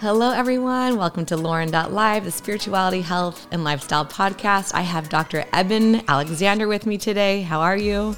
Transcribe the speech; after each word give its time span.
Hello, 0.00 0.32
everyone. 0.32 0.96
Welcome 0.96 1.26
to 1.26 1.36
Lauren.live, 1.36 2.24
the 2.24 2.32
spirituality, 2.32 3.02
health, 3.02 3.46
and 3.52 3.62
lifestyle 3.62 4.04
podcast. 4.04 4.74
I 4.74 4.80
have 4.80 5.08
Dr. 5.08 5.44
Eben 5.52 6.02
Alexander 6.08 6.66
with 6.66 6.86
me 6.86 6.98
today. 6.98 7.42
How 7.42 7.60
are 7.60 7.76
you? 7.76 8.16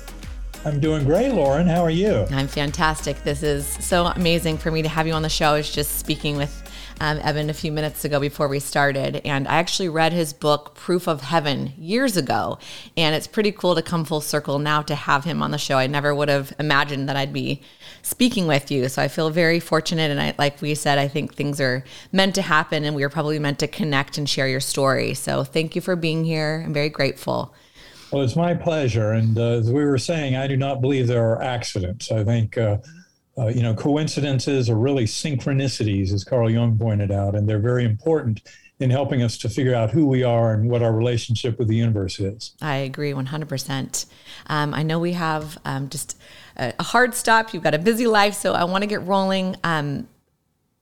I'm 0.65 0.81
doing 0.81 1.05
great, 1.05 1.33
Lauren. 1.35 1.67
How 1.67 1.83
are 1.83 1.91
you? 1.91 2.27
I'm 2.31 2.49
fantastic. 2.49 3.23
This 3.23 3.43
is 3.43 3.67
so 3.67 4.07
amazing 4.07 4.57
for 4.57 4.71
me 4.71 4.81
to 4.81 4.89
have 4.89 5.07
you 5.07 5.13
on 5.13 5.21
the 5.21 5.29
show. 5.29 5.51
I 5.51 5.59
was 5.59 5.71
just 5.71 5.99
speaking 5.99 6.39
with 6.39 6.60
um, 7.01 7.19
Eben 7.23 7.49
a 7.49 7.55
few 7.55 7.73
minutes 7.73 8.05
ago 8.05 8.21
before 8.21 8.47
we 8.47 8.61
started, 8.61 9.23
and 9.25 9.49
I 9.49 9.55
actually 9.57 9.89
read 9.89 10.13
his 10.13 10.33
book, 10.33 10.75
Proof 10.75 11.09
of 11.09 11.23
Heaven, 11.23 11.73
years 11.79 12.17
ago. 12.17 12.59
And 12.97 13.15
it's 13.15 13.27
pretty 13.27 13.53
cool 13.53 13.75
to 13.75 13.83
come 13.83 14.05
full 14.05 14.21
circle 14.21 14.59
now 14.59 14.83
to 14.83 14.95
have 14.95 15.25
him 15.25 15.43
on 15.43 15.51
the 15.51 15.59
show. 15.59 15.79
I 15.79 15.87
never 15.87 16.15
would 16.15 16.29
have 16.29 16.53
imagined 16.59 17.09
that 17.09 17.17
I'd 17.17 17.33
be 17.33 17.63
speaking 18.03 18.47
with 18.47 18.71
you. 18.71 18.89
So 18.89 19.03
I 19.03 19.09
feel 19.09 19.31
very 19.31 19.61
fortunate. 19.61 20.11
And 20.11 20.21
I, 20.21 20.35
like 20.39 20.61
we 20.61 20.75
said, 20.75 20.99
I 20.99 21.09
think 21.09 21.35
things 21.35 21.61
are 21.61 21.85
meant 22.13 22.35
to 22.35 22.43
happen 22.43 22.85
and 22.85 22.95
we 22.95 23.03
are 23.03 23.09
probably 23.09 23.39
meant 23.39 23.59
to 23.61 23.67
connect 23.67 24.19
and 24.19 24.29
share 24.29 24.49
your 24.49 24.61
story. 24.61 25.15
So 25.15 25.45
thank 25.45 25.75
you 25.75 25.81
for 25.81 25.97
being 25.97 26.25
here. 26.25 26.63
I'm 26.65 26.75
very 26.75 26.89
grateful. 26.91 27.55
Well, 28.13 28.23
it's 28.23 28.37
my 28.37 28.55
pleasure. 28.55 29.13
And 29.13 29.39
uh, 29.39 29.59
as 29.59 29.71
we 29.71 29.85
were 29.85 29.99
saying, 29.99 30.37
I 30.37 30.47
do 30.47 30.57
not 30.57 30.81
believe 30.81 31.07
there 31.07 31.31
are 31.31 31.43
accidents. 31.43 32.11
I 32.11 32.25
think, 32.25 32.59
uh, 32.59 32.79
uh, 33.41 33.47
you 33.47 33.63
know, 33.63 33.75
coincidences 33.75 34.69
are 34.69 34.77
really 34.77 35.05
synchronicities, 35.05 36.13
as 36.13 36.25
Carl 36.25 36.51
Jung 36.51 36.79
pointed 36.79 37.11
out, 37.11 37.35
and 37.35 37.49
they're 37.49 37.59
very 37.59 37.85
important 37.85 38.43
in 38.81 38.91
helping 38.91 39.23
us 39.23 39.37
to 39.39 39.49
figure 39.49 39.75
out 39.75 39.91
who 39.91 40.07
we 40.07 40.23
are 40.23 40.53
and 40.55 40.71
what 40.71 40.83
our 40.83 40.93
relationship 40.93 41.59
with 41.59 41.69
the 41.69 41.77
universe 41.77 42.19
is. 42.19 42.55
I 42.63 42.77
agree 42.77 43.13
100%. 43.13 44.07
Um, 44.47 44.75
I 44.75 44.83
know 44.83 44.99
we 44.99 45.13
have 45.13 45.59
um, 45.65 45.89
just 45.91 46.19
a 46.57 46.83
hard 46.83 47.15
stop. 47.15 47.53
You've 47.53 47.63
got 47.63 47.75
a 47.75 47.79
busy 47.79 48.07
life, 48.07 48.35
so 48.35 48.53
I 48.53 48.65
want 48.65 48.83
to 48.83 48.87
get 48.87 49.03
rolling. 49.07 49.57
Um, 49.65 50.09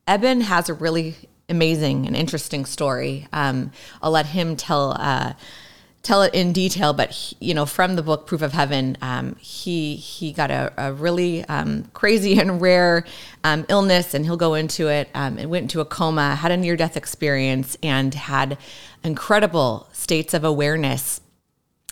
Eben 0.06 0.40
has 0.40 0.68
a 0.68 0.74
really 0.74 1.16
amazing 1.48 2.06
and 2.06 2.16
interesting 2.16 2.64
story. 2.64 3.26
Um, 3.32 3.72
I'll 4.00 4.10
let 4.10 4.26
him 4.26 4.56
tell 4.56 4.96
uh, 4.98 5.32
tell 6.02 6.22
it 6.22 6.34
in 6.34 6.52
detail, 6.52 6.92
but 6.92 7.10
he, 7.10 7.36
you 7.40 7.54
know, 7.54 7.66
from 7.66 7.96
the 7.96 8.02
book 8.02 8.26
Proof 8.26 8.42
of 8.42 8.52
Heaven, 8.52 8.96
um, 9.02 9.36
he 9.40 9.96
he 9.96 10.32
got 10.32 10.50
a, 10.50 10.72
a 10.76 10.92
really 10.92 11.44
um, 11.44 11.84
crazy 11.92 12.38
and 12.40 12.60
rare 12.60 13.04
um, 13.44 13.66
illness, 13.68 14.14
and 14.14 14.24
he'll 14.24 14.36
go 14.36 14.54
into 14.54 14.88
it. 14.88 15.08
Um, 15.14 15.38
and 15.38 15.50
went 15.50 15.64
into 15.64 15.80
a 15.80 15.84
coma, 15.84 16.34
had 16.36 16.52
a 16.52 16.56
near 16.56 16.76
death 16.76 16.96
experience, 16.96 17.76
and 17.82 18.14
had 18.14 18.58
incredible 19.04 19.88
states 19.92 20.34
of 20.34 20.44
awareness 20.44 21.20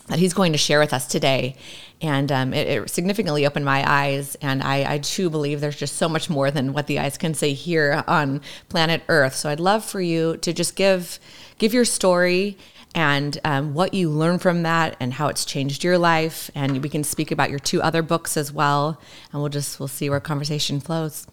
that 0.09 0.19
he's 0.19 0.35
going 0.35 0.53
to 0.53 0.59
share 0.59 0.79
with 0.79 0.93
us 0.93 1.07
today. 1.07 1.57
And 2.01 2.31
um, 2.31 2.55
it, 2.55 2.69
it, 2.69 2.91
significantly 2.91 3.47
opened 3.47 3.65
my 3.65 3.83
eyes. 3.87 4.37
And 4.37 4.63
I, 4.63 4.95
I 4.95 4.99
too 4.99 5.31
believe 5.31 5.61
there's 5.61 5.77
just 5.77 5.97
so 5.97 6.09
much 6.09 6.31
more 6.31 6.51
than 6.51 6.73
what 6.73 6.87
the 6.87 6.99
eyes 6.99 7.19
can 7.19 7.35
say 7.35 7.55
here 7.55 8.05
on 8.07 8.41
planet 8.69 9.03
Earth. 9.09 9.35
So 9.35 9.49
I'd 9.49 9.61
love 9.61 9.85
for 9.85 10.01
you 10.01 10.37
to 10.39 10.53
just 10.53 10.77
give 10.77 11.19
give 11.59 11.73
your 11.73 11.87
story 11.87 12.59
and 12.97 13.39
um, 13.45 13.75
what 13.75 13.93
you 13.93 14.09
learn 14.09 14.39
from 14.39 14.63
that 14.63 14.97
and 14.99 15.13
how 15.13 15.29
it's 15.29 15.45
changed 15.45 15.85
your 15.85 15.99
life. 15.99 16.51
And 16.55 16.83
we 16.83 16.89
can 16.89 17.05
speak 17.05 17.31
about 17.31 17.51
your 17.51 17.59
two 17.59 17.83
other 17.83 18.03
books 18.03 18.39
as 18.39 18.51
well. 18.51 18.99
And 19.31 19.41
we'll 19.43 19.51
just 19.51 19.79
we'll 19.79 19.87
see 19.87 20.09
where 20.09 20.19
conversation 20.19 20.81
flows. 20.81 21.27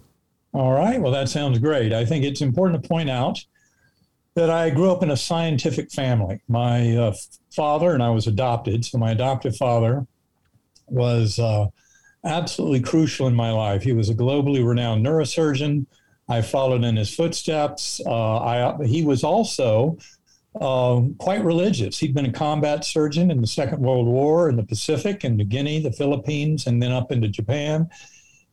All 0.51 0.73
right. 0.73 1.01
Well, 1.01 1.13
that 1.13 1.29
sounds 1.29 1.57
great. 1.59 1.93
I 1.93 2.05
think 2.05 2.25
it's 2.25 2.41
important 2.41 2.83
to 2.83 2.87
point 2.87 3.09
out 3.09 3.43
that 4.35 4.49
I 4.49 4.69
grew 4.69 4.91
up 4.91 5.03
in 5.03 5.11
a 5.11 5.17
scientific 5.17 5.91
family. 5.91 6.41
My 6.47 6.97
uh, 6.97 7.13
father 7.55 7.93
and 7.93 8.03
I 8.03 8.09
was 8.09 8.27
adopted, 8.27 8.83
so 8.83 8.97
my 8.97 9.11
adoptive 9.11 9.55
father 9.55 10.05
was 10.87 11.39
uh, 11.39 11.67
absolutely 12.25 12.81
crucial 12.81 13.27
in 13.27 13.35
my 13.35 13.51
life. 13.51 13.83
He 13.83 13.93
was 13.93 14.09
a 14.09 14.15
globally 14.15 14.67
renowned 14.67 15.05
neurosurgeon. 15.05 15.85
I 16.27 16.41
followed 16.41 16.83
in 16.83 16.97
his 16.97 17.13
footsteps. 17.13 18.01
Uh, 18.05 18.37
I, 18.37 18.85
he 18.85 19.03
was 19.03 19.23
also 19.23 19.97
uh, 20.59 21.01
quite 21.17 21.43
religious. 21.43 21.97
He'd 21.97 22.13
been 22.13 22.25
a 22.25 22.31
combat 22.31 22.85
surgeon 22.85 23.31
in 23.31 23.41
the 23.41 23.47
Second 23.47 23.79
World 23.79 24.07
War 24.07 24.49
in 24.49 24.55
the 24.55 24.63
Pacific, 24.63 25.23
in 25.23 25.37
New 25.37 25.45
Guinea, 25.45 25.79
the 25.79 25.91
Philippines, 25.91 26.67
and 26.67 26.81
then 26.81 26.91
up 26.91 27.11
into 27.11 27.27
Japan. 27.27 27.89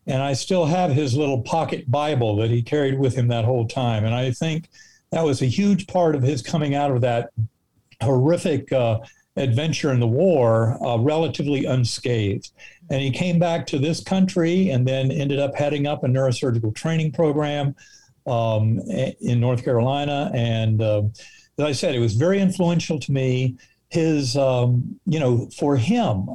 And 0.07 0.23
I 0.23 0.33
still 0.33 0.65
have 0.65 0.91
his 0.91 1.17
little 1.17 1.43
pocket 1.43 1.91
Bible 1.91 2.37
that 2.37 2.51
he 2.51 2.63
carried 2.63 2.99
with 2.99 3.15
him 3.15 3.29
that 3.29 3.45
whole 3.45 3.67
time. 3.67 4.05
And 4.05 4.15
I 4.15 4.31
think 4.31 4.69
that 5.13 5.25
was 5.25 5.43
a 5.43 5.47
huge 5.47 5.87
part 5.87 6.15
of 6.15 6.23
his 6.23 6.43
coming 6.43 6.75
out 6.75 6.91
of 6.91 7.01
that 7.03 7.31
horrific 8.03 8.73
uh, 8.73 9.01
adventure 9.37 9.93
in 9.93 10.01
the 10.01 10.07
war 10.07 10.83
uh, 10.85 10.97
relatively 10.99 11.65
unscathed. 11.67 12.51
And 12.91 13.03
he 13.03 13.11
came 13.11 13.39
back 13.39 13.67
to 13.69 13.79
this 13.79 14.03
country 14.03 14.71
and 14.71 14.87
then 14.87 15.11
ended 15.11 15.39
up 15.39 15.55
heading 15.55 15.87
up 15.87 16.03
a 16.03 16.07
neurosurgical 16.07 16.75
training 16.75 17.13
program 17.13 17.75
um, 18.27 18.81
in 19.21 19.39
North 19.39 19.65
Carolina. 19.65 20.31
And 20.35 20.83
uh, 20.83 21.03
as 21.61 21.67
I 21.67 21.73
said, 21.73 21.95
it 21.95 21.99
was 21.99 22.15
very 22.15 22.41
influential 22.41 22.99
to 22.99 23.13
me. 23.13 23.57
His, 23.89 24.37
um, 24.37 24.99
you 25.05 25.19
know, 25.19 25.49
for 25.59 25.77
him, 25.77 26.29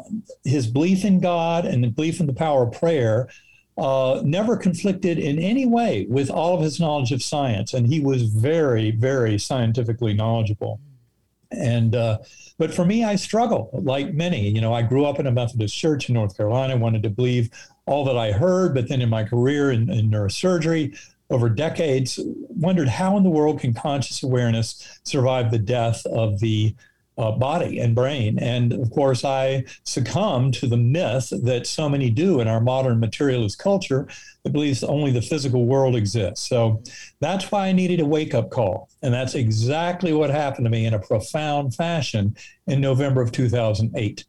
his 0.43 0.67
belief 0.67 1.05
in 1.05 1.19
God 1.19 1.65
and 1.65 1.83
the 1.83 1.87
belief 1.87 2.19
in 2.19 2.27
the 2.27 2.33
power 2.33 2.63
of 2.63 2.73
prayer 2.73 3.29
uh, 3.77 4.21
never 4.23 4.55
conflicted 4.55 5.17
in 5.17 5.39
any 5.39 5.65
way 5.65 6.05
with 6.09 6.29
all 6.29 6.55
of 6.55 6.61
his 6.61 6.79
knowledge 6.79 7.11
of 7.11 7.23
science. 7.23 7.73
And 7.73 7.87
he 7.87 7.99
was 7.99 8.23
very, 8.23 8.91
very 8.91 9.37
scientifically 9.37 10.13
knowledgeable. 10.13 10.79
And, 11.51 11.95
uh, 11.95 12.19
but 12.57 12.73
for 12.73 12.85
me, 12.85 13.03
I 13.03 13.15
struggle 13.15 13.69
like 13.73 14.13
many. 14.13 14.49
You 14.49 14.61
know, 14.61 14.73
I 14.73 14.81
grew 14.81 15.05
up 15.05 15.19
in 15.19 15.27
a 15.27 15.31
Methodist 15.31 15.75
church 15.77 16.09
in 16.09 16.15
North 16.15 16.35
Carolina, 16.35 16.77
wanted 16.77 17.03
to 17.03 17.09
believe 17.09 17.49
all 17.85 18.03
that 18.05 18.17
I 18.17 18.31
heard, 18.31 18.73
but 18.73 18.89
then 18.89 19.01
in 19.01 19.09
my 19.09 19.23
career 19.23 19.71
in, 19.71 19.89
in 19.89 20.09
neurosurgery, 20.09 20.97
over 21.29 21.49
decades, 21.49 22.19
wondered 22.23 22.87
how 22.87 23.17
in 23.17 23.23
the 23.23 23.29
world 23.29 23.59
can 23.59 23.73
conscious 23.73 24.23
awareness 24.23 24.99
survive 25.03 25.51
the 25.51 25.59
death 25.59 26.05
of 26.05 26.39
the 26.39 26.75
uh, 27.17 27.31
body 27.31 27.79
and 27.79 27.95
brain. 27.95 28.37
And 28.39 28.73
of 28.73 28.91
course, 28.91 29.23
I 29.23 29.63
succumb 29.83 30.51
to 30.53 30.67
the 30.67 30.77
myth 30.77 31.31
that 31.43 31.65
so 31.65 31.87
many 31.87 32.09
do 32.09 32.41
in 32.41 32.47
our 32.47 32.59
modern 32.59 32.99
materialist 32.99 33.57
culture 33.57 34.07
that 34.43 34.51
believes 34.51 34.83
only 34.83 35.11
the 35.11 35.21
physical 35.21 35.65
world 35.65 35.95
exists. 35.95 36.47
So 36.47 36.83
that's 37.21 37.51
why 37.51 37.67
I 37.67 37.71
needed 37.71 38.01
a 38.01 38.05
wake 38.05 38.33
up 38.33 38.51
call. 38.51 38.89
And 39.01 39.13
that's 39.13 39.35
exactly 39.35 40.13
what 40.13 40.29
happened 40.29 40.65
to 40.65 40.69
me 40.69 40.85
in 40.85 40.93
a 40.93 40.99
profound 40.99 41.73
fashion 41.73 42.35
in 42.67 42.81
November 42.81 43.21
of 43.21 43.31
2008. 43.31 44.25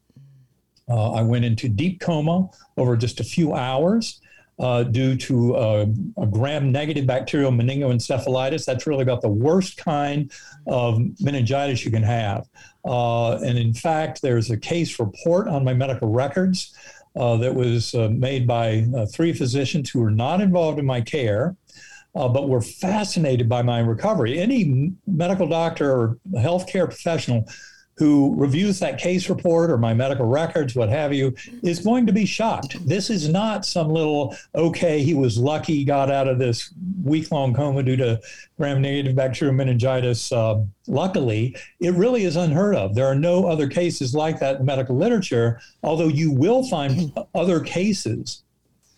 Uh, 0.89 1.11
I 1.11 1.21
went 1.21 1.43
into 1.43 1.67
deep 1.67 1.99
coma 1.99 2.49
over 2.77 2.95
just 2.95 3.19
a 3.19 3.23
few 3.25 3.53
hours 3.53 4.21
uh, 4.59 4.83
due 4.83 5.15
to 5.15 5.55
uh, 5.55 5.85
a 6.17 6.25
gram-negative 6.25 7.05
bacterial 7.05 7.51
meningoencephalitis. 7.51 8.65
That's 8.65 8.87
really 8.87 9.03
about 9.03 9.21
the 9.21 9.29
worst 9.29 9.77
kind 9.77 10.31
of 10.65 10.99
meningitis 11.21 11.85
you 11.85 11.91
can 11.91 12.03
have. 12.03 12.47
Uh, 12.83 13.37
and 13.37 13.57
in 13.57 13.73
fact, 13.73 14.21
there's 14.21 14.49
a 14.49 14.57
case 14.57 14.99
report 14.99 15.47
on 15.47 15.63
my 15.63 15.73
medical 15.73 16.09
records 16.09 16.75
uh, 17.15 17.37
that 17.37 17.53
was 17.53 17.93
uh, 17.95 18.09
made 18.11 18.47
by 18.47 18.85
three 19.13 19.33
physicians 19.33 19.89
who 19.89 19.99
were 19.99 20.11
not 20.11 20.41
involved 20.41 20.79
in 20.79 20.85
my 20.85 21.01
care. 21.01 21.55
but 22.13 22.49
were 22.49 22.61
fascinated 22.61 23.47
by 23.47 23.61
my 23.61 23.79
recovery. 23.79 24.39
Any 24.39 24.91
medical 25.05 25.47
doctor 25.47 25.91
or 25.91 26.17
healthcare 26.33 26.85
professional 26.85 27.45
who 27.97 28.35
reviews 28.35 28.79
that 28.79 28.99
case 28.99 29.27
report 29.27 29.71
or 29.71 29.77
my 29.77 29.93
medical 29.93 30.27
records, 30.27 30.75
what 30.75 30.89
have 30.89 31.13
you, 31.13 31.35
is 31.63 31.79
going 31.79 32.05
to 32.05 32.13
be 32.13 32.25
shocked. 32.25 32.77
This 32.87 33.09
is 33.09 33.27
not 33.27 33.65
some 33.65 33.89
little, 33.89 34.35
okay, 34.53 35.01
he 35.01 35.15
was 35.15 35.37
lucky, 35.37 35.83
got 35.83 36.11
out 36.11 36.27
of 36.27 36.37
this 36.37 36.73
week 37.03 37.31
long 37.31 37.53
coma 37.53 37.81
due 37.81 37.97
to 37.97 38.21
gram 38.57 38.81
negative 38.81 39.15
bacterial 39.15 39.55
meningitis. 39.55 40.31
Uh, 40.31 40.63
luckily, 40.87 41.55
it 41.79 41.93
really 41.95 42.23
is 42.23 42.35
unheard 42.35 42.75
of. 42.75 42.93
There 42.93 43.07
are 43.07 43.15
no 43.15 43.47
other 43.47 43.67
cases 43.67 44.13
like 44.13 44.39
that 44.39 44.59
in 44.59 44.65
medical 44.65 44.95
literature, 44.95 45.59
although 45.81 46.07
you 46.07 46.31
will 46.31 46.67
find 46.67 47.11
other 47.33 47.59
cases 47.59 48.43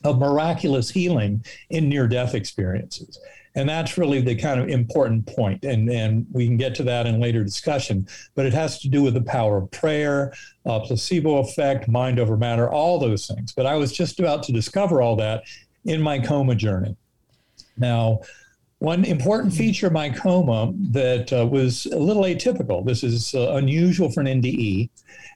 of 0.04 0.20
miraculous 0.20 0.90
healing 0.90 1.44
in 1.70 1.90
near 1.90 2.08
death 2.08 2.34
experiences. 2.34 3.20
And 3.56 3.68
that's 3.68 3.98
really 3.98 4.22
the 4.22 4.36
kind 4.36 4.60
of 4.60 4.70
important 4.70 5.26
point. 5.26 5.64
And, 5.64 5.90
and 5.90 6.26
we 6.32 6.46
can 6.46 6.58
get 6.58 6.76
to 6.76 6.84
that 6.84 7.08
in 7.08 7.20
later 7.20 7.44
discussion. 7.44 8.08
But 8.36 8.46
it 8.46 8.54
has 8.54 8.80
to 8.82 8.90
do 8.90 9.02
with 9.02 9.16
the 9.16 9.22
power 9.22 9.58
of 9.58 9.72
prayer, 9.72 10.34
uh, 10.66 10.80
placebo 10.80 11.38
effect, 11.38 11.88
mind 11.88 12.20
over 12.20 12.38
matter, 12.38 12.70
all 12.70 13.00
those 13.00 13.28
things. 13.28 13.52
But 13.52 13.66
I 13.66 13.76
was 13.76 13.92
just 13.92 14.20
about 14.20 14.44
to 14.44 14.52
discover 14.52 15.02
all 15.02 15.16
that 15.18 15.44
in 15.86 16.02
my 16.02 16.20
coma 16.20 16.56
journey. 16.56 16.96
Now, 17.78 18.22
one 18.80 19.04
important 19.04 19.54
feature 19.54 19.88
of 19.88 19.94
my 19.94 20.10
coma 20.10 20.74
that 20.92 21.34
uh, 21.34 21.46
was 21.46 21.86
a 21.88 22.00
little 22.00 22.24
atypical, 22.24 22.86
this 22.86 23.04
is 23.04 23.36
uh, 23.36 23.52
unusual 23.56 24.10
for 24.10 24.22
an 24.22 24.42
NDE, 24.42 24.90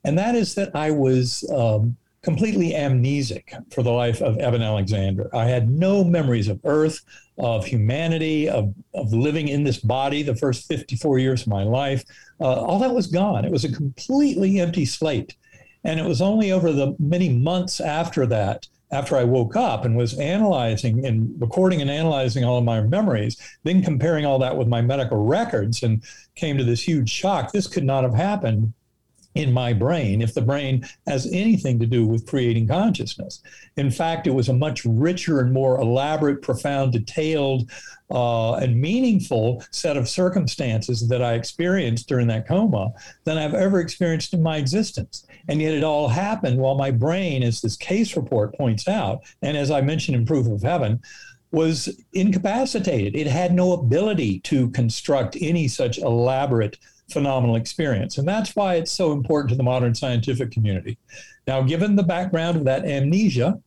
and 0.05 0.17
that 0.17 0.35
is 0.35 0.55
that 0.55 0.73
I 0.75 0.91
was 0.91 1.49
um, 1.53 1.97
completely 2.23 2.71
amnesic 2.71 3.53
for 3.71 3.83
the 3.83 3.91
life 3.91 4.21
of 4.21 4.37
Eben 4.39 4.61
Alexander. 4.61 5.29
I 5.35 5.45
had 5.45 5.69
no 5.69 6.03
memories 6.03 6.47
of 6.47 6.59
Earth, 6.63 7.01
of 7.37 7.65
humanity, 7.65 8.49
of, 8.49 8.73
of 8.93 9.13
living 9.13 9.49
in 9.49 9.63
this 9.63 9.79
body 9.79 10.23
the 10.23 10.35
first 10.35 10.67
54 10.67 11.19
years 11.19 11.41
of 11.41 11.49
my 11.49 11.63
life. 11.63 12.03
Uh, 12.39 12.45
all 12.45 12.79
that 12.79 12.93
was 12.93 13.07
gone. 13.07 13.43
It 13.43 13.51
was 13.51 13.65
a 13.65 13.71
completely 13.71 14.59
empty 14.59 14.85
slate. 14.85 15.35
And 15.83 15.99
it 15.99 16.05
was 16.05 16.21
only 16.21 16.53
over 16.53 16.71
the 16.71 16.95
many 16.97 17.27
months 17.27 17.81
after 17.81 18.25
that, 18.27 18.67
after 18.91 19.17
I 19.17 19.25
woke 19.25 19.57
up 19.57 19.83
and 19.83 19.97
was 19.97 20.17
analyzing 20.17 21.05
and 21.05 21.29
recording 21.41 21.81
and 21.81 21.91
analyzing 21.91 22.45
all 22.45 22.57
of 22.57 22.63
my 22.63 22.79
memories, 22.79 23.37
then 23.63 23.83
comparing 23.83 24.25
all 24.25 24.39
that 24.39 24.55
with 24.55 24.69
my 24.69 24.81
medical 24.81 25.25
records 25.25 25.83
and 25.83 26.01
came 26.35 26.57
to 26.57 26.63
this 26.63 26.87
huge 26.87 27.09
shock. 27.09 27.51
This 27.51 27.67
could 27.67 27.83
not 27.83 28.05
have 28.05 28.13
happened 28.13 28.71
in 29.35 29.51
my 29.51 29.73
brain 29.73 30.21
if 30.21 30.33
the 30.33 30.41
brain 30.41 30.85
has 31.07 31.29
anything 31.31 31.79
to 31.79 31.85
do 31.85 32.05
with 32.05 32.27
creating 32.27 32.67
consciousness. 32.67 33.41
In 33.77 33.89
fact, 33.89 34.27
it 34.27 34.31
was 34.31 34.49
a 34.49 34.53
much 34.53 34.85
richer 34.85 35.39
and 35.39 35.51
more 35.51 35.79
elaborate, 35.79 36.41
profound, 36.41 36.93
detailed, 36.93 37.69
uh, 38.11 38.55
and 38.55 38.79
meaningful 38.79 39.63
set 39.71 39.97
of 39.97 40.07
circumstances 40.07 41.07
that 41.07 41.23
I 41.23 41.33
experienced 41.33 42.07
during 42.07 42.27
that 42.27 42.47
coma 42.47 42.93
than 43.23 43.37
I've 43.37 43.55
ever 43.55 43.79
experienced 43.79 44.33
in 44.33 44.43
my 44.43 44.57
existence. 44.57 45.25
And 45.47 45.61
yet 45.61 45.73
it 45.73 45.83
all 45.83 46.07
happened 46.07 46.59
while 46.59 46.75
my 46.75 46.91
brain, 46.91 47.43
as 47.43 47.61
this 47.61 47.75
case 47.75 48.15
report 48.15 48.55
points 48.55 48.87
out, 48.87 49.23
and 49.41 49.57
as 49.57 49.71
I 49.71 49.81
mentioned 49.81 50.15
in 50.15 50.25
Proof 50.25 50.47
of 50.47 50.61
Heaven, 50.61 51.01
was 51.51 52.01
incapacitated. 52.13 53.15
It 53.15 53.27
had 53.27 53.53
no 53.53 53.73
ability 53.73 54.39
to 54.41 54.69
construct 54.71 55.37
any 55.39 55.67
such 55.67 55.99
elaborate 55.99 56.79
phenomenal 57.11 57.55
experience. 57.55 58.17
And 58.17 58.27
that's 58.27 58.55
why 58.55 58.75
it's 58.75 58.91
so 58.91 59.11
important 59.11 59.49
to 59.51 59.55
the 59.55 59.63
modern 59.63 59.93
scientific 59.93 60.51
community. 60.51 60.97
Now, 61.47 61.61
given 61.61 61.95
the 61.95 62.03
background 62.03 62.57
of 62.57 62.63
that 62.65 62.85
amnesia, 62.85 63.59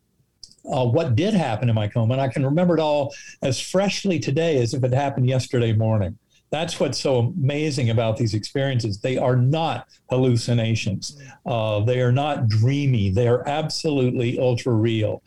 uh, 0.70 0.84
what 0.84 1.14
did 1.14 1.34
happen 1.34 1.68
in 1.68 1.74
my 1.74 1.88
coma, 1.88 2.14
and 2.14 2.20
I 2.20 2.28
can 2.28 2.44
remember 2.44 2.74
it 2.74 2.80
all 2.80 3.14
as 3.42 3.60
freshly 3.60 4.18
today 4.18 4.60
as 4.60 4.74
if 4.74 4.82
it 4.82 4.92
happened 4.92 5.28
yesterday 5.28 5.72
morning. 5.72 6.18
That's 6.50 6.78
what's 6.78 6.98
so 6.98 7.34
amazing 7.36 7.90
about 7.90 8.16
these 8.16 8.34
experiences. 8.34 8.98
They 8.98 9.18
are 9.18 9.36
not 9.36 9.88
hallucinations. 10.10 11.20
Uh, 11.44 11.80
they 11.80 12.00
are 12.00 12.12
not 12.12 12.48
dreamy. 12.48 13.10
They 13.10 13.28
are 13.28 13.46
absolutely 13.48 14.38
ultra 14.38 14.72
real. 14.72 15.22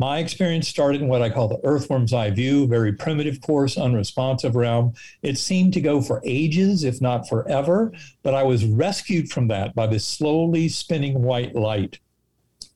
My 0.00 0.20
experience 0.20 0.66
started 0.66 1.02
in 1.02 1.08
what 1.08 1.20
I 1.20 1.28
call 1.28 1.46
the 1.46 1.60
earthworm's 1.62 2.14
eye 2.14 2.30
view, 2.30 2.66
very 2.66 2.90
primitive, 2.90 3.42
coarse, 3.42 3.76
unresponsive 3.76 4.56
realm. 4.56 4.94
It 5.20 5.36
seemed 5.36 5.74
to 5.74 5.80
go 5.82 6.00
for 6.00 6.22
ages, 6.24 6.84
if 6.84 7.02
not 7.02 7.28
forever, 7.28 7.92
but 8.22 8.32
I 8.32 8.42
was 8.42 8.64
rescued 8.64 9.30
from 9.30 9.48
that 9.48 9.74
by 9.74 9.86
this 9.86 10.06
slowly 10.06 10.70
spinning 10.70 11.20
white 11.20 11.54
light. 11.54 11.98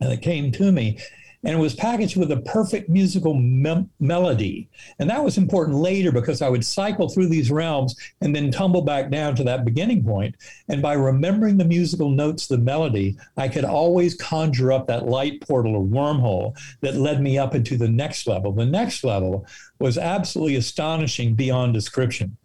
And 0.02 0.12
it 0.12 0.20
came 0.20 0.52
to 0.52 0.70
me 0.70 0.98
and 1.44 1.54
it 1.54 1.60
was 1.60 1.74
packaged 1.74 2.16
with 2.16 2.32
a 2.32 2.40
perfect 2.40 2.88
musical 2.88 3.34
me- 3.34 3.86
melody. 4.00 4.68
And 4.98 5.08
that 5.10 5.22
was 5.22 5.36
important 5.36 5.76
later 5.76 6.10
because 6.10 6.40
I 6.40 6.48
would 6.48 6.64
cycle 6.64 7.08
through 7.08 7.28
these 7.28 7.50
realms 7.50 7.94
and 8.20 8.34
then 8.34 8.50
tumble 8.50 8.82
back 8.82 9.10
down 9.10 9.36
to 9.36 9.44
that 9.44 9.64
beginning 9.64 10.02
point. 10.04 10.34
And 10.68 10.80
by 10.80 10.94
remembering 10.94 11.58
the 11.58 11.64
musical 11.64 12.10
notes, 12.10 12.46
the 12.46 12.58
melody, 12.58 13.16
I 13.36 13.48
could 13.48 13.64
always 13.64 14.14
conjure 14.14 14.72
up 14.72 14.86
that 14.86 15.06
light 15.06 15.40
portal 15.42 15.76
or 15.76 15.84
wormhole 15.84 16.56
that 16.80 16.96
led 16.96 17.20
me 17.20 17.36
up 17.38 17.54
into 17.54 17.76
the 17.76 17.88
next 17.88 18.26
level. 18.26 18.52
The 18.52 18.64
next 18.64 19.04
level 19.04 19.46
was 19.78 19.98
absolutely 19.98 20.56
astonishing 20.56 21.34
beyond 21.34 21.74
description. 21.74 22.36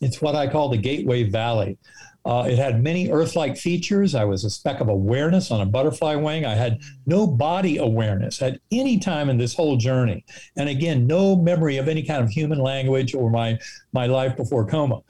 It's 0.00 0.20
what 0.20 0.34
I 0.34 0.46
call 0.46 0.68
the 0.68 0.76
Gateway 0.76 1.22
Valley. 1.24 1.78
Uh, 2.26 2.42
it 2.42 2.58
had 2.58 2.82
many 2.82 3.10
Earth 3.10 3.36
like 3.36 3.56
features. 3.56 4.16
I 4.16 4.24
was 4.24 4.44
a 4.44 4.50
speck 4.50 4.80
of 4.80 4.88
awareness 4.88 5.52
on 5.52 5.60
a 5.60 5.66
butterfly 5.66 6.16
wing. 6.16 6.44
I 6.44 6.54
had 6.54 6.80
no 7.06 7.24
body 7.24 7.76
awareness 7.76 8.42
at 8.42 8.58
any 8.72 8.98
time 8.98 9.30
in 9.30 9.38
this 9.38 9.54
whole 9.54 9.76
journey. 9.76 10.24
And 10.56 10.68
again, 10.68 11.06
no 11.06 11.36
memory 11.36 11.76
of 11.76 11.86
any 11.86 12.02
kind 12.02 12.24
of 12.24 12.28
human 12.28 12.58
language 12.58 13.14
or 13.14 13.30
my, 13.30 13.58
my 13.92 14.06
life 14.06 14.36
before 14.36 14.66
coma. 14.66 15.02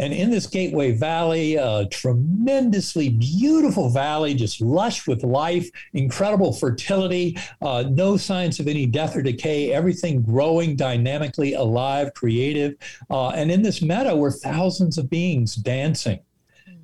And 0.00 0.12
in 0.12 0.30
this 0.30 0.46
Gateway 0.46 0.92
Valley, 0.92 1.56
a 1.56 1.86
tremendously 1.90 3.08
beautiful 3.08 3.88
valley, 3.90 4.34
just 4.34 4.60
lush 4.60 5.08
with 5.08 5.24
life, 5.24 5.68
incredible 5.94 6.52
fertility, 6.52 7.36
uh, 7.62 7.84
no 7.90 8.16
signs 8.16 8.60
of 8.60 8.68
any 8.68 8.86
death 8.86 9.16
or 9.16 9.22
decay, 9.22 9.72
everything 9.72 10.22
growing 10.22 10.76
dynamically, 10.76 11.54
alive, 11.54 12.14
creative. 12.14 12.74
Uh, 13.10 13.30
and 13.30 13.50
in 13.50 13.62
this 13.62 13.82
meadow 13.82 14.14
were 14.14 14.30
thousands 14.30 14.98
of 14.98 15.10
beings 15.10 15.56
dancing. 15.56 16.20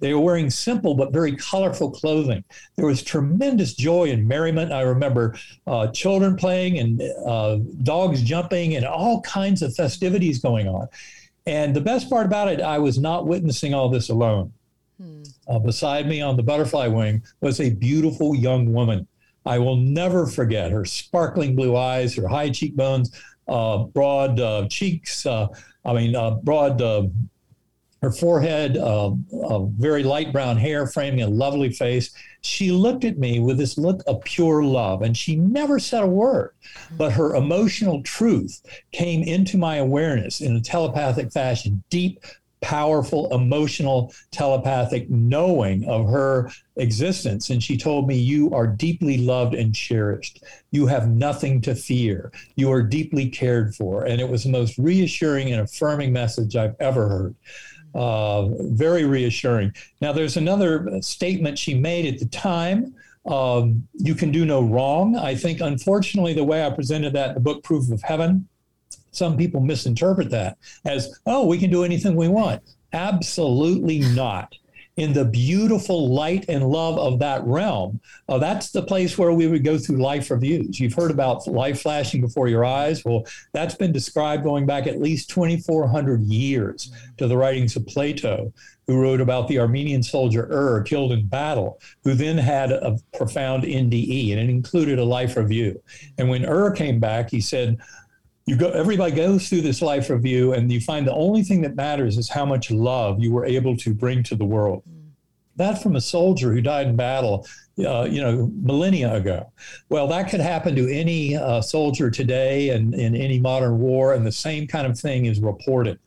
They 0.01 0.13
were 0.15 0.21
wearing 0.21 0.51
simple 0.51 0.95
but 0.95 1.13
very 1.13 1.37
colorful 1.37 1.91
clothing. 1.91 2.45
There 2.77 2.87
was 2.87 3.03
tremendous 3.03 3.75
joy 3.75 4.11
and 4.11 4.27
merriment. 4.27 4.73
I 4.73 4.83
remember 4.83 5.37
uh, 5.67 5.89
children 5.89 6.37
playing 6.37 6.79
and 6.79 7.03
uh, 7.27 7.59
dogs 7.83 8.23
jumping 8.23 8.77
and 8.77 8.85
all 8.85 9.21
kinds 9.23 9.63
of 9.63 9.75
festivities 9.75 10.41
going 10.41 10.69
on. 10.69 10.89
And 11.47 11.75
the 11.75 11.81
best 11.81 12.09
part 12.09 12.27
about 12.27 12.49
it, 12.49 12.61
I 12.61 12.79
was 12.79 12.99
not 12.99 13.27
witnessing 13.27 13.75
all 13.75 13.89
this 13.89 14.09
alone. 14.09 14.53
Hmm. 15.01 15.23
Uh, 15.49 15.59
beside 15.59 16.09
me 16.09 16.21
on 16.21 16.37
the 16.37 16.43
butterfly 16.43 16.87
wing 16.87 17.23
was 17.41 17.61
a 17.61 17.71
beautiful 17.71 18.35
young 18.35 18.73
woman. 18.73 19.07
I 19.47 19.59
will 19.59 19.77
never 19.77 20.27
forget 20.27 20.71
her 20.71 20.85
sparkling 20.85 21.55
blue 21.55 21.77
eyes, 21.77 22.15
her 22.17 22.29
high 22.29 22.49
cheekbones, 22.51 23.15
uh, 23.47 23.79
broad 23.79 24.41
uh, 24.41 24.67
cheeks, 24.69 25.27
uh, 25.27 25.49
I 25.85 25.93
mean, 25.93 26.17
uh, 26.17 26.33
broad 26.37 26.81
uh, 26.81 27.05
her 28.05 28.13
forehead, 28.13 28.77
uh, 28.77 29.11
very 29.79 30.03
light 30.03 30.33
brown 30.33 30.57
hair 30.57 30.87
framing 30.87 31.23
a 31.23 31.29
lovely 31.29 31.71
face. 31.71 32.15
She 32.43 32.71
looked 32.71 33.05
at 33.05 33.19
me 33.19 33.41
with 33.41 33.57
this 33.57 33.79
look 33.79 34.03
of 34.07 34.23
pure 34.25 34.63
love, 34.63 35.03
and 35.03 35.17
she 35.17 35.37
never 35.37 35.79
said 35.79 36.03
a 36.03 36.07
word, 36.07 36.51
but 36.97 37.13
her 37.13 37.35
emotional 37.35 38.03
truth 38.03 38.61
came 38.93 39.23
into 39.23 39.57
my 39.57 39.77
awareness 39.77 40.41
in 40.41 40.55
a 40.55 40.61
telepathic 40.61 41.33
fashion, 41.33 41.83
deep, 41.89 42.21
powerful, 42.65 43.33
emotional, 43.35 44.13
telepathic 44.31 45.09
knowing 45.11 45.87
of 45.87 46.09
her 46.09 46.51
existence. 46.77 47.51
And 47.51 47.63
she 47.63 47.77
told 47.77 48.09
me, 48.09 48.17
You 48.17 48.51
are 48.53 48.67
deeply 48.67 49.19
loved 49.19 49.55
and 49.55 49.75
cherished. 49.75 50.43
You 50.71 50.87
have 50.87 51.09
nothing 51.09 51.61
to 51.63 51.75
fear. 51.75 52.33
You 52.57 52.73
are 52.73 52.83
deeply 52.83 53.29
cared 53.29 53.75
for. 53.75 54.05
And 54.05 54.19
it 54.19 54.29
was 54.29 54.45
the 54.45 54.51
most 54.51 54.79
reassuring 54.79 55.53
and 55.53 55.61
affirming 55.61 56.13
message 56.13 56.57
I've 56.57 56.75
ever 56.81 57.09
heard. 57.09 57.35
Uh, 57.95 58.49
very 58.73 59.05
reassuring. 59.05 59.73
Now, 60.01 60.13
there's 60.13 60.37
another 60.37 61.01
statement 61.01 61.59
she 61.59 61.75
made 61.75 62.13
at 62.13 62.19
the 62.19 62.27
time. 62.27 62.95
Um, 63.25 63.87
you 63.95 64.15
can 64.15 64.33
do 64.33 64.45
no 64.45 64.63
wrong. 64.63 65.17
I 65.17 65.35
think, 65.37 65.61
unfortunately, 65.61 66.35
the 66.35 66.45
way 66.45 66.67
I 66.67 66.71
presented 66.71 67.13
that 67.13 67.29
in 67.29 67.35
the 67.35 67.41
book 67.41 67.63
Proof 67.63 67.91
of 67.93 68.03
Heaven, 68.03 68.49
some 69.13 69.37
people 69.37 69.61
misinterpret 69.61 70.31
that 70.31 70.59
as, 70.85 71.21
oh, 71.25 71.47
we 71.47 71.57
can 71.57 71.71
do 71.71 71.85
anything 71.85 72.17
we 72.17 72.29
want. 72.29 72.63
Absolutely 72.93 74.01
not 74.01 74.55
in 74.97 75.13
the 75.13 75.25
beautiful 75.25 76.09
light 76.09 76.45
and 76.49 76.69
love 76.69 76.99
of 76.99 77.19
that 77.19 77.45
realm, 77.45 78.01
uh, 78.29 78.39
that's 78.39 78.71
the 78.71 78.83
place 78.83 79.19
where 79.19 79.33
we 79.33 79.49
would 79.49 79.65
go 79.65 79.77
through 79.77 79.97
life 79.97 80.31
reviews. 80.31 80.79
You've 80.79 80.95
heard 80.95 81.11
about 81.11 81.47
life 81.49 81.83
flashing 81.83 82.21
before 82.21 82.47
your 82.47 82.65
eyes. 82.65 83.05
Well, 83.05 83.25
that's 83.53 83.75
been 83.75 83.93
described 83.93 84.45
going 84.45 84.67
back 84.67 84.87
at 84.87 85.01
least 85.01 85.31
2,400 85.31 86.23
years 86.23 86.93
to 87.19 87.27
the 87.27 87.37
writings 87.37 87.75
of 87.75 87.87
Plato, 87.87 88.53
who 88.87 89.01
wrote 89.01 89.21
about 89.21 89.49
the 89.49 89.59
Armenian 89.59 90.03
soldier 90.03 90.47
Ur 90.51 90.83
killed 90.83 91.11
in 91.11 91.27
battle, 91.27 91.81
who 92.05 92.15
then 92.15 92.39
had 92.39 92.71
a 92.71 92.97
profound 93.17 93.65
NDE, 93.65 94.31
and 94.31 94.41
it 94.41 94.49
included 94.51 95.01
a 95.01 95.05
life 95.05 95.37
review. 95.37 95.83
And 96.19 96.29
when 96.29 96.45
Ur 96.45 96.71
came 96.71 97.01
back, 97.01 97.31
he 97.31 97.41
said, 97.41 97.79
you 98.47 98.57
go 98.57 98.69
everybody 98.71 99.15
goes 99.15 99.49
through 99.49 99.63
this 99.63 99.81
life 99.81 100.11
review 100.11 100.53
and 100.53 100.71
you 100.71 100.81
find 100.81 101.07
the 101.07 101.15
only 101.15 101.43
thing 101.43 101.63
that 101.63 101.77
matters 101.77 102.19
is 102.19 102.29
how 102.29 102.45
much 102.45 102.71
love 102.71 103.19
you 103.21 103.33
were 103.33 103.47
able 103.47 103.77
to 103.79 103.95
bring 103.95 104.23
to 104.25 104.35
the 104.35 104.45
world. 104.45 104.83
That 105.57 105.83
from 105.83 105.97
a 105.97 106.01
soldier 106.01 106.53
who 106.53 106.61
died 106.61 106.87
in 106.87 106.97
battle 106.97 107.47
uh, 107.85 108.07
you 108.09 108.21
know 108.21 108.51
millennia 108.63 109.15
ago 109.15 109.51
well 109.89 110.07
that 110.07 110.29
could 110.29 110.41
happen 110.41 110.75
to 110.75 110.89
any 110.93 111.37
uh, 111.37 111.61
soldier 111.61 112.11
today 112.11 112.71
and 112.71 112.95
in 112.95 113.15
any 113.15 113.39
modern 113.39 113.79
war 113.79 114.15
and 114.15 114.27
the 114.27 114.33
same 114.33 114.67
kind 114.67 114.87
of 114.87 114.99
thing 114.99 115.27
is 115.27 115.41
reported 115.41 115.99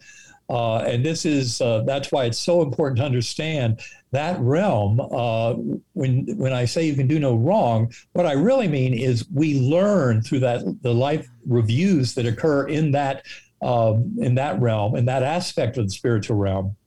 uh, 0.49 0.77
and 0.79 1.05
this 1.05 1.25
is 1.25 1.59
uh, 1.59 1.83
that's 1.85 2.11
why 2.11 2.25
it's 2.25 2.39
so 2.39 2.61
important 2.61 2.97
to 2.97 3.03
understand 3.03 3.81
that 4.11 4.39
realm. 4.39 4.99
Uh, 4.99 5.53
when 5.93 6.25
when 6.37 6.53
I 6.53 6.65
say 6.65 6.85
you 6.85 6.95
can 6.95 7.07
do 7.07 7.19
no 7.19 7.35
wrong, 7.35 7.91
what 8.13 8.25
I 8.25 8.31
really 8.31 8.67
mean 8.67 8.93
is 8.93 9.27
we 9.33 9.59
learn 9.59 10.21
through 10.21 10.39
that 10.39 10.61
the 10.81 10.93
life 10.93 11.27
reviews 11.45 12.15
that 12.15 12.25
occur 12.25 12.67
in 12.67 12.91
that 12.91 13.25
um, 13.61 14.15
in 14.19 14.35
that 14.35 14.59
realm, 14.61 14.95
in 14.95 15.05
that 15.05 15.23
aspect 15.23 15.77
of 15.77 15.85
the 15.85 15.91
spiritual 15.91 16.37
realm. 16.37 16.77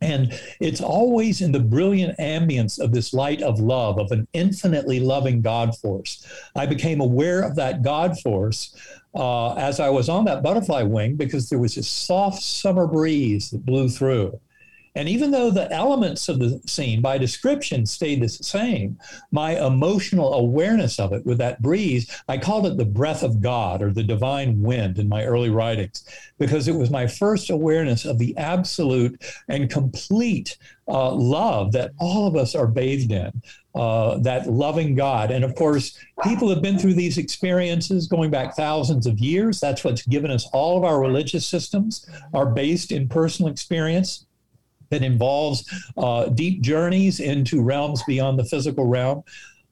And 0.00 0.32
it's 0.60 0.80
always 0.80 1.42
in 1.42 1.52
the 1.52 1.60
brilliant 1.60 2.18
ambience 2.18 2.78
of 2.78 2.92
this 2.92 3.12
light 3.12 3.42
of 3.42 3.60
love, 3.60 3.98
of 3.98 4.10
an 4.12 4.26
infinitely 4.32 5.00
loving 5.00 5.42
God 5.42 5.76
force. 5.76 6.26
I 6.56 6.66
became 6.66 7.00
aware 7.00 7.42
of 7.42 7.54
that 7.56 7.82
God 7.82 8.18
force 8.20 8.74
uh, 9.14 9.54
as 9.54 9.78
I 9.80 9.90
was 9.90 10.08
on 10.08 10.24
that 10.24 10.42
butterfly 10.42 10.82
wing 10.82 11.16
because 11.16 11.50
there 11.50 11.58
was 11.58 11.74
this 11.74 11.88
soft 11.88 12.42
summer 12.42 12.86
breeze 12.86 13.50
that 13.50 13.66
blew 13.66 13.88
through. 13.88 14.40
And 14.94 15.08
even 15.08 15.30
though 15.30 15.50
the 15.50 15.70
elements 15.72 16.28
of 16.28 16.38
the 16.38 16.60
scene 16.66 17.00
by 17.00 17.16
description 17.18 17.86
stayed 17.86 18.20
the 18.20 18.28
same, 18.28 18.98
my 19.30 19.64
emotional 19.64 20.34
awareness 20.34 20.98
of 20.98 21.12
it 21.12 21.24
with 21.24 21.38
that 21.38 21.62
breeze, 21.62 22.22
I 22.28 22.38
called 22.38 22.66
it 22.66 22.76
the 22.76 22.84
breath 22.84 23.22
of 23.22 23.40
God 23.40 23.82
or 23.82 23.92
the 23.92 24.02
divine 24.02 24.60
wind 24.60 24.98
in 24.98 25.08
my 25.08 25.24
early 25.24 25.50
writings, 25.50 26.04
because 26.38 26.66
it 26.66 26.74
was 26.74 26.90
my 26.90 27.06
first 27.06 27.50
awareness 27.50 28.04
of 28.04 28.18
the 28.18 28.36
absolute 28.36 29.22
and 29.48 29.70
complete 29.70 30.58
uh, 30.88 31.12
love 31.12 31.70
that 31.72 31.92
all 32.00 32.26
of 32.26 32.34
us 32.34 32.54
are 32.54 32.66
bathed 32.66 33.12
in. 33.12 33.30
Uh, 33.72 34.18
that 34.18 34.50
loving 34.50 34.96
God. 34.96 35.30
And 35.30 35.44
of 35.44 35.54
course, 35.54 35.96
people 36.24 36.48
have 36.48 36.60
been 36.60 36.76
through 36.76 36.94
these 36.94 37.18
experiences 37.18 38.08
going 38.08 38.28
back 38.28 38.56
thousands 38.56 39.06
of 39.06 39.20
years. 39.20 39.60
That's 39.60 39.84
what's 39.84 40.04
given 40.04 40.32
us 40.32 40.48
all 40.52 40.76
of 40.76 40.82
our 40.82 41.00
religious 41.00 41.46
systems 41.46 42.04
are 42.34 42.46
based 42.46 42.90
in 42.90 43.08
personal 43.08 43.48
experience 43.48 44.26
that 44.90 45.02
involves 45.02 45.68
uh, 45.96 46.26
deep 46.26 46.60
journeys 46.60 47.20
into 47.20 47.62
realms 47.62 48.02
beyond 48.06 48.38
the 48.38 48.44
physical 48.44 48.84
realm. 48.84 49.22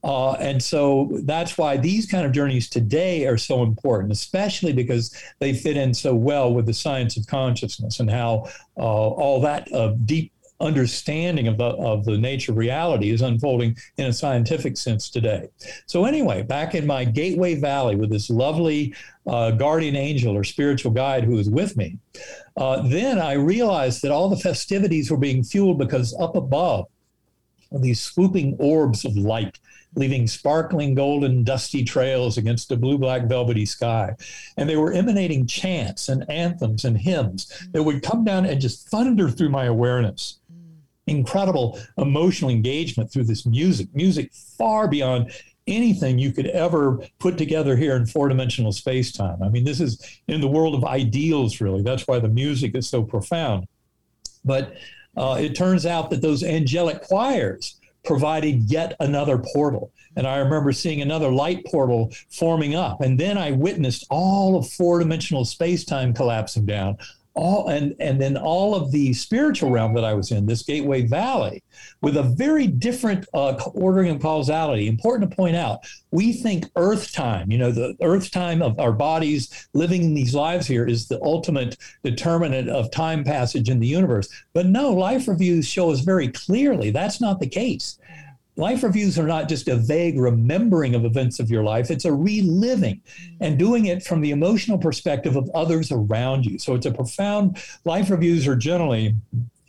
Uh, 0.05 0.33
and 0.35 0.63
so 0.63 1.09
that's 1.25 1.59
why 1.59 1.77
these 1.77 2.07
kind 2.07 2.25
of 2.25 2.33
journeys 2.33 2.69
today 2.69 3.27
are 3.27 3.37
so 3.37 3.63
important, 3.63 4.13
especially 4.13 4.73
because 4.73 5.13
they 5.41 5.53
fit 5.53 5.77
in 5.77 5.93
so 5.93 6.15
well 6.15 6.55
with 6.55 6.67
the 6.67 6.73
science 6.73 7.17
of 7.17 7.27
consciousness 7.27 7.99
and 7.99 8.09
how 8.09 8.49
uh, 8.77 8.81
all 8.81 9.41
that 9.41 9.71
uh, 9.73 9.95
deep 10.05 10.33
understanding 10.61 11.47
of 11.47 11.57
the, 11.57 11.65
of 11.65 12.05
the 12.05 12.19
nature 12.19 12.53
of 12.53 12.59
reality 12.59 13.11
is 13.11 13.23
unfolding 13.23 13.77
in 13.97 14.07
a 14.07 14.13
scientific 14.13 14.77
sense 14.77 15.09
today. 15.09 15.49
So, 15.87 16.05
anyway, 16.05 16.43
back 16.43 16.75
in 16.75 16.87
my 16.87 17.05
Gateway 17.05 17.55
Valley 17.55 17.97
with 17.97 18.11
this 18.11 18.29
lovely 18.29 18.95
uh, 19.27 19.53
guardian 19.53 19.95
angel 19.95 20.37
or 20.37 20.45
spiritual 20.45 20.91
guide 20.91 21.25
who 21.25 21.33
was 21.33 21.49
with 21.49 21.77
me, 21.77 21.99
uh, 22.59 22.83
then 22.83 23.19
I 23.19 23.33
realized 23.33 24.03
that 24.03 24.11
all 24.11 24.29
the 24.29 24.37
festivities 24.37 25.11
were 25.11 25.17
being 25.17 25.43
fueled 25.43 25.79
because 25.79 26.15
up 26.19 26.37
above, 26.37 26.87
these 27.71 28.01
swooping 28.01 28.57
orbs 28.59 29.05
of 29.05 29.17
light 29.17 29.59
leaving 29.95 30.27
sparkling 30.27 30.95
golden 30.95 31.43
dusty 31.45 31.85
trails 31.85 32.39
against 32.39 32.71
a 32.71 32.77
blue 32.77 32.99
black 32.99 33.23
velvety 33.23 33.67
sky. 33.67 34.15
And 34.57 34.69
they 34.69 34.77
were 34.77 34.93
emanating 34.93 35.47
chants 35.47 36.09
and 36.09 36.29
anthems 36.31 36.85
and 36.85 36.97
hymns 36.97 37.69
that 37.73 37.83
would 37.83 38.03
come 38.03 38.25
down 38.25 38.47
and 38.47 38.61
just 38.61 38.89
thunder 38.89 39.31
through 39.31 39.51
my 39.51 39.65
awareness. 39.65 40.39
Incredible 41.07 41.81
emotional 41.97 42.51
engagement 42.51 43.11
through 43.11 43.25
this 43.25 43.47
music, 43.47 43.89
music 43.95 44.33
far 44.35 44.89
beyond 44.89 45.33
anything 45.69 46.19
you 46.19 46.33
could 46.33 46.47
ever 46.47 46.99
put 47.19 47.39
together 47.39 47.77
here 47.77 47.95
in 47.97 48.07
four 48.07 48.29
dimensional 48.29 48.73
space 48.73 49.13
time. 49.13 49.43
I 49.43 49.49
mean, 49.49 49.65
this 49.65 49.81
is 49.81 50.21
in 50.27 50.41
the 50.41 50.49
world 50.49 50.75
of 50.75 50.85
ideals, 50.85 51.61
really. 51.61 51.83
That's 51.83 52.09
why 52.09 52.19
the 52.19 52.29
music 52.29 52.75
is 52.75 52.89
so 52.89 53.03
profound. 53.03 53.67
But 54.45 54.75
uh, 55.17 55.37
it 55.41 55.55
turns 55.55 55.87
out 55.87 56.11
that 56.11 56.23
those 56.23 56.43
angelic 56.43 57.03
choirs 57.03 57.79
provided 58.05 58.71
yet 58.71 58.97
another 59.01 59.39
portal. 59.39 59.93
And 60.17 60.27
I 60.27 60.39
remember 60.39 60.73
seeing 60.73 61.03
another 61.03 61.31
light 61.31 61.65
portal 61.67 62.13
forming 62.31 62.75
up. 62.75 63.01
And 63.01 63.19
then 63.19 63.37
I 63.37 63.53
witnessed 63.53 64.07
all 64.11 64.57
of 64.57 64.69
four 64.71 64.99
dimensional 64.99 65.45
space 65.45 65.85
time 65.85 66.15
collapsing 66.15 66.67
down, 66.67 66.97
all 67.39 67.69
and 67.69 67.95
and 68.01 68.21
then 68.21 68.37
all 68.37 68.75
of 68.75 68.91
the 68.91 69.13
spiritual 69.13 69.71
realm 69.71 69.95
that 69.95 70.05
I 70.05 70.13
was 70.13 70.33
in, 70.33 70.45
this 70.45 70.63
Gateway 70.63 71.03
Valley, 71.07 71.63
with 72.03 72.17
a 72.17 72.23
very 72.25 72.67
different 72.67 73.27
uh, 73.33 73.53
ordering 73.75 74.11
of 74.11 74.21
causality. 74.21 74.89
Important 74.89 75.31
to 75.31 75.37
point 75.37 75.57
out, 75.57 75.87
we 76.11 76.33
think 76.33 76.67
Earth 76.77 77.13
time, 77.13 77.51
you 77.51 77.59
know, 77.59 77.71
the 77.71 77.97
Earth 78.03 78.31
time 78.31 78.61
of 78.61 78.79
our 78.81 78.93
bodies 78.93 79.69
living 79.73 80.03
in 80.03 80.15
these 80.15 80.35
lives 80.35 80.67
here 80.67 80.85
is 80.85 81.07
the 81.07 81.23
ultimate 81.23 81.77
determinant 82.03 82.69
of 82.69 82.91
time 82.91 83.23
passage 83.23 83.71
in 83.71 83.79
the 83.79 83.87
universe. 83.87 84.29
But 84.53 84.67
no, 84.67 84.93
life 84.93 85.29
reviews 85.29 85.67
show 85.67 85.91
us 85.91 86.01
very 86.01 86.29
clearly 86.29 86.91
that's 86.91 87.21
not 87.21 87.39
the 87.39 87.49
case. 87.49 87.99
Life 88.59 88.83
reviews 88.83 89.21
are 89.21 89.27
not 89.27 89.49
just 89.49 89.69
a 89.69 89.77
vague 89.77 90.19
remembering 90.19 90.97
of 90.97 91.05
events 91.05 91.39
of 91.39 91.49
your 91.49 91.63
life, 91.63 91.93
it's 91.93 92.05
a 92.05 92.13
reliving 92.13 93.01
and 93.41 93.53
mm-hmm. 93.53 93.59
doing 93.59 93.87
it 93.87 94.03
from 94.03 94.21
the 94.21 94.33
emotional 94.33 94.77
perspective 94.77 95.37
of 95.37 95.49
others 95.55 95.93
around 95.93 96.45
you. 96.45 96.59
So 96.59 96.75
it's 96.75 96.85
a 96.85 96.91
profound, 96.91 97.63
life 97.85 98.11
reviews 98.11 98.49
are 98.49 98.57
generally 98.57 99.15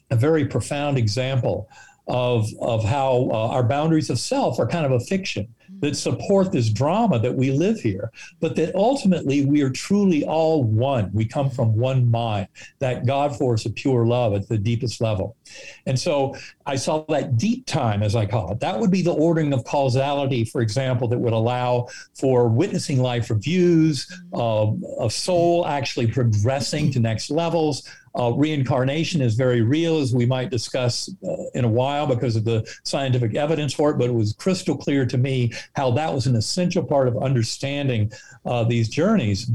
a 0.09 0.15
very 0.15 0.45
profound 0.45 0.97
example 0.97 1.69
of, 2.09 2.49
of 2.59 2.83
how 2.83 3.29
uh, 3.31 3.47
our 3.49 3.63
boundaries 3.63 4.09
of 4.09 4.19
self 4.19 4.59
are 4.59 4.67
kind 4.67 4.85
of 4.85 4.91
a 4.91 4.99
fiction 4.99 5.47
that 5.81 5.95
support 5.95 6.51
this 6.51 6.69
drama 6.69 7.19
that 7.19 7.33
we 7.33 7.51
live 7.51 7.79
here, 7.79 8.11
but 8.39 8.55
that 8.55 8.75
ultimately 8.75 9.45
we 9.45 9.61
are 9.61 9.69
truly 9.69 10.25
all 10.25 10.63
one. 10.63 11.09
We 11.13 11.25
come 11.25 11.49
from 11.49 11.75
one 11.75 12.09
mind, 12.09 12.47
that 12.79 13.05
God 13.05 13.37
force 13.37 13.65
of 13.65 13.75
pure 13.75 14.05
love 14.05 14.33
at 14.33 14.49
the 14.49 14.57
deepest 14.57 14.99
level. 14.99 15.37
And 15.85 15.97
so 15.97 16.35
I 16.65 16.75
saw 16.75 17.05
that 17.09 17.37
deep 17.37 17.65
time, 17.65 18.03
as 18.03 18.15
I 18.15 18.25
call 18.25 18.51
it. 18.51 18.59
That 18.59 18.79
would 18.79 18.91
be 18.91 19.01
the 19.01 19.13
ordering 19.13 19.53
of 19.53 19.63
causality, 19.63 20.43
for 20.43 20.61
example, 20.61 21.07
that 21.07 21.17
would 21.17 21.33
allow 21.33 21.87
for 22.13 22.49
witnessing 22.49 23.01
life 23.01 23.29
reviews, 23.29 24.11
uh, 24.33 24.71
a 24.99 25.09
soul 25.09 25.65
actually 25.67 26.07
progressing 26.07 26.91
to 26.91 26.99
next 26.99 27.29
levels, 27.29 27.87
uh, 28.19 28.31
reincarnation 28.31 29.21
is 29.21 29.35
very 29.35 29.61
real, 29.61 29.99
as 29.99 30.13
we 30.13 30.25
might 30.25 30.49
discuss 30.49 31.09
uh, 31.27 31.35
in 31.53 31.63
a 31.63 31.69
while 31.69 32.05
because 32.05 32.35
of 32.35 32.43
the 32.43 32.69
scientific 32.83 33.35
evidence 33.35 33.73
for 33.73 33.91
it, 33.91 33.97
but 33.97 34.09
it 34.09 34.13
was 34.13 34.33
crystal 34.33 34.75
clear 34.75 35.05
to 35.05 35.17
me 35.17 35.53
how 35.75 35.89
that 35.91 36.13
was 36.13 36.27
an 36.27 36.35
essential 36.35 36.83
part 36.83 37.07
of 37.07 37.17
understanding 37.23 38.11
uh, 38.45 38.63
these 38.63 38.89
journeys 38.89 39.49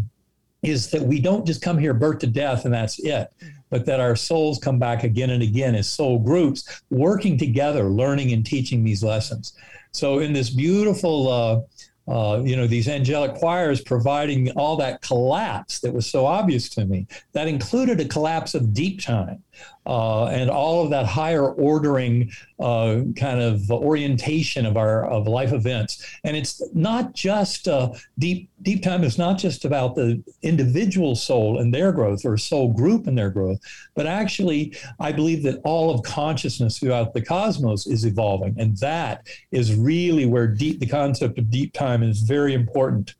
is 0.62 0.90
that 0.90 1.02
we 1.02 1.20
don't 1.20 1.46
just 1.46 1.60
come 1.60 1.76
here 1.76 1.92
birth 1.92 2.20
to 2.20 2.26
death 2.26 2.64
and 2.64 2.72
that's 2.72 2.98
it 3.00 3.30
but 3.74 3.84
that 3.86 3.98
our 3.98 4.14
souls 4.14 4.60
come 4.60 4.78
back 4.78 5.02
again 5.02 5.30
and 5.30 5.42
again 5.42 5.74
as 5.74 5.88
soul 5.88 6.16
groups 6.16 6.80
working 6.90 7.36
together 7.36 7.90
learning 7.90 8.32
and 8.32 8.46
teaching 8.46 8.84
these 8.84 9.02
lessons. 9.02 9.54
So 9.90 10.20
in 10.20 10.32
this 10.32 10.48
beautiful 10.48 11.66
uh, 12.06 12.42
you 12.44 12.54
know, 12.56 12.66
these 12.66 12.88
angelic 12.88 13.34
choirs 13.34 13.80
providing 13.80 14.50
all 14.52 14.76
that 14.76 15.00
collapse 15.00 15.80
that 15.80 15.92
was 15.92 16.06
so 16.06 16.26
obvious 16.26 16.68
to 16.68 16.84
me. 16.84 17.06
That 17.32 17.48
included 17.48 18.00
a 18.00 18.04
collapse 18.04 18.54
of 18.54 18.74
deep 18.74 19.00
time 19.00 19.42
uh, 19.86 20.26
and 20.26 20.50
all 20.50 20.82
of 20.82 20.90
that 20.90 21.06
higher 21.06 21.48
ordering 21.52 22.30
uh, 22.58 23.00
kind 23.16 23.40
of 23.40 23.70
orientation 23.70 24.64
of 24.64 24.76
our 24.76 25.04
of 25.06 25.26
life 25.26 25.52
events. 25.52 26.04
And 26.24 26.36
it's 26.36 26.62
not 26.74 27.14
just 27.14 27.68
uh, 27.68 27.92
deep 28.18 28.48
deep 28.62 28.82
time 28.82 29.04
is 29.04 29.18
not 29.18 29.38
just 29.38 29.64
about 29.64 29.94
the 29.94 30.22
individual 30.42 31.14
soul 31.14 31.58
and 31.58 31.72
their 31.72 31.92
growth 31.92 32.24
or 32.24 32.36
soul 32.36 32.72
group 32.72 33.06
and 33.06 33.16
their 33.16 33.30
growth, 33.30 33.60
but 33.94 34.06
actually 34.06 34.74
I 35.00 35.12
believe 35.12 35.42
that 35.42 35.60
all 35.64 35.90
of 35.90 36.02
consciousness 36.02 36.78
throughout 36.78 37.12
the 37.12 37.22
cosmos 37.22 37.86
is 37.86 38.06
evolving, 38.06 38.56
and 38.58 38.76
that 38.78 39.26
is 39.52 39.74
really 39.74 40.26
where 40.26 40.46
deep 40.46 40.80
the 40.80 40.86
concept 40.86 41.38
of 41.38 41.50
deep 41.50 41.72
time 41.72 42.02
is 42.02 42.20
very 42.20 42.54
important 42.54 43.14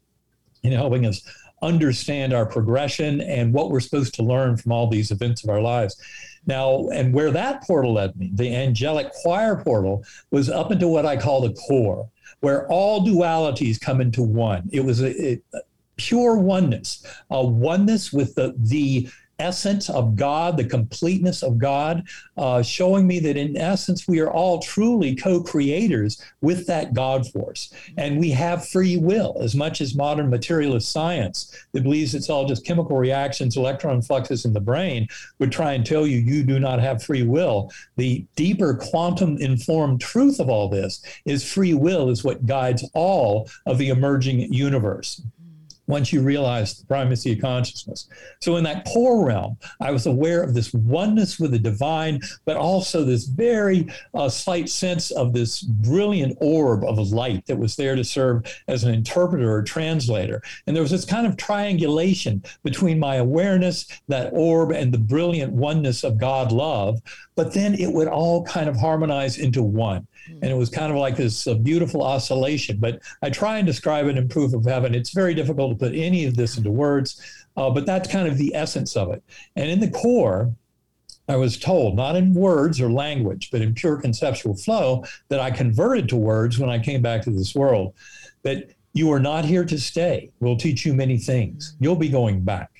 in 0.62 0.72
helping 0.72 1.06
us 1.06 1.22
understand 1.64 2.32
our 2.32 2.46
progression 2.46 3.20
and 3.22 3.52
what 3.52 3.70
we're 3.70 3.80
supposed 3.80 4.14
to 4.14 4.22
learn 4.22 4.56
from 4.56 4.72
all 4.72 4.88
these 4.88 5.10
events 5.10 5.42
of 5.42 5.50
our 5.50 5.60
lives. 5.60 6.00
Now, 6.46 6.88
and 6.90 7.14
where 7.14 7.30
that 7.30 7.62
portal 7.66 7.94
led 7.94 8.16
me, 8.16 8.30
the 8.34 8.54
angelic 8.54 9.10
choir 9.12 9.56
portal, 9.56 10.04
was 10.30 10.50
up 10.50 10.70
into 10.70 10.88
what 10.88 11.06
I 11.06 11.16
call 11.16 11.40
the 11.40 11.54
core, 11.54 12.08
where 12.40 12.68
all 12.68 13.06
dualities 13.06 13.80
come 13.80 14.00
into 14.00 14.22
one. 14.22 14.68
It 14.72 14.84
was 14.84 15.02
a, 15.02 15.32
a 15.32 15.40
pure 15.96 16.36
oneness, 16.36 17.06
a 17.30 17.44
oneness 17.44 18.12
with 18.12 18.34
the 18.34 18.54
the 18.58 19.08
essence 19.38 19.90
of 19.90 20.16
God, 20.16 20.56
the 20.56 20.64
completeness 20.64 21.42
of 21.42 21.58
God, 21.58 22.06
uh, 22.36 22.62
showing 22.62 23.06
me 23.06 23.18
that 23.20 23.36
in 23.36 23.56
essence 23.56 24.06
we 24.06 24.20
are 24.20 24.30
all 24.30 24.60
truly 24.60 25.14
co 25.14 25.42
creators 25.42 26.22
with 26.40 26.66
that 26.66 26.94
God 26.94 27.26
force. 27.30 27.72
And 27.96 28.18
we 28.18 28.30
have 28.30 28.68
free 28.68 28.96
will, 28.96 29.36
as 29.40 29.54
much 29.54 29.80
as 29.80 29.94
modern 29.94 30.30
materialist 30.30 30.90
science 30.90 31.56
that 31.72 31.82
believes 31.82 32.14
it's 32.14 32.30
all 32.30 32.46
just 32.46 32.64
chemical 32.64 32.96
reactions, 32.96 33.56
electron 33.56 34.02
fluxes 34.02 34.44
in 34.44 34.52
the 34.52 34.60
brain 34.60 35.08
would 35.38 35.52
try 35.52 35.72
and 35.72 35.84
tell 35.84 36.06
you 36.06 36.18
you 36.18 36.42
do 36.42 36.58
not 36.58 36.80
have 36.80 37.02
free 37.02 37.22
will. 37.22 37.70
The 37.96 38.24
deeper 38.36 38.74
quantum 38.74 39.36
informed 39.38 40.00
truth 40.00 40.40
of 40.40 40.48
all 40.48 40.68
this 40.68 41.02
is 41.24 41.50
free 41.50 41.74
will 41.74 42.10
is 42.10 42.24
what 42.24 42.46
guides 42.46 42.88
all 42.94 43.48
of 43.66 43.78
the 43.78 43.88
emerging 43.88 44.52
universe 44.52 45.22
once 45.86 46.12
you 46.12 46.22
realize 46.22 46.78
the 46.78 46.86
primacy 46.86 47.32
of 47.32 47.40
consciousness. 47.40 48.08
So, 48.40 48.56
in 48.56 48.64
that 48.64 48.84
core 48.86 49.26
realm, 49.26 49.56
I 49.80 49.90
was 49.90 50.06
aware 50.06 50.42
of 50.42 50.54
this 50.54 50.72
oneness 50.72 51.38
with 51.38 51.52
the 51.52 51.58
divine, 51.58 52.20
but 52.44 52.56
also 52.56 53.04
this 53.04 53.24
very 53.26 53.88
uh, 54.14 54.28
slight 54.28 54.68
sense 54.68 55.10
of 55.10 55.32
this 55.32 55.62
brilliant 55.62 56.38
orb 56.40 56.84
of 56.84 56.98
light 57.12 57.46
that 57.46 57.58
was 57.58 57.76
there 57.76 57.96
to 57.96 58.04
serve 58.04 58.44
as 58.68 58.84
an 58.84 58.94
interpreter 58.94 59.52
or 59.52 59.62
translator. 59.62 60.42
And 60.66 60.74
there 60.74 60.82
was 60.82 60.90
this 60.90 61.04
kind 61.04 61.26
of 61.26 61.36
triangulation 61.36 62.42
between 62.62 62.98
my 62.98 63.16
awareness, 63.16 63.86
that 64.08 64.30
orb, 64.32 64.70
and 64.70 64.92
the 64.92 64.98
brilliant 64.98 65.52
oneness 65.52 66.04
of 66.04 66.18
God 66.18 66.52
love. 66.52 67.00
But 67.36 67.52
then 67.52 67.74
it 67.74 67.92
would 67.92 68.08
all 68.08 68.44
kind 68.44 68.68
of 68.68 68.76
harmonize 68.76 69.38
into 69.38 69.62
one 69.62 70.06
and 70.28 70.44
it 70.44 70.56
was 70.56 70.70
kind 70.70 70.92
of 70.92 70.98
like 70.98 71.16
this 71.16 71.46
uh, 71.46 71.54
beautiful 71.54 72.02
oscillation. 72.02 72.78
But 72.78 73.00
I 73.22 73.30
try 73.30 73.58
and 73.58 73.66
describe 73.66 74.06
it 74.06 74.16
in 74.16 74.28
Proof 74.28 74.54
of 74.54 74.64
Heaven. 74.64 74.94
It's 74.94 75.10
very 75.10 75.34
difficult 75.34 75.72
to 75.72 75.84
put 75.84 75.94
any 75.94 76.24
of 76.24 76.36
this 76.36 76.56
into 76.56 76.70
words, 76.70 77.20
uh, 77.56 77.70
but 77.70 77.86
that's 77.86 78.10
kind 78.10 78.28
of 78.28 78.38
the 78.38 78.54
essence 78.54 78.96
of 78.96 79.12
it. 79.12 79.22
And 79.56 79.70
in 79.70 79.80
the 79.80 79.90
core, 79.90 80.54
I 81.28 81.36
was 81.36 81.58
told, 81.58 81.96
not 81.96 82.16
in 82.16 82.34
words 82.34 82.80
or 82.80 82.90
language, 82.90 83.50
but 83.50 83.62
in 83.62 83.74
pure 83.74 83.96
conceptual 83.96 84.56
flow, 84.56 85.04
that 85.28 85.40
I 85.40 85.50
converted 85.50 86.08
to 86.10 86.16
words 86.16 86.58
when 86.58 86.68
I 86.68 86.78
came 86.78 87.00
back 87.00 87.22
to 87.22 87.30
this 87.30 87.54
world. 87.54 87.94
That 88.42 88.73
you 88.94 89.10
are 89.12 89.18
not 89.18 89.44
here 89.44 89.64
to 89.64 89.78
stay. 89.78 90.30
We'll 90.38 90.56
teach 90.56 90.86
you 90.86 90.94
many 90.94 91.18
things. 91.18 91.76
You'll 91.80 91.96
be 91.96 92.08
going 92.08 92.42
back. 92.42 92.70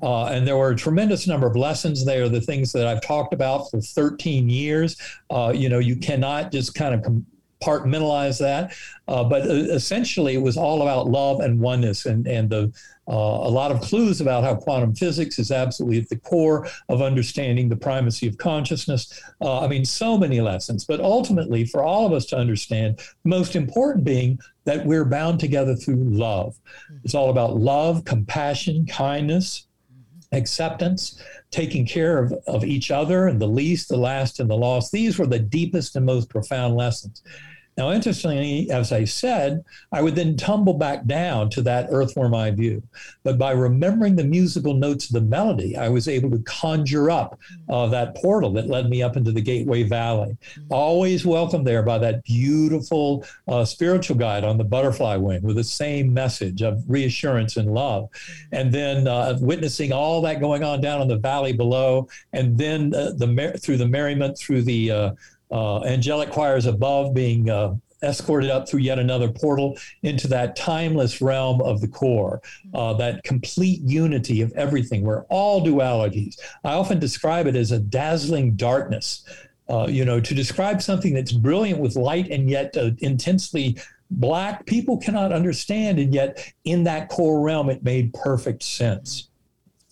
Uh, 0.00 0.26
and 0.26 0.46
there 0.46 0.56
were 0.56 0.70
a 0.70 0.76
tremendous 0.76 1.26
number 1.26 1.48
of 1.48 1.56
lessons 1.56 2.04
there, 2.04 2.28
the 2.28 2.40
things 2.40 2.70
that 2.72 2.86
I've 2.86 3.02
talked 3.02 3.34
about 3.34 3.70
for 3.70 3.80
13 3.80 4.48
years. 4.48 4.96
Uh, 5.30 5.52
you 5.54 5.68
know, 5.68 5.80
you 5.80 5.96
cannot 5.96 6.52
just 6.52 6.76
kind 6.76 6.94
of 6.94 7.24
compartmentalize 7.64 8.38
that. 8.38 8.74
Uh, 9.08 9.24
but 9.24 9.42
uh, 9.42 9.54
essentially, 9.54 10.34
it 10.34 10.42
was 10.42 10.56
all 10.56 10.82
about 10.82 11.08
love 11.08 11.40
and 11.40 11.60
oneness 11.60 12.06
and, 12.06 12.26
and 12.26 12.50
the 12.50 12.72
uh, 13.06 13.12
a 13.12 13.50
lot 13.50 13.70
of 13.70 13.82
clues 13.82 14.22
about 14.22 14.44
how 14.44 14.54
quantum 14.54 14.94
physics 14.94 15.38
is 15.38 15.50
absolutely 15.50 16.00
at 16.00 16.08
the 16.08 16.16
core 16.16 16.66
of 16.88 17.02
understanding 17.02 17.68
the 17.68 17.76
primacy 17.76 18.26
of 18.26 18.38
consciousness. 18.38 19.20
Uh, 19.42 19.60
I 19.60 19.68
mean, 19.68 19.84
so 19.84 20.16
many 20.16 20.40
lessons, 20.40 20.86
but 20.86 21.00
ultimately, 21.00 21.66
for 21.66 21.82
all 21.82 22.06
of 22.06 22.14
us 22.14 22.24
to 22.26 22.36
understand, 22.38 23.00
most 23.24 23.56
important 23.56 24.04
being 24.04 24.38
that 24.64 24.86
we're 24.86 25.04
bound 25.04 25.38
together 25.38 25.76
through 25.76 25.96
love. 25.96 26.56
It's 27.04 27.14
all 27.14 27.28
about 27.28 27.56
love, 27.56 28.06
compassion, 28.06 28.86
kindness, 28.86 29.66
acceptance, 30.32 31.22
taking 31.50 31.86
care 31.86 32.18
of, 32.18 32.32
of 32.46 32.64
each 32.64 32.90
other 32.90 33.28
and 33.28 33.40
the 33.40 33.46
least, 33.46 33.88
the 33.88 33.96
last, 33.96 34.40
and 34.40 34.48
the 34.48 34.56
lost. 34.56 34.92
These 34.92 35.18
were 35.18 35.26
the 35.26 35.38
deepest 35.38 35.96
and 35.96 36.06
most 36.06 36.28
profound 36.28 36.74
lessons. 36.74 37.22
Now, 37.76 37.90
interestingly, 37.90 38.70
as 38.70 38.92
I 38.92 39.04
said, 39.04 39.64
I 39.90 40.00
would 40.00 40.14
then 40.14 40.36
tumble 40.36 40.74
back 40.74 41.06
down 41.06 41.50
to 41.50 41.62
that 41.62 41.88
earthworm 41.90 42.34
eye 42.34 42.52
view. 42.52 42.82
But 43.24 43.36
by 43.36 43.50
remembering 43.50 44.14
the 44.14 44.24
musical 44.24 44.74
notes 44.74 45.06
of 45.06 45.12
the 45.12 45.20
melody, 45.20 45.76
I 45.76 45.88
was 45.88 46.06
able 46.06 46.30
to 46.30 46.38
conjure 46.38 47.10
up 47.10 47.38
uh, 47.68 47.86
that 47.88 48.14
portal 48.14 48.52
that 48.52 48.68
led 48.68 48.88
me 48.88 49.02
up 49.02 49.16
into 49.16 49.32
the 49.32 49.40
Gateway 49.40 49.82
Valley. 49.82 50.36
Always 50.70 51.26
welcomed 51.26 51.66
there 51.66 51.82
by 51.82 51.98
that 51.98 52.22
beautiful 52.22 53.24
uh, 53.48 53.64
spiritual 53.64 54.16
guide 54.16 54.44
on 54.44 54.56
the 54.56 54.64
butterfly 54.64 55.16
wing 55.16 55.42
with 55.42 55.56
the 55.56 55.64
same 55.64 56.14
message 56.14 56.62
of 56.62 56.82
reassurance 56.86 57.56
and 57.56 57.74
love. 57.74 58.08
And 58.52 58.72
then 58.72 59.08
uh, 59.08 59.36
witnessing 59.40 59.92
all 59.92 60.22
that 60.22 60.40
going 60.40 60.62
on 60.62 60.80
down 60.80 61.02
in 61.02 61.08
the 61.08 61.18
valley 61.18 61.52
below, 61.52 62.08
and 62.32 62.56
then 62.56 62.94
uh, 62.94 63.12
the 63.16 63.58
through 63.60 63.78
the 63.78 63.88
merriment, 63.88 64.38
through 64.38 64.62
the 64.62 64.90
uh, 64.90 65.10
angelic 65.54 66.30
choirs 66.30 66.66
above 66.66 67.14
being 67.14 67.50
uh, 67.50 67.74
escorted 68.04 68.50
up 68.50 68.68
through 68.68 68.80
yet 68.80 68.98
another 68.98 69.28
portal 69.28 69.78
into 70.02 70.28
that 70.28 70.56
timeless 70.56 71.20
realm 71.20 71.60
of 71.62 71.80
the 71.80 71.88
core, 71.88 72.40
uh, 72.74 72.92
that 72.94 73.22
complete 73.24 73.80
unity 73.82 74.40
of 74.42 74.52
everything, 74.52 75.02
where 75.02 75.22
all 75.24 75.64
dualities. 75.64 76.36
I 76.62 76.74
often 76.74 76.98
describe 76.98 77.46
it 77.46 77.56
as 77.56 77.72
a 77.72 77.78
dazzling 77.78 78.54
darkness. 78.56 79.24
Uh, 79.66 79.86
you 79.88 80.04
know, 80.04 80.20
to 80.20 80.34
describe 80.34 80.82
something 80.82 81.14
that's 81.14 81.32
brilliant 81.32 81.80
with 81.80 81.96
light 81.96 82.28
and 82.30 82.50
yet 82.50 82.76
uh, 82.76 82.90
intensely 82.98 83.78
black, 84.10 84.66
people 84.66 84.98
cannot 84.98 85.32
understand. 85.32 85.98
And 85.98 86.12
yet, 86.12 86.52
in 86.64 86.84
that 86.84 87.08
core 87.08 87.40
realm, 87.40 87.70
it 87.70 87.82
made 87.82 88.12
perfect 88.12 88.62
sense. 88.62 89.30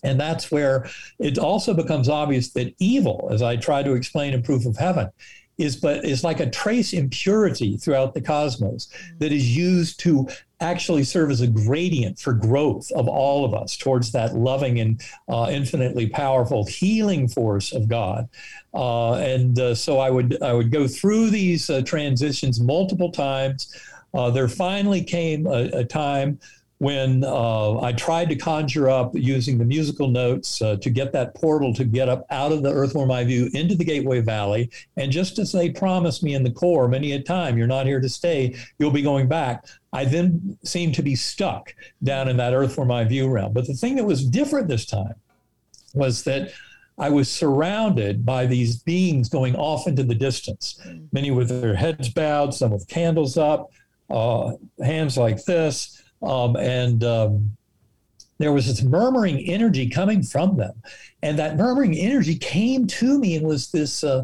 And 0.03 0.19
that's 0.19 0.51
where 0.51 0.87
it 1.17 1.39
also 1.39 1.73
becomes 1.73 2.07
obvious 2.07 2.51
that 2.51 2.75
evil, 2.77 3.29
as 3.31 3.41
I 3.41 3.55
try 3.55 3.81
to 3.81 3.93
explain 3.93 4.33
in 4.33 4.43
Proof 4.43 4.67
of 4.67 4.77
Heaven, 4.77 5.09
is 5.57 5.75
but 5.75 6.03
is 6.03 6.23
like 6.23 6.39
a 6.39 6.49
trace 6.49 6.93
impurity 6.93 7.77
throughout 7.77 8.13
the 8.13 8.21
cosmos 8.21 8.89
that 9.19 9.31
is 9.31 9.55
used 9.55 9.99
to 9.99 10.27
actually 10.59 11.03
serve 11.03 11.29
as 11.29 11.41
a 11.41 11.47
gradient 11.47 12.17
for 12.17 12.33
growth 12.33 12.89
of 12.93 13.07
all 13.07 13.45
of 13.45 13.53
us 13.53 13.77
towards 13.77 14.11
that 14.11 14.33
loving 14.33 14.79
and 14.79 15.01
uh, 15.27 15.47
infinitely 15.51 16.07
powerful 16.07 16.65
healing 16.65 17.27
force 17.27 17.73
of 17.73 17.87
God. 17.87 18.29
Uh, 18.73 19.15
and 19.15 19.59
uh, 19.59 19.75
so 19.75 19.99
I 19.99 20.09
would 20.09 20.41
I 20.41 20.53
would 20.53 20.71
go 20.71 20.87
through 20.87 21.29
these 21.29 21.69
uh, 21.69 21.81
transitions 21.81 22.59
multiple 22.59 23.11
times. 23.11 23.75
Uh, 24.13 24.29
there 24.29 24.47
finally 24.47 25.03
came 25.03 25.47
a, 25.47 25.69
a 25.73 25.83
time 25.83 26.39
when 26.83 27.23
uh, 27.23 27.79
I 27.79 27.93
tried 27.93 28.27
to 28.27 28.35
conjure 28.35 28.89
up 28.89 29.11
using 29.13 29.57
the 29.57 29.63
musical 29.63 30.09
notes 30.09 30.61
uh, 30.61 30.75
to 30.81 30.89
get 30.89 31.13
that 31.13 31.33
portal 31.33 31.73
to 31.75 31.85
get 31.85 32.09
up 32.09 32.25
out 32.29 32.51
of 32.51 32.61
the 32.61 32.73
Earthworm 32.73 33.09
Eye 33.09 33.23
View 33.23 33.49
into 33.53 33.73
the 33.75 33.85
Gateway 33.85 34.19
Valley. 34.19 34.69
And 34.97 35.09
just 35.09 35.39
as 35.39 35.53
they 35.53 35.69
promised 35.69 36.23
me 36.23 36.35
in 36.35 36.43
the 36.43 36.51
core 36.51 36.89
many 36.89 37.13
a 37.13 37.21
time, 37.21 37.57
you're 37.57 37.67
not 37.67 37.85
here 37.85 38.01
to 38.01 38.09
stay, 38.09 38.57
you'll 38.79 38.91
be 38.91 39.01
going 39.01 39.29
back. 39.29 39.65
I 39.93 40.03
then 40.03 40.57
seemed 40.65 40.93
to 40.95 41.01
be 41.01 41.15
stuck 41.15 41.73
down 42.03 42.27
in 42.27 42.35
that 42.35 42.53
Earthworm 42.53 42.91
Eye 42.91 43.05
View 43.05 43.29
realm. 43.29 43.53
But 43.53 43.65
the 43.65 43.75
thing 43.75 43.95
that 43.95 44.03
was 44.03 44.25
different 44.25 44.67
this 44.67 44.85
time 44.85 45.15
was 45.93 46.25
that 46.25 46.51
I 46.97 47.09
was 47.09 47.31
surrounded 47.31 48.25
by 48.25 48.45
these 48.45 48.83
beings 48.83 49.29
going 49.29 49.55
off 49.55 49.87
into 49.87 50.03
the 50.03 50.15
distance, 50.15 50.81
many 51.13 51.31
with 51.31 51.47
their 51.47 51.75
heads 51.75 52.09
bowed, 52.09 52.53
some 52.53 52.71
with 52.71 52.89
candles 52.89 53.37
up, 53.37 53.71
uh, 54.09 54.51
hands 54.83 55.15
like 55.15 55.45
this 55.45 56.03
um, 56.23 56.55
and 56.55 57.03
um, 57.03 57.57
there 58.39 58.51
was 58.51 58.67
this 58.67 58.83
murmuring 58.83 59.39
energy 59.39 59.89
coming 59.89 60.23
from 60.23 60.57
them. 60.57 60.73
And 61.21 61.37
that 61.39 61.57
murmuring 61.57 61.95
energy 61.95 62.35
came 62.35 62.87
to 62.87 63.19
me 63.19 63.35
and 63.35 63.45
was 63.45 63.71
this 63.71 64.03
uh, 64.03 64.23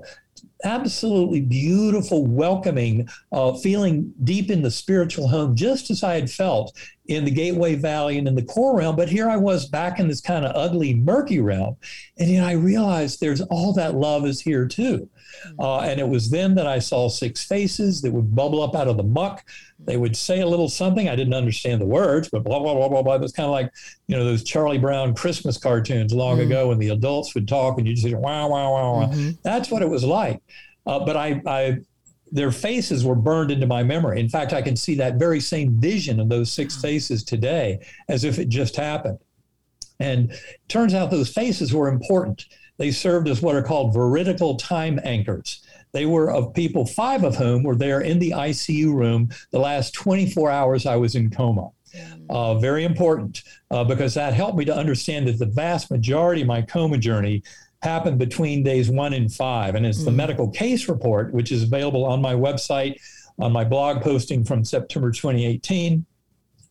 absolutely 0.64 1.42
beautiful, 1.42 2.26
welcoming, 2.26 3.08
uh, 3.32 3.54
feeling 3.54 4.14
deep 4.24 4.50
in 4.50 4.62
the 4.62 4.72
spiritual 4.72 5.28
home, 5.28 5.56
just 5.56 5.90
as 5.90 6.04
I 6.04 6.16
had 6.16 6.30
felt 6.30 6.78
in 7.10 7.26
the 7.26 7.32
Gateway 7.32 7.74
Valley 7.74 8.20
and 8.20 8.28
in 8.28 8.36
the 8.36 8.44
core 8.44 8.78
realm. 8.78 8.96
But 8.96 9.10
here 9.10 9.28
I 9.28 9.36
was 9.36 9.68
back 9.68 10.00
in 10.00 10.08
this 10.08 10.22
kind 10.22 10.46
of 10.46 10.56
ugly, 10.56 10.94
murky 10.94 11.40
realm. 11.40 11.76
And 12.20 12.30
yet 12.30 12.44
I 12.44 12.52
realized 12.52 13.20
there's 13.20 13.42
all 13.42 13.74
that 13.74 13.96
love 13.96 14.28
is 14.28 14.40
here 14.40 14.68
too. 14.68 15.10
Uh, 15.58 15.80
and 15.80 16.00
it 16.00 16.08
was 16.08 16.30
then 16.30 16.54
that 16.56 16.68
I 16.68 16.78
saw 16.78 17.10
six 17.10 17.44
faces 17.44 18.02
that 18.04 18.12
would 18.12 18.36
bubble 18.36 18.62
up 18.62 18.76
out 18.76 18.88
of 18.88 18.98
the 18.98 19.04
muck. 19.04 19.44
They 19.80 19.98
would 19.98 20.16
say 20.16 20.42
a 20.42 20.46
little 20.46 20.70
something. 20.70 21.10
I 21.10 21.16
didn't 21.16 21.34
understand 21.34 21.82
the 21.82 21.88
words, 21.88 22.30
but 22.30 22.44
blah, 22.44 22.60
blah, 22.60 22.76
blah, 22.76 22.90
blah, 22.90 23.02
blah. 23.02 23.16
It 23.16 23.22
was 23.22 23.32
kind 23.32 23.46
of 23.46 23.52
like, 23.52 23.72
you 24.08 24.16
know, 24.16 24.24
those 24.24 24.44
Charlie 24.44 24.78
Brown 24.78 25.16
Christmas 25.16 25.58
cartoons 25.58 26.14
long 26.14 26.38
mm-hmm. 26.38 26.52
ago 26.52 26.68
when 26.68 26.78
the 26.78 26.90
adults 26.90 27.34
would 27.34 27.48
talk 27.48 27.80
and 27.80 27.88
you 27.88 27.96
just 27.96 28.06
say, 28.06 28.14
wow, 28.14 28.50
wow, 28.50 28.74
wow, 28.74 28.94
wow. 28.94 29.08
Mm-hmm. 29.08 29.32
That's 29.42 29.72
what 29.72 29.82
it 29.82 29.90
was 29.90 30.04
like. 30.04 30.42
Uh, 30.86 31.00
but 31.00 31.18
I, 31.18 31.42
I, 31.48 31.78
their 32.32 32.52
faces 32.52 33.06
were 33.06 33.16
burned 33.16 33.52
into 33.52 33.68
my 33.68 33.84
memory. 33.84 34.20
In 34.20 34.30
fact, 34.30 34.54
I 34.54 34.62
can 34.62 34.76
see 34.76 34.96
that 34.96 35.16
very 35.16 35.40
same 35.40 35.80
vision 35.80 36.20
of 36.20 36.30
those 36.30 36.52
six 36.52 36.80
faces 36.80 37.24
today 37.24 37.86
as 38.08 38.24
if 38.24 38.40
it 38.40 38.50
just 38.50 38.76
happened. 38.76 39.20
And 40.00 40.34
turns 40.68 40.94
out 40.94 41.12
those 41.12 41.32
faces 41.32 41.74
were 41.74 41.90
important. 41.90 42.46
They 42.78 42.92
served 42.92 43.28
as 43.28 43.42
what 43.42 43.56
are 43.56 43.64
called 43.64 43.94
veridical 43.94 44.56
time 44.56 45.00
anchors. 45.04 45.66
They 45.92 46.06
were 46.06 46.32
of 46.32 46.54
people, 46.54 46.86
five 46.86 47.24
of 47.24 47.36
whom 47.36 47.64
were 47.64 47.76
there 47.76 48.02
in 48.02 48.20
the 48.20 48.32
ICU 48.32 48.94
room 48.94 49.30
the 49.52 49.60
last 49.60 49.94
24 49.94 50.50
hours 50.50 50.86
I 50.86 50.96
was 50.96 51.16
in 51.16 51.30
coma. 51.30 51.72
Uh, 52.30 52.56
very 52.60 52.84
important 52.84 53.42
uh, 53.72 53.84
because 53.84 54.14
that 54.14 54.34
helped 54.34 54.58
me 54.58 54.64
to 54.64 54.76
understand 54.76 55.28
that 55.28 55.40
the 55.40 55.48
vast 55.48 55.90
majority 55.90 56.42
of 56.42 56.48
my 56.48 56.62
coma 56.62 56.98
journey 56.98 57.42
happened 57.82 58.20
between 58.20 58.64
days 58.64 58.90
one 58.90 59.14
and 59.14 59.34
five. 59.34 59.76
And 59.76 59.86
it's 59.86 60.00
mm. 60.00 60.06
the 60.06 60.12
medical 60.12 60.50
case 60.50 60.90
report, 60.90 61.34
which 61.34 61.52
is 61.52 61.64
available 61.64 62.06
on 62.06 62.22
my 62.22 62.34
website, 62.34 63.00
on 63.40 63.52
my 63.52 63.64
blog 63.64 64.02
posting 64.02 64.44
from 64.44 64.66
September 64.66 65.12
2018, 65.12 66.06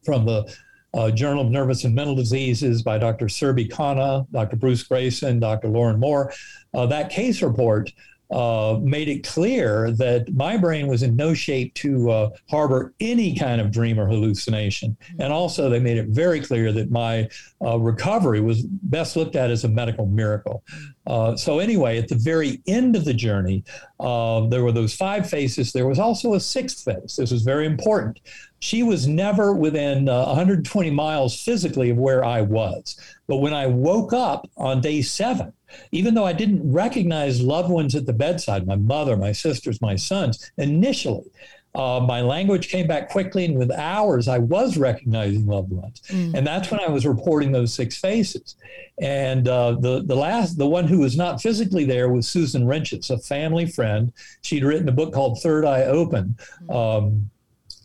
from 0.04 0.26
the 0.26 0.54
uh, 0.94 1.10
Journal 1.10 1.44
of 1.44 1.50
Nervous 1.50 1.84
and 1.84 1.94
Mental 1.94 2.14
Diseases 2.14 2.82
by 2.82 2.98
Dr. 2.98 3.26
Surbhi 3.26 3.68
Khanna, 3.70 4.26
Dr. 4.32 4.56
Bruce 4.56 4.86
Greyson, 4.86 5.40
Dr. 5.40 5.68
Lauren 5.68 6.00
Moore. 6.00 6.32
Uh, 6.74 6.86
that 6.86 7.10
case 7.10 7.42
report 7.42 7.92
uh, 8.30 8.78
made 8.82 9.08
it 9.08 9.26
clear 9.26 9.90
that 9.92 10.32
my 10.34 10.56
brain 10.56 10.86
was 10.86 11.02
in 11.02 11.16
no 11.16 11.32
shape 11.32 11.72
to 11.74 12.10
uh, 12.10 12.30
harbor 12.50 12.92
any 13.00 13.34
kind 13.34 13.60
of 13.60 13.70
dream 13.70 13.98
or 13.98 14.06
hallucination. 14.06 14.96
Mm-hmm. 15.00 15.22
And 15.22 15.32
also, 15.32 15.70
they 15.70 15.80
made 15.80 15.96
it 15.96 16.08
very 16.08 16.40
clear 16.40 16.70
that 16.72 16.90
my 16.90 17.28
uh, 17.64 17.78
recovery 17.78 18.40
was 18.40 18.62
best 18.62 19.16
looked 19.16 19.34
at 19.34 19.50
as 19.50 19.64
a 19.64 19.68
medical 19.68 20.06
miracle. 20.06 20.62
Uh, 21.06 21.36
so, 21.36 21.58
anyway, 21.58 21.96
at 21.96 22.08
the 22.08 22.16
very 22.16 22.60
end 22.66 22.96
of 22.96 23.06
the 23.06 23.14
journey, 23.14 23.64
uh, 23.98 24.46
there 24.48 24.62
were 24.62 24.72
those 24.72 24.94
five 24.94 25.28
faces. 25.28 25.72
There 25.72 25.86
was 25.86 25.98
also 25.98 26.34
a 26.34 26.40
sixth 26.40 26.84
face. 26.84 27.16
This 27.16 27.30
was 27.30 27.42
very 27.42 27.64
important. 27.64 28.20
She 28.60 28.82
was 28.82 29.06
never 29.06 29.54
within 29.54 30.06
120 30.06 30.88
uh, 30.88 30.92
miles 30.92 31.40
physically 31.42 31.90
of 31.90 31.96
where 31.96 32.24
I 32.24 32.42
was. 32.42 32.98
But 33.26 33.36
when 33.36 33.54
I 33.54 33.66
woke 33.66 34.12
up 34.12 34.50
on 34.56 34.80
day 34.80 35.00
seven, 35.00 35.52
even 35.92 36.14
though 36.14 36.24
I 36.26 36.32
didn't 36.32 36.70
recognize 36.70 37.40
loved 37.40 37.70
ones 37.70 37.94
at 37.94 38.06
the 38.06 38.12
bedside, 38.12 38.66
my 38.66 38.76
mother, 38.76 39.16
my 39.16 39.32
sisters, 39.32 39.80
my 39.80 39.96
sons, 39.96 40.50
initially, 40.56 41.30
uh, 41.74 42.00
my 42.00 42.20
language 42.22 42.70
came 42.70 42.86
back 42.86 43.10
quickly, 43.10 43.44
and 43.44 43.56
with 43.56 43.70
hours, 43.70 44.26
I 44.26 44.38
was 44.38 44.76
recognizing 44.76 45.46
loved 45.46 45.70
ones, 45.70 46.02
mm. 46.08 46.34
and 46.34 46.46
that's 46.46 46.70
when 46.70 46.80
I 46.80 46.88
was 46.88 47.06
reporting 47.06 47.52
those 47.52 47.74
six 47.74 47.96
faces. 47.98 48.56
And 49.00 49.46
uh, 49.46 49.76
the 49.78 50.02
the 50.04 50.16
last, 50.16 50.58
the 50.58 50.66
one 50.66 50.88
who 50.88 51.00
was 51.00 51.16
not 51.16 51.40
physically 51.40 51.84
there 51.84 52.08
was 52.08 52.26
Susan 52.26 52.64
Reintjes, 52.64 53.10
a 53.10 53.18
family 53.18 53.66
friend. 53.66 54.12
She'd 54.42 54.64
written 54.64 54.88
a 54.88 54.92
book 54.92 55.12
called 55.12 55.40
Third 55.40 55.64
Eye 55.64 55.84
Open 55.84 56.36
mm. 56.64 56.74
um, 56.74 57.30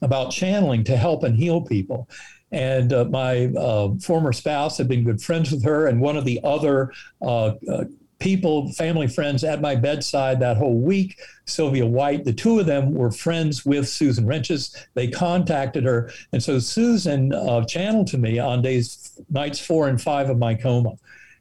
about 0.02 0.32
channeling 0.32 0.84
to 0.86 0.98
help 0.98 1.24
and 1.24 1.36
heal 1.36 1.62
people. 1.62 2.10
And 2.54 2.94
uh, 2.94 3.06
my 3.06 3.48
uh, 3.48 3.96
former 3.96 4.32
spouse 4.32 4.78
had 4.78 4.88
been 4.88 5.04
good 5.04 5.22
friends 5.22 5.52
with 5.52 5.64
her, 5.64 5.88
and 5.88 6.00
one 6.00 6.16
of 6.16 6.24
the 6.24 6.40
other 6.44 6.94
uh, 7.22 7.56
uh, 7.70 7.86
people, 8.20 8.72
family, 8.74 9.08
friends 9.08 9.44
at 9.44 9.60
my 9.60 9.76
bedside 9.76 10.40
that 10.40 10.56
whole 10.56 10.80
week. 10.80 11.20
Sylvia 11.46 11.86
White, 11.86 12.24
the 12.24 12.32
two 12.32 12.60
of 12.60 12.66
them 12.66 12.94
were 12.94 13.12
friends 13.12 13.66
with 13.66 13.90
Susan 13.90 14.26
Reintjes. 14.26 14.86
They 14.94 15.10
contacted 15.10 15.84
her. 15.84 16.10
And 16.32 16.42
so 16.42 16.60
Susan 16.60 17.34
uh, 17.34 17.66
channeled 17.66 18.08
to 18.08 18.18
me 18.18 18.40
on 18.40 18.62
days, 18.62 19.20
nights 19.30 19.60
four 19.60 19.90
and 19.90 20.02
five 20.02 20.30
of 20.30 20.38
my 20.38 20.54
coma. 20.56 20.94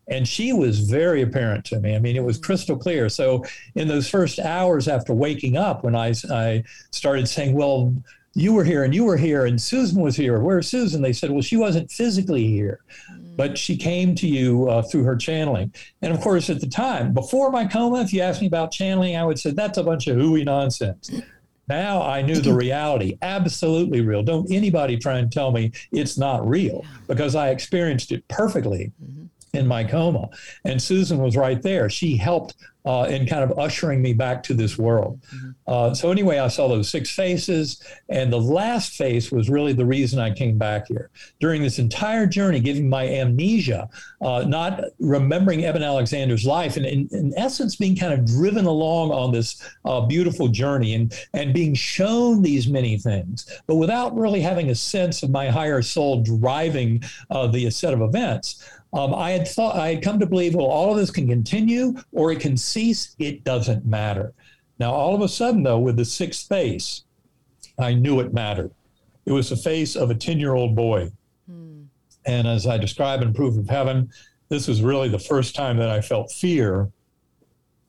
And 0.08 0.26
she 0.26 0.52
was 0.52 0.80
very 0.80 1.22
apparent 1.22 1.64
to 1.66 1.78
me. 1.78 1.94
I 1.94 2.00
mean, 2.00 2.16
it 2.16 2.24
was 2.24 2.36
crystal 2.38 2.76
clear. 2.76 3.08
So, 3.08 3.44
in 3.76 3.86
those 3.86 4.08
first 4.08 4.40
hours 4.40 4.88
after 4.88 5.14
waking 5.14 5.56
up, 5.56 5.84
when 5.84 5.94
I, 5.94 6.12
I 6.28 6.64
started 6.90 7.28
saying, 7.28 7.54
Well, 7.54 7.94
you 8.34 8.54
were 8.54 8.64
here 8.64 8.84
and 8.84 8.94
you 8.94 9.04
were 9.04 9.16
here 9.16 9.46
and 9.46 9.60
Susan 9.60 10.00
was 10.00 10.16
here. 10.16 10.40
Where's 10.40 10.68
Susan? 10.68 11.02
They 11.02 11.12
said, 11.12 11.30
well, 11.30 11.42
she 11.42 11.56
wasn't 11.56 11.90
physically 11.90 12.46
here, 12.46 12.80
mm. 13.12 13.36
but 13.36 13.58
she 13.58 13.76
came 13.76 14.14
to 14.16 14.26
you 14.26 14.68
uh, 14.68 14.82
through 14.82 15.04
her 15.04 15.16
channeling. 15.16 15.72
And 16.00 16.12
of 16.12 16.20
course, 16.20 16.48
at 16.48 16.60
the 16.60 16.66
time, 16.66 17.12
before 17.12 17.50
my 17.50 17.66
coma, 17.66 18.00
if 18.00 18.12
you 18.12 18.22
asked 18.22 18.40
me 18.40 18.46
about 18.46 18.72
channeling, 18.72 19.16
I 19.16 19.24
would 19.24 19.38
say 19.38 19.50
that's 19.50 19.78
a 19.78 19.84
bunch 19.84 20.06
of 20.06 20.16
hooey 20.16 20.44
nonsense. 20.44 21.10
Now 21.68 22.02
I 22.02 22.22
knew 22.22 22.40
the 22.40 22.54
reality, 22.66 23.18
absolutely 23.22 24.00
real. 24.00 24.22
Don't 24.22 24.50
anybody 24.50 24.96
try 24.96 25.18
and 25.18 25.30
tell 25.30 25.52
me 25.52 25.72
it's 25.90 26.16
not 26.16 26.46
real 26.48 26.84
because 27.06 27.34
I 27.34 27.50
experienced 27.50 28.12
it 28.12 28.26
perfectly. 28.28 28.92
Mm-hmm 29.02 29.26
in 29.54 29.66
my 29.66 29.84
coma. 29.84 30.28
And 30.64 30.80
Susan 30.80 31.18
was 31.18 31.36
right 31.36 31.60
there. 31.60 31.90
She 31.90 32.16
helped 32.16 32.54
uh, 32.84 33.06
in 33.08 33.26
kind 33.26 33.42
of 33.42 33.58
ushering 33.58 34.02
me 34.02 34.12
back 34.12 34.42
to 34.42 34.54
this 34.54 34.76
world. 34.76 35.20
Mm-hmm. 35.34 35.50
Uh, 35.66 35.94
so, 35.94 36.10
anyway, 36.10 36.38
I 36.38 36.48
saw 36.48 36.68
those 36.68 36.90
six 36.90 37.10
faces. 37.10 37.82
And 38.08 38.32
the 38.32 38.40
last 38.40 38.94
face 38.94 39.30
was 39.30 39.48
really 39.48 39.72
the 39.72 39.86
reason 39.86 40.18
I 40.18 40.32
came 40.32 40.58
back 40.58 40.88
here. 40.88 41.10
During 41.40 41.62
this 41.62 41.78
entire 41.78 42.26
journey, 42.26 42.60
giving 42.60 42.88
my 42.88 43.08
amnesia, 43.08 43.88
uh, 44.20 44.44
not 44.46 44.82
remembering 44.98 45.64
Eben 45.64 45.82
Alexander's 45.82 46.44
life, 46.44 46.76
and 46.76 46.86
in, 46.86 47.08
in, 47.12 47.32
essence, 47.36 47.76
being 47.76 47.96
kind 47.96 48.12
of 48.12 48.24
driven 48.24 48.66
along 48.66 49.12
on 49.12 49.32
this 49.32 49.62
uh, 49.84 50.00
beautiful 50.00 50.48
journey 50.48 50.94
and, 50.94 51.14
and 51.34 51.54
being 51.54 51.74
shown 51.74 52.42
these 52.42 52.68
many 52.68 52.98
things, 52.98 53.60
but 53.66 53.76
without 53.76 54.16
really 54.16 54.40
having 54.40 54.70
a 54.70 54.74
sense 54.74 55.22
of 55.22 55.30
my 55.30 55.48
higher 55.48 55.82
soul 55.82 56.22
driving 56.22 57.02
uh, 57.30 57.46
the 57.46 57.70
set 57.70 57.94
of 57.94 58.02
events. 58.02 58.68
Um, 58.92 59.14
I 59.14 59.30
had 59.30 59.48
thought 59.48 59.76
I 59.76 59.94
had 59.94 60.02
come 60.02 60.18
to 60.18 60.26
believe, 60.26 60.54
well, 60.54 60.66
all 60.66 60.90
of 60.90 60.98
this 60.98 61.10
can 61.10 61.26
continue 61.26 61.94
or 62.12 62.30
it 62.30 62.40
can 62.40 62.56
cease. 62.56 63.16
It 63.18 63.42
doesn't 63.42 63.86
matter. 63.86 64.34
Now, 64.78 64.92
all 64.92 65.14
of 65.14 65.22
a 65.22 65.28
sudden, 65.28 65.62
though, 65.62 65.78
with 65.78 65.96
the 65.96 66.04
sixth 66.04 66.46
face, 66.48 67.04
I 67.78 67.94
knew 67.94 68.20
it 68.20 68.34
mattered. 68.34 68.72
It 69.24 69.32
was 69.32 69.48
the 69.48 69.56
face 69.56 69.96
of 69.96 70.10
a 70.10 70.14
10 70.14 70.38
year 70.38 70.54
old 70.54 70.74
boy. 70.74 71.10
Hmm. 71.48 71.84
And 72.26 72.46
as 72.46 72.66
I 72.66 72.76
describe 72.76 73.22
in 73.22 73.32
Proof 73.32 73.56
of 73.56 73.68
Heaven, 73.68 74.10
this 74.48 74.68
was 74.68 74.82
really 74.82 75.08
the 75.08 75.18
first 75.18 75.54
time 75.54 75.78
that 75.78 75.88
I 75.88 76.00
felt 76.00 76.30
fear 76.30 76.90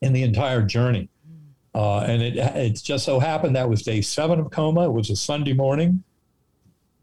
in 0.01 0.13
the 0.13 0.23
entire 0.23 0.61
journey. 0.61 1.09
Hmm. 1.25 1.79
Uh, 1.79 1.99
and 2.01 2.21
it, 2.21 2.37
it 2.37 2.81
just 2.81 3.03
so 3.03 3.19
happened 3.19 3.55
that 3.55 3.69
was 3.69 3.81
day 3.81 4.01
seven 4.01 4.39
of 4.39 4.51
coma. 4.51 4.85
It 4.85 4.93
was 4.93 5.09
a 5.09 5.15
Sunday 5.15 5.53
morning. 5.53 6.03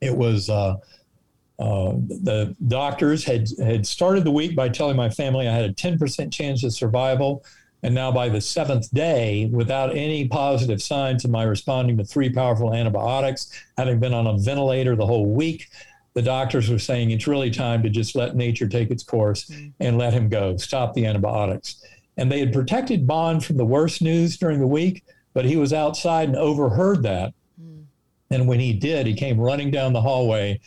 It 0.00 0.16
was 0.16 0.48
uh, 0.48 0.76
uh, 1.60 1.92
the 2.08 2.56
doctors 2.68 3.22
had 3.22 3.46
had 3.62 3.86
started 3.86 4.24
the 4.24 4.30
week 4.30 4.56
by 4.56 4.68
telling 4.68 4.96
my 4.96 5.10
family 5.10 5.46
I 5.46 5.54
had 5.54 5.68
a 5.68 5.74
10% 5.74 6.32
chance 6.32 6.64
of 6.64 6.72
survival. 6.72 7.44
And 7.82 7.94
now, 7.94 8.10
by 8.10 8.28
the 8.28 8.40
seventh 8.40 8.92
day, 8.92 9.48
without 9.52 9.94
any 9.96 10.26
positive 10.28 10.82
signs 10.82 11.24
of 11.24 11.30
my 11.30 11.44
responding 11.44 11.96
to 11.98 12.04
three 12.04 12.30
powerful 12.30 12.74
antibiotics, 12.74 13.50
having 13.78 14.00
been 14.00 14.12
on 14.12 14.26
a 14.26 14.38
ventilator 14.38 14.96
the 14.96 15.06
whole 15.06 15.26
week, 15.26 15.68
the 16.14 16.22
doctors 16.22 16.68
were 16.68 16.78
saying 16.78 17.10
it's 17.10 17.26
really 17.26 17.50
time 17.50 17.82
to 17.82 17.90
just 17.90 18.16
let 18.16 18.36
nature 18.36 18.68
take 18.68 18.90
its 18.90 19.02
course 19.02 19.46
mm. 19.46 19.72
and 19.80 19.96
let 19.96 20.12
him 20.12 20.28
go, 20.28 20.56
stop 20.56 20.92
the 20.92 21.06
antibiotics. 21.06 21.82
And 22.16 22.30
they 22.30 22.40
had 22.40 22.52
protected 22.52 23.06
Bond 23.06 23.44
from 23.44 23.56
the 23.56 23.64
worst 23.64 24.02
news 24.02 24.36
during 24.36 24.60
the 24.60 24.66
week, 24.66 25.04
but 25.32 25.44
he 25.44 25.56
was 25.56 25.72
outside 25.72 26.28
and 26.28 26.36
overheard 26.36 27.02
that. 27.04 27.32
Mm. 27.62 27.84
And 28.30 28.48
when 28.48 28.60
he 28.60 28.74
did, 28.74 29.06
he 29.06 29.14
came 29.14 29.40
running 29.40 29.70
down 29.70 29.92
the 29.92 30.02
hallway 30.02 30.60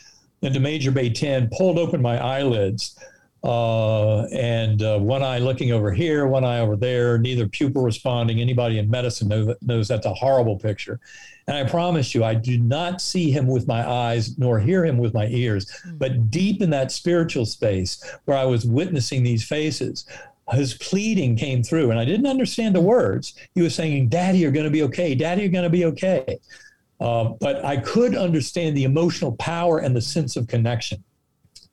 into 0.44 0.60
Major 0.60 0.90
Bay 0.90 1.10
10, 1.10 1.50
pulled 1.52 1.78
open 1.78 2.00
my 2.00 2.18
eyelids, 2.18 2.98
uh, 3.44 4.22
and 4.28 4.82
uh, 4.82 4.98
one 4.98 5.22
eye 5.22 5.38
looking 5.38 5.72
over 5.72 5.92
here, 5.92 6.26
one 6.26 6.44
eye 6.44 6.60
over 6.60 6.76
there, 6.76 7.18
neither 7.18 7.46
pupil 7.46 7.82
responding. 7.82 8.40
Anybody 8.40 8.78
in 8.78 8.88
medicine 8.88 9.28
knows, 9.28 9.54
knows 9.60 9.86
that's 9.86 10.06
a 10.06 10.14
horrible 10.14 10.58
picture. 10.58 10.98
And 11.46 11.56
I 11.56 11.68
promise 11.68 12.14
you, 12.14 12.24
I 12.24 12.34
do 12.34 12.58
not 12.58 13.02
see 13.02 13.30
him 13.30 13.46
with 13.46 13.68
my 13.68 13.86
eyes 13.86 14.38
nor 14.38 14.58
hear 14.58 14.82
him 14.82 14.96
with 14.96 15.12
my 15.12 15.26
ears, 15.26 15.66
mm-hmm. 15.66 15.98
but 15.98 16.30
deep 16.30 16.62
in 16.62 16.70
that 16.70 16.90
spiritual 16.90 17.44
space 17.44 18.02
where 18.24 18.38
I 18.38 18.46
was 18.46 18.64
witnessing 18.64 19.22
these 19.22 19.44
faces, 19.44 20.06
his 20.52 20.74
pleading 20.74 21.36
came 21.36 21.62
through 21.62 21.90
and 21.90 22.00
I 22.00 22.04
didn't 22.06 22.26
understand 22.26 22.74
the 22.74 22.80
words. 22.80 23.34
He 23.54 23.60
was 23.60 23.74
saying, 23.74 24.08
Daddy, 24.08 24.38
you're 24.38 24.52
going 24.52 24.64
to 24.64 24.70
be 24.70 24.82
okay. 24.84 25.14
Daddy, 25.14 25.42
you're 25.42 25.50
going 25.50 25.64
to 25.64 25.70
be 25.70 25.84
okay. 25.86 26.38
Uh, 27.00 27.30
but 27.40 27.64
I 27.64 27.76
could 27.76 28.16
understand 28.16 28.76
the 28.76 28.84
emotional 28.84 29.36
power 29.36 29.78
and 29.78 29.94
the 29.94 30.00
sense 30.00 30.36
of 30.36 30.46
connection. 30.46 31.02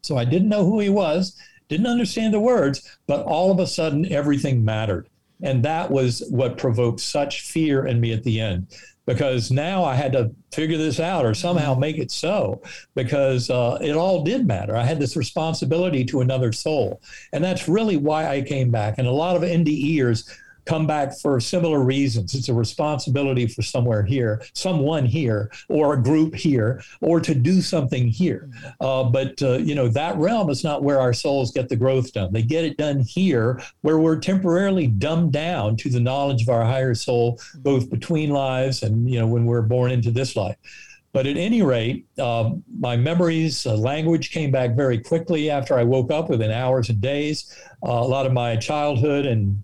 So 0.01 0.17
I 0.17 0.25
didn't 0.25 0.49
know 0.49 0.65
who 0.65 0.79
he 0.79 0.89
was, 0.89 1.37
didn't 1.69 1.87
understand 1.87 2.33
the 2.33 2.39
words, 2.39 2.97
but 3.07 3.23
all 3.23 3.51
of 3.51 3.59
a 3.59 3.67
sudden 3.67 4.11
everything 4.11 4.65
mattered. 4.65 5.07
And 5.43 5.63
that 5.63 5.89
was 5.89 6.23
what 6.29 6.57
provoked 6.57 6.99
such 6.99 7.41
fear 7.41 7.85
in 7.85 7.99
me 7.99 8.13
at 8.13 8.23
the 8.23 8.39
end 8.39 8.67
because 9.05 9.51
now 9.51 9.83
I 9.83 9.95
had 9.95 10.13
to 10.13 10.31
figure 10.53 10.77
this 10.77 10.99
out 10.99 11.25
or 11.25 11.33
somehow 11.33 11.75
make 11.75 11.97
it 11.97 12.11
so 12.11 12.61
because 12.95 13.49
uh, 13.49 13.77
it 13.81 13.95
all 13.95 14.23
did 14.23 14.45
matter. 14.45 14.75
I 14.75 14.83
had 14.83 14.99
this 14.99 15.15
responsibility 15.15 16.05
to 16.05 16.21
another 16.21 16.51
soul. 16.51 17.01
And 17.33 17.43
that's 17.43 17.67
really 17.67 17.97
why 17.97 18.29
I 18.29 18.41
came 18.41 18.69
back. 18.69 18.95
And 18.97 19.07
a 19.07 19.11
lot 19.11 19.35
of 19.35 19.41
NDEers 19.41 20.29
come 20.71 20.87
back 20.87 21.19
for 21.19 21.37
similar 21.41 21.83
reasons. 21.83 22.33
It's 22.33 22.47
a 22.47 22.53
responsibility 22.53 23.45
for 23.45 23.61
somewhere 23.61 24.03
here, 24.03 24.41
someone 24.53 25.05
here, 25.05 25.51
or 25.67 25.95
a 25.95 26.01
group 26.01 26.33
here, 26.33 26.81
or 27.01 27.19
to 27.19 27.35
do 27.35 27.61
something 27.61 28.07
here. 28.07 28.49
Uh, 28.79 29.03
but 29.03 29.41
uh, 29.41 29.57
you 29.57 29.75
know 29.75 29.89
that 29.89 30.15
realm 30.15 30.49
is 30.49 30.63
not 30.63 30.81
where 30.81 31.01
our 31.01 31.11
souls 31.11 31.51
get 31.51 31.67
the 31.67 31.75
growth 31.75 32.13
done. 32.13 32.31
They 32.31 32.41
get 32.41 32.63
it 32.63 32.77
done 32.77 33.01
here, 33.01 33.61
where 33.81 33.97
we're 33.97 34.17
temporarily 34.19 34.87
dumbed 34.87 35.33
down 35.33 35.75
to 35.75 35.89
the 35.89 35.99
knowledge 35.99 36.43
of 36.43 36.47
our 36.47 36.63
higher 36.63 36.95
soul, 36.95 37.37
both 37.57 37.89
between 37.89 38.29
lives 38.29 38.81
and 38.81 39.09
you 39.09 39.19
know 39.19 39.27
when 39.27 39.45
we're 39.45 39.63
born 39.63 39.91
into 39.91 40.09
this 40.09 40.37
life. 40.37 40.55
But 41.11 41.27
at 41.27 41.35
any 41.35 41.61
rate, 41.61 42.05
uh, 42.17 42.51
my 42.79 42.95
memories, 42.95 43.65
uh, 43.65 43.75
language 43.75 44.31
came 44.31 44.51
back 44.51 44.77
very 44.77 44.99
quickly 44.99 45.49
after 45.49 45.77
I 45.77 45.83
woke 45.83 46.11
up 46.11 46.29
within 46.29 46.51
hours 46.51 46.87
and 46.87 47.01
days. 47.01 47.53
Uh, 47.85 47.91
a 47.91 48.07
lot 48.15 48.25
of 48.25 48.31
my 48.31 48.55
childhood 48.55 49.25
and 49.25 49.61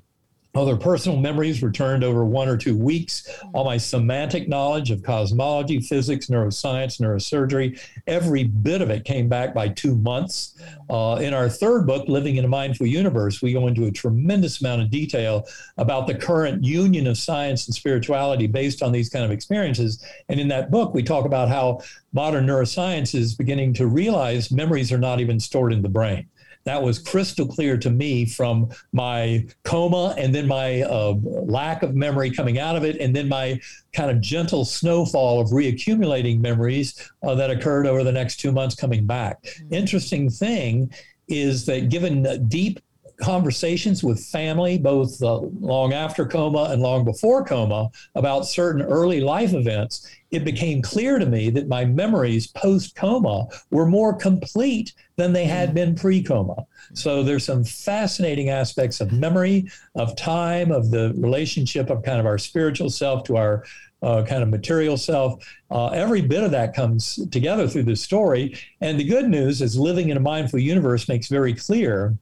other 0.57 0.75
personal 0.75 1.17
memories 1.17 1.61
returned 1.61 2.03
over 2.03 2.25
one 2.25 2.47
or 2.47 2.57
two 2.57 2.75
weeks. 2.75 3.27
All 3.53 3.65
my 3.65 3.77
semantic 3.77 4.47
knowledge 4.47 4.91
of 4.91 5.03
cosmology, 5.03 5.79
physics, 5.79 6.27
neuroscience, 6.27 6.99
neurosurgery, 6.99 7.79
every 8.07 8.43
bit 8.43 8.81
of 8.81 8.89
it 8.89 9.05
came 9.05 9.29
back 9.29 9.53
by 9.53 9.69
two 9.69 9.95
months. 9.95 10.55
Uh, 10.89 11.19
in 11.21 11.33
our 11.33 11.49
third 11.49 11.85
book, 11.85 12.07
Living 12.07 12.37
in 12.37 12.45
a 12.45 12.47
Mindful 12.47 12.87
Universe, 12.87 13.41
we 13.41 13.53
go 13.53 13.67
into 13.67 13.85
a 13.85 13.91
tremendous 13.91 14.61
amount 14.61 14.81
of 14.81 14.89
detail 14.89 15.47
about 15.77 16.07
the 16.07 16.15
current 16.15 16.63
union 16.63 17.07
of 17.07 17.17
science 17.17 17.67
and 17.67 17.75
spirituality 17.75 18.47
based 18.47 18.81
on 18.81 18.91
these 18.91 19.09
kind 19.09 19.25
of 19.25 19.31
experiences. 19.31 20.03
And 20.29 20.39
in 20.39 20.47
that 20.47 20.71
book, 20.71 20.93
we 20.93 21.03
talk 21.03 21.25
about 21.25 21.49
how 21.49 21.81
modern 22.13 22.47
neuroscience 22.47 23.13
is 23.13 23.35
beginning 23.35 23.73
to 23.75 23.87
realize 23.87 24.51
memories 24.51 24.91
are 24.91 24.97
not 24.97 25.19
even 25.19 25.39
stored 25.39 25.73
in 25.73 25.81
the 25.81 25.89
brain 25.89 26.27
that 26.67 26.81
was 26.81 26.99
crystal 26.99 27.47
clear 27.47 27.77
to 27.77 27.89
me 27.89 28.25
from 28.25 28.69
my 28.91 29.45
coma 29.63 30.15
and 30.17 30.33
then 30.33 30.47
my 30.47 30.81
uh, 30.83 31.15
lack 31.23 31.83
of 31.83 31.95
memory 31.95 32.31
coming 32.31 32.59
out 32.59 32.75
of 32.75 32.83
it, 32.83 32.97
and 32.99 33.15
then 33.15 33.27
my 33.27 33.59
kind 33.93 34.11
of 34.11 34.21
gentle 34.21 34.65
snowfall 34.65 35.39
of 35.39 35.49
reaccumulating 35.49 36.39
memories 36.39 37.11
uh, 37.23 37.35
that 37.35 37.49
occurred 37.49 37.87
over 37.87 38.03
the 38.03 38.11
next 38.11 38.37
two 38.37 38.51
months 38.51 38.75
coming 38.75 39.05
back. 39.05 39.41
Mm-hmm. 39.43 39.73
Interesting 39.73 40.29
thing 40.29 40.91
is 41.27 41.65
that 41.65 41.89
given 41.89 42.47
deep 42.47 42.79
conversations 43.19 44.03
with 44.03 44.23
family, 44.25 44.77
both 44.77 45.21
uh, 45.21 45.37
long 45.59 45.93
after 45.93 46.25
coma 46.25 46.69
and 46.71 46.81
long 46.81 47.03
before 47.03 47.43
coma, 47.43 47.89
about 48.15 48.45
certain 48.45 48.81
early 48.81 49.21
life 49.21 49.53
events, 49.53 50.09
it 50.29 50.43
became 50.43 50.81
clear 50.81 51.17
to 51.17 51.25
me 51.25 51.49
that 51.49 51.67
my 51.67 51.85
memories 51.85 52.47
post 52.47 52.95
coma 52.95 53.47
were 53.71 53.85
more 53.85 54.13
complete 54.13 54.93
than 55.15 55.33
they 55.33 55.45
had 55.45 55.73
been 55.73 55.95
pre 55.95 56.21
coma. 56.21 56.65
So 56.93 57.23
there's 57.23 57.45
some 57.45 57.63
fascinating 57.63 58.49
aspects 58.49 59.01
of 59.01 59.11
memory, 59.11 59.69
of 59.95 60.15
time, 60.15 60.71
of 60.71 60.91
the 60.91 61.13
relationship 61.17 61.89
of 61.89 62.03
kind 62.03 62.19
of 62.19 62.25
our 62.25 62.37
spiritual 62.37 62.89
self 62.89 63.23
to 63.25 63.37
our 63.37 63.63
uh, 64.03 64.23
kind 64.23 64.43
of 64.43 64.49
material 64.49 64.97
self. 64.97 65.43
Uh, 65.71 65.87
every 65.87 66.21
bit 66.21 66.43
of 66.43 66.51
that 66.51 66.75
comes 66.75 67.19
together 67.31 67.67
through 67.67 67.83
this 67.83 68.01
story. 68.01 68.55
And 68.81 68.99
the 68.99 69.03
good 69.03 69.27
news 69.27 69.61
is 69.61 69.77
living 69.77 70.09
in 70.09 70.17
a 70.17 70.21
mindful 70.21 70.59
universe 70.59 71.07
makes 71.07 71.29
very 71.29 71.53
clear 71.53 72.15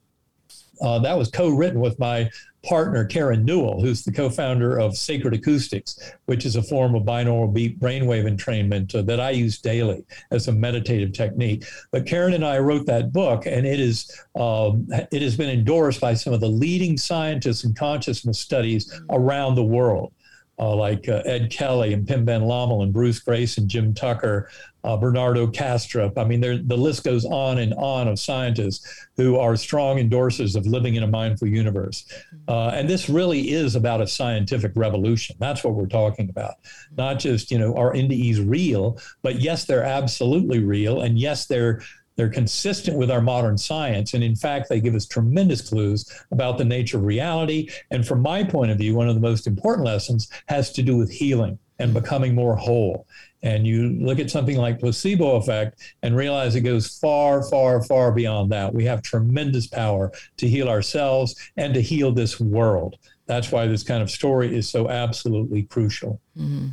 uh, 0.81 0.99
that 0.99 1.17
was 1.17 1.29
co-written 1.29 1.79
with 1.79 1.97
my 1.99 2.29
partner, 2.63 3.05
Karen 3.05 3.45
Newell, 3.45 3.79
who's 3.79 4.03
the 4.03 4.11
co 4.11 4.29
founder 4.29 4.77
of 4.79 4.97
Sacred 4.97 5.33
Acoustics, 5.33 5.99
which 6.25 6.45
is 6.45 6.55
a 6.55 6.63
form 6.63 6.95
of 6.95 7.03
binaural 7.03 7.53
beat 7.53 7.79
brainwave 7.79 8.25
entrainment 8.25 8.93
uh, 8.95 9.01
that 9.03 9.19
I 9.19 9.29
use 9.31 9.59
daily 9.59 10.05
as 10.31 10.47
a 10.47 10.51
meditative 10.51 11.13
technique. 11.13 11.65
But 11.91 12.05
Karen 12.05 12.33
and 12.33 12.45
I 12.45 12.59
wrote 12.59 12.85
that 12.87 13.13
book, 13.13 13.45
and 13.45 13.65
it 13.65 13.79
is 13.79 14.11
um, 14.35 14.87
it 14.89 15.21
has 15.21 15.37
been 15.37 15.49
endorsed 15.49 16.01
by 16.01 16.13
some 16.13 16.33
of 16.33 16.41
the 16.41 16.49
leading 16.49 16.97
scientists 16.97 17.63
in 17.63 17.73
consciousness 17.73 18.39
studies 18.39 18.99
around 19.09 19.55
the 19.55 19.63
world 19.63 20.11
uh, 20.57 20.75
like 20.75 21.07
uh, 21.09 21.21
Ed 21.25 21.51
Kelly 21.51 21.93
and 21.93 22.07
Pim 22.07 22.25
van 22.25 22.41
Lommel 22.41 22.83
and 22.83 22.93
Bruce 22.93 23.21
Greyson 23.21 23.59
and 23.59 23.69
Jim 23.69 23.93
Tucker, 23.93 24.49
uh, 24.85 24.95
Bernardo 24.95 25.47
Kastrup. 25.47 26.15
I 26.15 26.23
mean, 26.23 26.41
the 26.41 26.77
list 26.77 27.03
goes 27.03 27.25
on 27.25 27.57
and 27.57 27.73
on 27.73 28.07
of 28.07 28.19
scientists 28.19 29.07
who 29.17 29.37
are 29.37 29.55
strong 29.55 29.97
endorsers 29.97 30.55
of 30.55 30.67
living 30.67 30.93
in 30.93 31.01
a 31.01 31.07
mindful 31.07 31.47
universe. 31.47 32.05
Uh, 32.47 32.67
and 32.67 32.87
this 32.87 33.09
really 33.09 33.51
is 33.51 33.75
about 33.75 33.99
a 33.99 34.07
scientific 34.07 34.73
revolution. 34.75 35.35
That's 35.39 35.63
what 35.63 35.73
we're 35.73 35.87
talking 35.87 36.29
about. 36.29 36.55
Not 36.95 37.17
just, 37.17 37.49
you 37.49 37.57
know, 37.57 37.75
are 37.75 37.93
NDEs 37.93 38.47
real, 38.47 38.99
but 39.23 39.41
yes, 39.41 39.65
they're 39.65 39.83
absolutely 39.83 40.59
real. 40.59 41.01
And 41.01 41.17
yes, 41.17 41.47
they're 41.47 41.81
they're 42.15 42.29
consistent 42.29 42.97
with 42.97 43.11
our 43.11 43.19
modern 43.19 43.57
science. 43.57 44.13
And 44.13 44.23
in 44.23 44.37
fact, 44.37 44.69
they 44.69 44.79
give 44.79 44.95
us 44.95 45.05
tremendous 45.05 45.67
clues 45.67 46.09
about 46.31 46.57
the 46.57 46.63
nature 46.63 46.97
of 46.97 47.03
reality. 47.03 47.69
And 47.91 48.07
from 48.07 48.21
my 48.21 48.41
point 48.41 48.71
of 48.71 48.77
view, 48.77 48.95
one 48.95 49.09
of 49.09 49.15
the 49.15 49.21
most 49.21 49.47
important 49.47 49.85
lessons 49.85 50.29
has 50.47 50.71
to 50.73 50.81
do 50.81 50.95
with 50.95 51.11
healing 51.11 51.59
and 51.79 51.93
becoming 51.93 52.33
more 52.33 52.55
whole. 52.55 53.07
And 53.43 53.67
you 53.67 53.89
look 53.99 54.19
at 54.19 54.31
something 54.31 54.57
like 54.57 54.79
placebo 54.79 55.35
effect 55.35 55.79
and 56.01 56.15
realize 56.15 56.55
it 56.55 56.61
goes 56.61 56.97
far, 56.97 57.43
far, 57.43 57.83
far 57.83 58.11
beyond 58.11 58.51
that. 58.51 58.73
We 58.73 58.85
have 58.85 59.01
tremendous 59.01 59.67
power 59.67 60.11
to 60.37 60.47
heal 60.47 60.67
ourselves 60.67 61.35
and 61.57 61.73
to 61.73 61.81
heal 61.81 62.11
this 62.11 62.39
world. 62.39 62.97
That's 63.27 63.51
why 63.51 63.67
this 63.67 63.83
kind 63.83 64.01
of 64.01 64.09
story 64.09 64.55
is 64.55 64.69
so 64.69 64.89
absolutely 64.89 65.63
crucial. 65.63 66.21
Mm-hmm. 66.37 66.69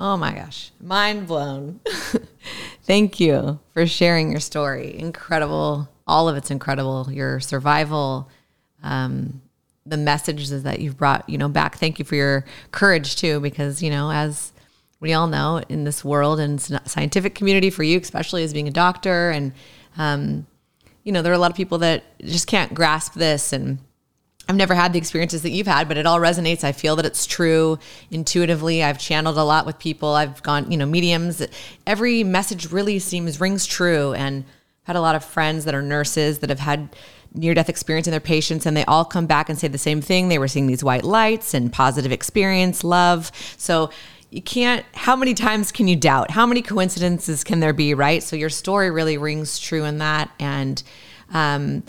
Oh 0.00 0.16
my 0.16 0.32
gosh, 0.32 0.70
mind 0.80 1.26
blown. 1.26 1.80
Thank 2.84 3.18
you 3.18 3.58
for 3.72 3.86
sharing 3.86 4.30
your 4.30 4.40
story. 4.40 4.96
Incredible. 4.96 5.88
All 6.06 6.28
of 6.28 6.36
it's 6.36 6.52
incredible. 6.52 7.08
Your 7.10 7.40
survival, 7.40 8.28
um, 8.82 9.42
the 9.88 9.96
messages 9.96 10.62
that 10.62 10.80
you've 10.80 10.96
brought, 10.96 11.28
you 11.28 11.38
know, 11.38 11.48
back. 11.48 11.76
Thank 11.78 11.98
you 11.98 12.04
for 12.04 12.14
your 12.14 12.44
courage 12.72 13.16
too, 13.16 13.40
because, 13.40 13.82
you 13.82 13.90
know, 13.90 14.10
as 14.10 14.52
we 15.00 15.12
all 15.12 15.26
know 15.26 15.62
in 15.68 15.84
this 15.84 16.04
world 16.04 16.40
and 16.40 16.60
scientific 16.60 17.34
community 17.34 17.70
for 17.70 17.82
you, 17.82 17.98
especially 17.98 18.42
as 18.44 18.52
being 18.52 18.68
a 18.68 18.72
doctor 18.72 19.30
and, 19.30 19.52
um, 19.96 20.46
you 21.04 21.12
know, 21.12 21.22
there 21.22 21.32
are 21.32 21.36
a 21.36 21.38
lot 21.38 21.50
of 21.50 21.56
people 21.56 21.78
that 21.78 22.04
just 22.20 22.46
can't 22.46 22.74
grasp 22.74 23.14
this 23.14 23.52
and, 23.52 23.78
I've 24.50 24.56
never 24.56 24.74
had 24.74 24.94
the 24.94 24.98
experiences 24.98 25.42
that 25.42 25.50
you've 25.50 25.66
had, 25.66 25.88
but 25.88 25.98
it 25.98 26.06
all 26.06 26.18
resonates. 26.18 26.64
I 26.64 26.72
feel 26.72 26.96
that 26.96 27.04
it's 27.04 27.26
true 27.26 27.78
intuitively. 28.10 28.82
I've 28.82 28.98
channeled 28.98 29.36
a 29.36 29.44
lot 29.44 29.66
with 29.66 29.78
people. 29.78 30.14
I've 30.14 30.42
gone, 30.42 30.70
you 30.70 30.78
know, 30.78 30.86
mediums. 30.86 31.46
Every 31.86 32.24
message 32.24 32.72
really 32.72 32.98
seems 32.98 33.42
rings 33.42 33.66
true. 33.66 34.14
And 34.14 34.44
I've 34.44 34.86
had 34.86 34.96
a 34.96 35.02
lot 35.02 35.16
of 35.16 35.22
friends 35.22 35.66
that 35.66 35.74
are 35.74 35.82
nurses 35.82 36.38
that 36.38 36.48
have 36.48 36.60
had 36.60 36.88
near 37.34 37.54
death 37.54 37.68
experience 37.68 38.06
in 38.06 38.10
their 38.10 38.20
patients, 38.20 38.66
and 38.66 38.76
they 38.76 38.84
all 38.84 39.04
come 39.04 39.26
back 39.26 39.48
and 39.48 39.58
say 39.58 39.68
the 39.68 39.78
same 39.78 40.00
thing. 40.00 40.28
They 40.28 40.38
were 40.38 40.48
seeing 40.48 40.66
these 40.66 40.84
white 40.84 41.04
lights 41.04 41.54
and 41.54 41.72
positive 41.72 42.12
experience, 42.12 42.84
love. 42.84 43.30
So 43.56 43.90
you 44.30 44.42
can't, 44.42 44.84
how 44.94 45.16
many 45.16 45.34
times 45.34 45.72
can 45.72 45.88
you 45.88 45.96
doubt? 45.96 46.30
How 46.30 46.46
many 46.46 46.62
coincidences 46.62 47.44
can 47.44 47.60
there 47.60 47.72
be, 47.72 47.94
right? 47.94 48.22
So 48.22 48.36
your 48.36 48.50
story 48.50 48.90
really 48.90 49.18
rings 49.18 49.58
true 49.58 49.84
in 49.84 49.98
that. 49.98 50.30
And, 50.38 50.82
um, 51.32 51.82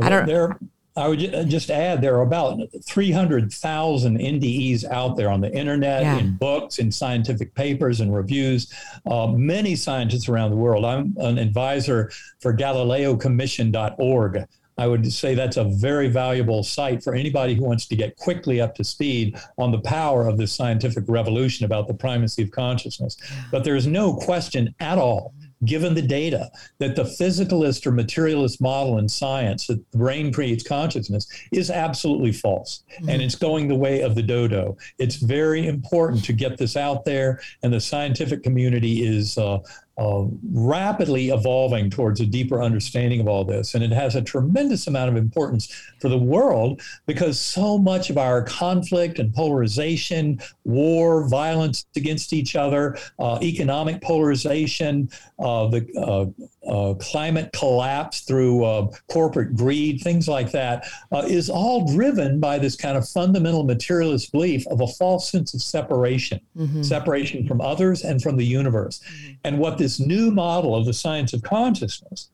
I 0.00 0.08
don't 0.08 0.26
know 0.26 0.56
I 0.94 1.08
would 1.08 1.34
uh, 1.34 1.44
just 1.44 1.70
add 1.70 2.02
there 2.02 2.16
are 2.16 2.22
about 2.22 2.58
300,000 2.84 4.18
NDEs 4.18 4.84
out 4.84 5.16
there 5.16 5.30
on 5.30 5.40
the 5.40 5.50
internet, 5.52 6.02
yeah. 6.02 6.18
in 6.18 6.36
books, 6.36 6.78
in 6.78 6.92
scientific 6.92 7.54
papers 7.54 8.00
and 8.00 8.14
reviews. 8.14 8.72
Uh, 9.06 9.28
many 9.28 9.74
scientists 9.74 10.28
around 10.28 10.50
the 10.50 10.56
world. 10.56 10.84
I'm 10.84 11.16
an 11.18 11.38
advisor 11.38 12.10
for 12.40 12.54
GalileoCommission.org. 12.54 14.46
I 14.78 14.86
would 14.86 15.12
say 15.12 15.34
that's 15.34 15.58
a 15.58 15.64
very 15.64 16.08
valuable 16.08 16.62
site 16.62 17.02
for 17.02 17.14
anybody 17.14 17.54
who 17.54 17.62
wants 17.62 17.86
to 17.86 17.96
get 17.96 18.16
quickly 18.16 18.60
up 18.60 18.74
to 18.76 18.84
speed 18.84 19.38
on 19.58 19.70
the 19.70 19.80
power 19.80 20.26
of 20.26 20.38
this 20.38 20.52
scientific 20.52 21.04
revolution 21.08 21.66
about 21.66 21.88
the 21.88 21.94
primacy 21.94 22.42
of 22.42 22.50
consciousness. 22.50 23.16
But 23.50 23.64
there's 23.64 23.86
no 23.86 24.14
question 24.14 24.74
at 24.80 24.98
all 24.98 25.34
given 25.64 25.94
the 25.94 26.02
data 26.02 26.50
that 26.78 26.96
the 26.96 27.04
physicalist 27.04 27.86
or 27.86 27.92
materialist 27.92 28.60
model 28.60 28.98
in 28.98 29.08
science 29.08 29.66
that 29.66 29.82
the 29.92 29.98
brain 29.98 30.32
creates 30.32 30.66
consciousness 30.66 31.26
is 31.52 31.70
absolutely 31.70 32.32
false 32.32 32.82
mm-hmm. 32.94 33.08
and 33.08 33.22
it's 33.22 33.34
going 33.34 33.68
the 33.68 33.74
way 33.74 34.00
of 34.00 34.14
the 34.14 34.22
dodo 34.22 34.76
it's 34.98 35.16
very 35.16 35.66
important 35.66 36.24
to 36.24 36.32
get 36.32 36.58
this 36.58 36.76
out 36.76 37.04
there 37.04 37.40
and 37.62 37.72
the 37.72 37.80
scientific 37.80 38.42
community 38.42 39.06
is 39.06 39.38
uh, 39.38 39.58
uh, 39.98 40.24
rapidly 40.52 41.28
evolving 41.30 41.90
towards 41.90 42.20
a 42.20 42.26
deeper 42.26 42.62
understanding 42.62 43.20
of 43.20 43.28
all 43.28 43.44
this. 43.44 43.74
And 43.74 43.84
it 43.84 43.92
has 43.92 44.16
a 44.16 44.22
tremendous 44.22 44.86
amount 44.86 45.10
of 45.10 45.16
importance 45.16 45.72
for 46.00 46.08
the 46.08 46.18
world 46.18 46.80
because 47.06 47.40
so 47.40 47.78
much 47.78 48.10
of 48.10 48.16
our 48.16 48.42
conflict 48.42 49.18
and 49.18 49.34
polarization, 49.34 50.40
war, 50.64 51.28
violence 51.28 51.86
against 51.96 52.32
each 52.32 52.56
other, 52.56 52.96
uh, 53.18 53.38
economic 53.42 54.00
polarization, 54.00 55.10
uh, 55.38 55.66
the 55.68 55.86
uh, 56.00 56.26
uh, 56.66 56.94
climate 56.94 57.50
collapse 57.52 58.20
through 58.20 58.64
uh, 58.64 58.86
corporate 59.10 59.56
greed, 59.56 60.00
things 60.00 60.28
like 60.28 60.52
that, 60.52 60.86
uh, 61.10 61.24
is 61.26 61.50
all 61.50 61.92
driven 61.92 62.38
by 62.38 62.58
this 62.58 62.76
kind 62.76 62.96
of 62.96 63.08
fundamental 63.08 63.64
materialist 63.64 64.30
belief 64.32 64.66
of 64.68 64.80
a 64.80 64.86
false 64.86 65.30
sense 65.30 65.54
of 65.54 65.62
separation, 65.62 66.40
mm-hmm. 66.56 66.82
separation 66.82 67.46
from 67.46 67.60
others 67.60 68.04
and 68.04 68.22
from 68.22 68.36
the 68.36 68.44
universe. 68.44 69.00
Mm-hmm. 69.00 69.32
And 69.44 69.58
what 69.58 69.78
this 69.82 69.98
new 69.98 70.30
model 70.30 70.76
of 70.76 70.86
the 70.86 70.92
science 70.92 71.32
of 71.32 71.42
consciousness 71.42 72.30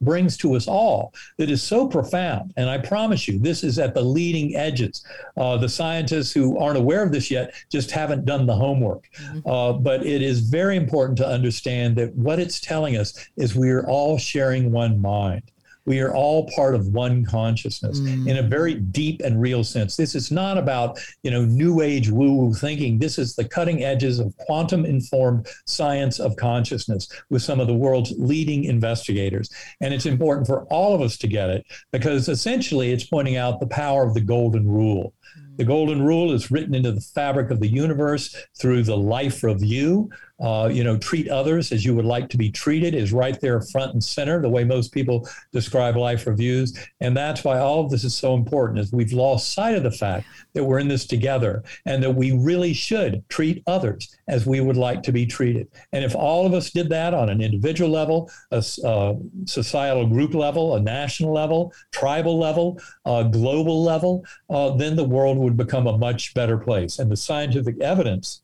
brings 0.00 0.36
to 0.36 0.54
us 0.54 0.68
all 0.68 1.12
that 1.38 1.50
is 1.50 1.60
so 1.60 1.88
profound. 1.88 2.52
And 2.56 2.70
I 2.70 2.78
promise 2.78 3.26
you, 3.26 3.40
this 3.40 3.64
is 3.64 3.80
at 3.80 3.94
the 3.94 4.00
leading 4.00 4.54
edges. 4.54 5.04
Uh, 5.36 5.56
the 5.56 5.68
scientists 5.68 6.30
who 6.32 6.56
aren't 6.56 6.78
aware 6.78 7.02
of 7.02 7.10
this 7.10 7.32
yet 7.32 7.52
just 7.68 7.90
haven't 7.90 8.24
done 8.24 8.46
the 8.46 8.54
homework. 8.54 9.08
Mm-hmm. 9.20 9.50
Uh, 9.50 9.72
but 9.72 10.06
it 10.06 10.22
is 10.22 10.38
very 10.38 10.76
important 10.76 11.18
to 11.18 11.26
understand 11.26 11.96
that 11.96 12.14
what 12.14 12.38
it's 12.38 12.60
telling 12.60 12.96
us 12.96 13.28
is 13.36 13.56
we 13.56 13.70
are 13.70 13.84
all 13.88 14.16
sharing 14.16 14.70
one 14.70 15.02
mind 15.02 15.42
we 15.88 16.00
are 16.00 16.14
all 16.14 16.46
part 16.54 16.74
of 16.74 16.88
one 16.88 17.24
consciousness 17.24 17.98
mm. 17.98 18.28
in 18.28 18.36
a 18.36 18.42
very 18.42 18.74
deep 18.74 19.22
and 19.22 19.40
real 19.40 19.64
sense. 19.64 19.96
This 19.96 20.14
is 20.14 20.30
not 20.30 20.58
about, 20.58 21.00
you 21.22 21.30
know, 21.30 21.46
new 21.46 21.80
age 21.80 22.10
woo 22.10 22.34
woo 22.34 22.52
thinking. 22.52 22.98
This 22.98 23.18
is 23.18 23.34
the 23.34 23.48
cutting 23.48 23.82
edges 23.82 24.18
of 24.18 24.36
quantum 24.36 24.84
informed 24.84 25.48
science 25.64 26.20
of 26.20 26.36
consciousness 26.36 27.08
with 27.30 27.40
some 27.40 27.58
of 27.58 27.68
the 27.68 27.74
world's 27.74 28.12
leading 28.18 28.64
investigators. 28.64 29.48
And 29.80 29.94
it's 29.94 30.04
important 30.04 30.46
for 30.46 30.64
all 30.64 30.94
of 30.94 31.00
us 31.00 31.16
to 31.18 31.26
get 31.26 31.48
it 31.48 31.64
because 31.90 32.28
essentially 32.28 32.92
it's 32.92 33.04
pointing 33.04 33.36
out 33.36 33.58
the 33.58 33.66
power 33.66 34.06
of 34.06 34.12
the 34.12 34.20
golden 34.20 34.68
rule. 34.68 35.14
The 35.56 35.64
golden 35.64 36.02
rule 36.02 36.32
is 36.32 36.52
written 36.52 36.74
into 36.74 36.92
the 36.92 37.00
fabric 37.00 37.50
of 37.50 37.58
the 37.58 37.66
universe 37.66 38.36
through 38.60 38.84
the 38.84 38.96
life 38.96 39.42
review, 39.42 40.08
uh, 40.40 40.68
you 40.72 40.84
know, 40.84 40.96
treat 40.96 41.28
others 41.28 41.72
as 41.72 41.84
you 41.84 41.94
would 41.94 42.04
like 42.04 42.28
to 42.28 42.36
be 42.36 42.50
treated 42.50 42.94
is 42.94 43.12
right 43.12 43.40
there 43.40 43.60
front 43.60 43.92
and 43.92 44.02
center, 44.02 44.40
the 44.40 44.48
way 44.48 44.64
most 44.64 44.92
people 44.92 45.28
describe 45.52 45.96
life 45.96 46.26
reviews. 46.26 46.78
And 47.00 47.16
that's 47.16 47.42
why 47.42 47.58
all 47.58 47.84
of 47.84 47.90
this 47.90 48.04
is 48.04 48.16
so 48.16 48.34
important 48.34 48.78
is 48.78 48.92
we've 48.92 49.12
lost 49.12 49.52
sight 49.52 49.74
of 49.74 49.82
the 49.82 49.90
fact 49.90 50.26
that 50.54 50.64
we're 50.64 50.78
in 50.78 50.88
this 50.88 51.06
together 51.06 51.64
and 51.86 52.02
that 52.02 52.14
we 52.14 52.32
really 52.32 52.72
should 52.72 53.28
treat 53.28 53.62
others 53.66 54.16
as 54.28 54.46
we 54.46 54.60
would 54.60 54.76
like 54.76 55.02
to 55.02 55.12
be 55.12 55.26
treated. 55.26 55.68
And 55.92 56.04
if 56.04 56.14
all 56.14 56.46
of 56.46 56.54
us 56.54 56.70
did 56.70 56.88
that 56.90 57.14
on 57.14 57.28
an 57.28 57.40
individual 57.40 57.90
level, 57.90 58.30
a, 58.52 58.64
a 58.84 59.16
societal 59.44 60.06
group 60.06 60.34
level, 60.34 60.76
a 60.76 60.80
national 60.80 61.32
level, 61.32 61.72
tribal 61.90 62.38
level, 62.38 62.80
a 63.04 63.24
global 63.24 63.82
level, 63.82 64.24
uh, 64.50 64.70
then 64.76 64.94
the 64.94 65.04
world 65.04 65.38
would 65.38 65.56
become 65.56 65.86
a 65.86 65.98
much 65.98 66.32
better 66.34 66.58
place. 66.58 66.98
And 66.98 67.10
the 67.10 67.16
scientific 67.16 67.80
evidence 67.80 68.42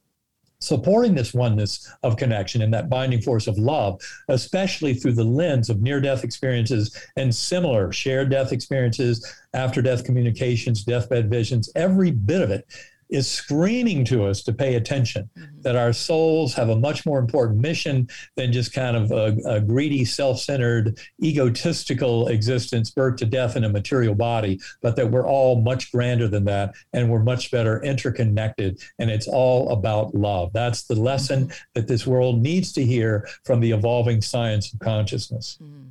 supporting 0.65 1.15
this 1.15 1.35
oneness 1.35 1.93
of 2.03 2.17
connection 2.17 2.63
and 2.63 2.73
that 2.73 2.89
binding 2.89 3.21
force 3.21 3.47
of 3.47 3.59
love, 3.59 4.01
especially 4.29 4.95
through 4.95 5.13
the 5.13 5.25
lens 5.25 5.71
of 5.71 5.83
near 5.83 6.01
death 6.01 6.25
experiences 6.25 6.97
and 7.17 7.35
similar 7.35 7.93
shared 7.93 8.31
death 8.31 8.53
experiences, 8.53 9.25
after 9.53 9.81
death 9.81 10.05
communications, 10.05 10.85
deathbed 10.85 11.31
visions, 11.31 11.71
every 11.77 12.11
bit 12.11 12.43
of 12.43 12.51
it 12.51 12.67
is 13.15 13.31
screaming 13.31 14.05
to 14.05 14.25
us 14.25 14.43
to 14.43 14.53
pay 14.53 14.75
attention, 14.75 15.31
mm-hmm. 15.39 15.63
that 15.63 15.77
our 15.77 15.93
souls 15.93 16.53
have 16.55 16.69
a 16.69 16.77
much 16.77 17.07
more 17.07 17.21
important 17.21 17.61
mission 17.61 18.09
than 18.37 18.53
just 18.53 18.73
kind 18.73 18.97
of 18.97 19.13
a, 19.13 19.37
a 19.49 19.61
greedy, 19.61 20.05
self 20.05 20.41
centered, 20.41 20.99
egotistical 21.23 22.27
existence, 22.29 22.91
birth 22.91 23.17
to 23.17 23.25
death 23.25 23.55
in 23.55 23.63
a 23.65 23.69
material 23.69 24.15
body, 24.15 24.59
but 24.83 24.97
that 24.97 25.11
we're 25.11 25.27
all 25.27 25.61
much 25.61 25.93
grander 25.93 26.27
than 26.27 26.45
that 26.45 26.75
and 26.93 27.09
we're 27.09 27.23
much 27.23 27.53
better 27.53 27.81
interconnected. 27.83 28.81
And 28.99 29.11
it's 29.11 29.29
all 29.29 29.71
about 29.71 30.15
love. 30.15 30.53
That's 30.53 30.83
the 30.83 30.97
lesson 30.97 31.45
mm-hmm. 31.45 31.59
that 31.75 31.87
this 31.87 32.07
world 32.07 32.43
needs 32.43 32.73
to 32.73 32.85
hear 32.85 33.29
from 33.45 33.61
the 33.61 33.71
evolving 33.71 34.23
science 34.23 34.73
of 34.73 34.81
consciousness. 34.81 35.59
Mm-hmm. 35.63 35.91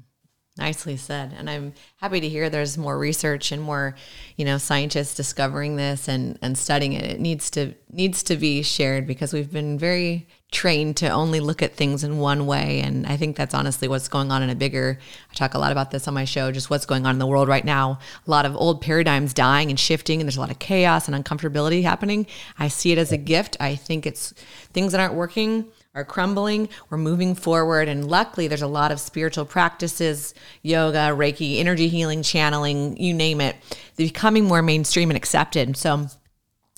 Nicely 0.55 0.97
said. 0.97 1.33
And 1.35 1.49
I'm 1.49 1.73
happy 1.97 2.19
to 2.19 2.29
hear 2.29 2.47
there's 2.47 2.77
more 2.77 2.99
research 2.99 3.51
and 3.51 3.59
more, 3.59 3.95
you 4.35 4.45
know, 4.45 4.59
scientists 4.59 5.15
discovering 5.15 5.77
this 5.77 6.07
and, 6.07 6.37
and 6.43 6.55
studying 6.55 6.93
it. 6.93 7.03
It 7.05 7.19
needs 7.19 7.49
to 7.51 7.73
needs 7.91 8.21
to 8.23 8.35
be 8.35 8.61
shared 8.61 9.07
because 9.07 9.33
we've 9.33 9.51
been 9.51 9.79
very 9.79 10.27
trained 10.51 10.97
to 10.97 11.09
only 11.09 11.39
look 11.39 11.63
at 11.63 11.75
things 11.75 12.03
in 12.03 12.19
one 12.19 12.45
way. 12.45 12.81
And 12.81 13.07
I 13.07 13.17
think 13.17 13.35
that's 13.35 13.55
honestly 13.55 13.87
what's 13.87 14.07
going 14.07 14.31
on 14.31 14.43
in 14.43 14.51
a 14.51 14.55
bigger 14.55 14.99
I 15.31 15.33
talk 15.33 15.55
a 15.55 15.59
lot 15.59 15.71
about 15.71 15.89
this 15.89 16.07
on 16.07 16.13
my 16.13 16.25
show, 16.25 16.51
just 16.51 16.69
what's 16.69 16.85
going 16.85 17.07
on 17.07 17.15
in 17.15 17.19
the 17.19 17.25
world 17.25 17.47
right 17.47 17.65
now. 17.65 17.97
A 18.27 18.29
lot 18.29 18.45
of 18.45 18.55
old 18.55 18.79
paradigms 18.79 19.33
dying 19.33 19.71
and 19.71 19.79
shifting, 19.79 20.21
and 20.21 20.27
there's 20.27 20.37
a 20.37 20.41
lot 20.41 20.51
of 20.51 20.59
chaos 20.59 21.07
and 21.07 21.25
uncomfortability 21.25 21.81
happening. 21.81 22.27
I 22.59 22.67
see 22.67 22.91
it 22.91 22.99
as 22.99 23.11
a 23.11 23.17
gift. 23.17 23.57
I 23.59 23.73
think 23.73 24.05
it's 24.05 24.33
things 24.71 24.91
that 24.91 25.01
aren't 25.01 25.15
working 25.15 25.65
are 25.95 26.03
crumbling. 26.03 26.69
We're 26.89 26.97
moving 26.97 27.35
forward. 27.35 27.87
And 27.87 28.07
luckily, 28.07 28.47
there's 28.47 28.61
a 28.61 28.67
lot 28.67 28.91
of 28.91 28.99
spiritual 28.99 29.45
practices, 29.45 30.33
yoga, 30.61 31.15
Reiki, 31.15 31.59
energy 31.59 31.87
healing, 31.87 32.23
channeling, 32.23 32.97
you 32.97 33.13
name 33.13 33.39
it. 33.41 33.55
They're 33.95 34.07
becoming 34.07 34.45
more 34.45 34.61
mainstream 34.61 35.09
and 35.09 35.17
accepted. 35.17 35.77
So 35.77 36.07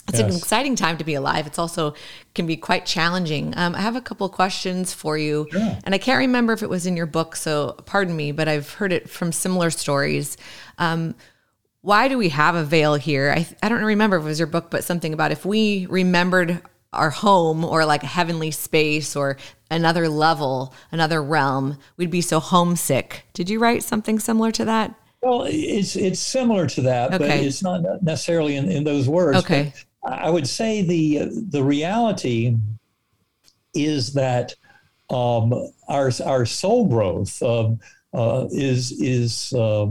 it's 0.08 0.20
yes. 0.20 0.32
an 0.32 0.38
exciting 0.38 0.76
time 0.76 0.98
to 0.98 1.04
be 1.04 1.16
alive. 1.16 1.48
It's 1.48 1.58
also 1.58 1.96
can 2.36 2.46
be 2.46 2.58
quite 2.58 2.86
challenging. 2.86 3.58
Um, 3.58 3.74
I 3.74 3.82
have 3.82 3.96
a 3.96 4.02
couple 4.02 4.28
questions 4.30 4.94
for 4.94 5.18
you, 5.18 5.48
sure. 5.52 5.78
and 5.84 5.96
I 5.96 5.98
can't 5.98 6.20
remember 6.20 6.54
if 6.54 6.62
it 6.62 6.70
was 6.70 6.86
in 6.86 6.96
your 6.96 7.08
book, 7.08 7.36
so 7.36 7.76
pardon 7.86 8.16
me, 8.16 8.32
but 8.32 8.48
I've 8.48 8.72
heard 8.74 8.94
it 8.94 9.10
from 9.10 9.32
similar 9.32 9.72
stories. 9.72 10.38
Um, 10.78 11.16
why 11.82 12.08
do 12.08 12.20
we 12.20 12.30
have 12.30 12.54
a 12.56 12.64
veil 12.64 12.96
here? 12.96 13.34
I, 13.36 13.48
I 13.64 13.70
don't 13.70 13.84
remember 13.84 14.18
if 14.18 14.24
it 14.24 14.28
was 14.28 14.40
your 14.40 14.48
book, 14.48 14.70
but 14.70 14.84
something 14.84 15.14
about 15.14 15.32
if 15.32 15.44
we 15.44 15.88
remembered 15.88 16.62
our 16.96 17.10
home 17.10 17.64
or 17.64 17.86
like 17.86 18.04
a 18.04 18.08
heavenly 18.08 18.52
space 18.52 19.16
or 19.16 19.38
another 19.70 20.08
level, 20.10 20.74
another 20.92 21.22
realm, 21.22 21.78
we'd 21.98 22.12
be 22.12 22.22
so 22.22 22.40
homesick. 22.40 23.26
Did 23.34 23.50
you 23.50 23.60
write 23.60 23.84
something 23.84 24.20
similar 24.20 24.52
to 24.52 24.66
that? 24.66 24.96
Well, 25.22 25.46
it's 25.50 25.96
it's 25.96 26.20
similar 26.20 26.68
to 26.68 26.82
that, 26.82 27.14
okay. 27.14 27.18
but 27.18 27.30
it's 27.40 27.64
not 27.64 27.82
necessarily 28.04 28.56
in, 28.56 28.70
in 28.70 28.84
those 28.84 29.10
words. 29.10 29.40
Okay. 29.40 29.74
I 30.04 30.30
would 30.30 30.48
say 30.48 30.84
the 30.84 31.30
the 31.50 31.64
reality 31.64 32.56
is 33.74 34.14
that 34.14 34.54
um, 35.10 35.54
our 35.88 36.12
our 36.24 36.46
soul 36.46 36.88
growth 36.88 37.42
uh, 37.42 37.72
uh, 38.14 38.48
is 38.52 38.92
is 39.02 39.52
uh, 39.54 39.88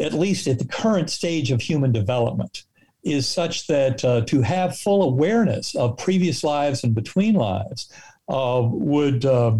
at 0.00 0.12
least 0.12 0.46
at 0.46 0.58
the 0.58 0.66
current 0.66 1.10
stage 1.10 1.50
of 1.50 1.60
human 1.60 1.90
development 1.92 2.64
is 3.04 3.28
such 3.28 3.66
that 3.66 4.04
uh, 4.04 4.22
to 4.22 4.40
have 4.40 4.76
full 4.76 5.02
awareness 5.02 5.74
of 5.74 5.98
previous 5.98 6.42
lives 6.42 6.84
and 6.84 6.94
between 6.94 7.34
lives 7.34 7.92
uh, 8.28 8.62
would, 8.64 9.24
uh, 9.24 9.56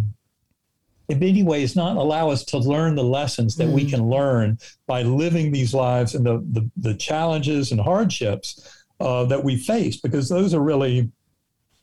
in 1.09 1.18
many 1.18 1.42
ways, 1.42 1.76
not 1.76 1.96
allow 1.96 2.30
us 2.30 2.44
to 2.44 2.59
learn 2.59 2.94
the 2.94 3.04
lessons 3.04 3.57
that 3.57 3.68
mm. 3.68 3.72
we 3.72 3.88
can 3.88 4.09
learn 4.09 4.59
by 4.87 5.02
living 5.02 5.52
these 5.52 5.74
lives 5.74 6.14
and 6.14 6.24
the, 6.24 6.38
the, 6.50 6.70
the 6.76 6.94
challenges 6.94 7.70
and 7.70 7.80
hardships 7.80 8.85
uh, 9.00 9.24
that 9.26 9.44
we 9.44 9.57
face, 9.57 9.98
because 10.00 10.28
those 10.28 10.54
are 10.54 10.62
really 10.62 11.11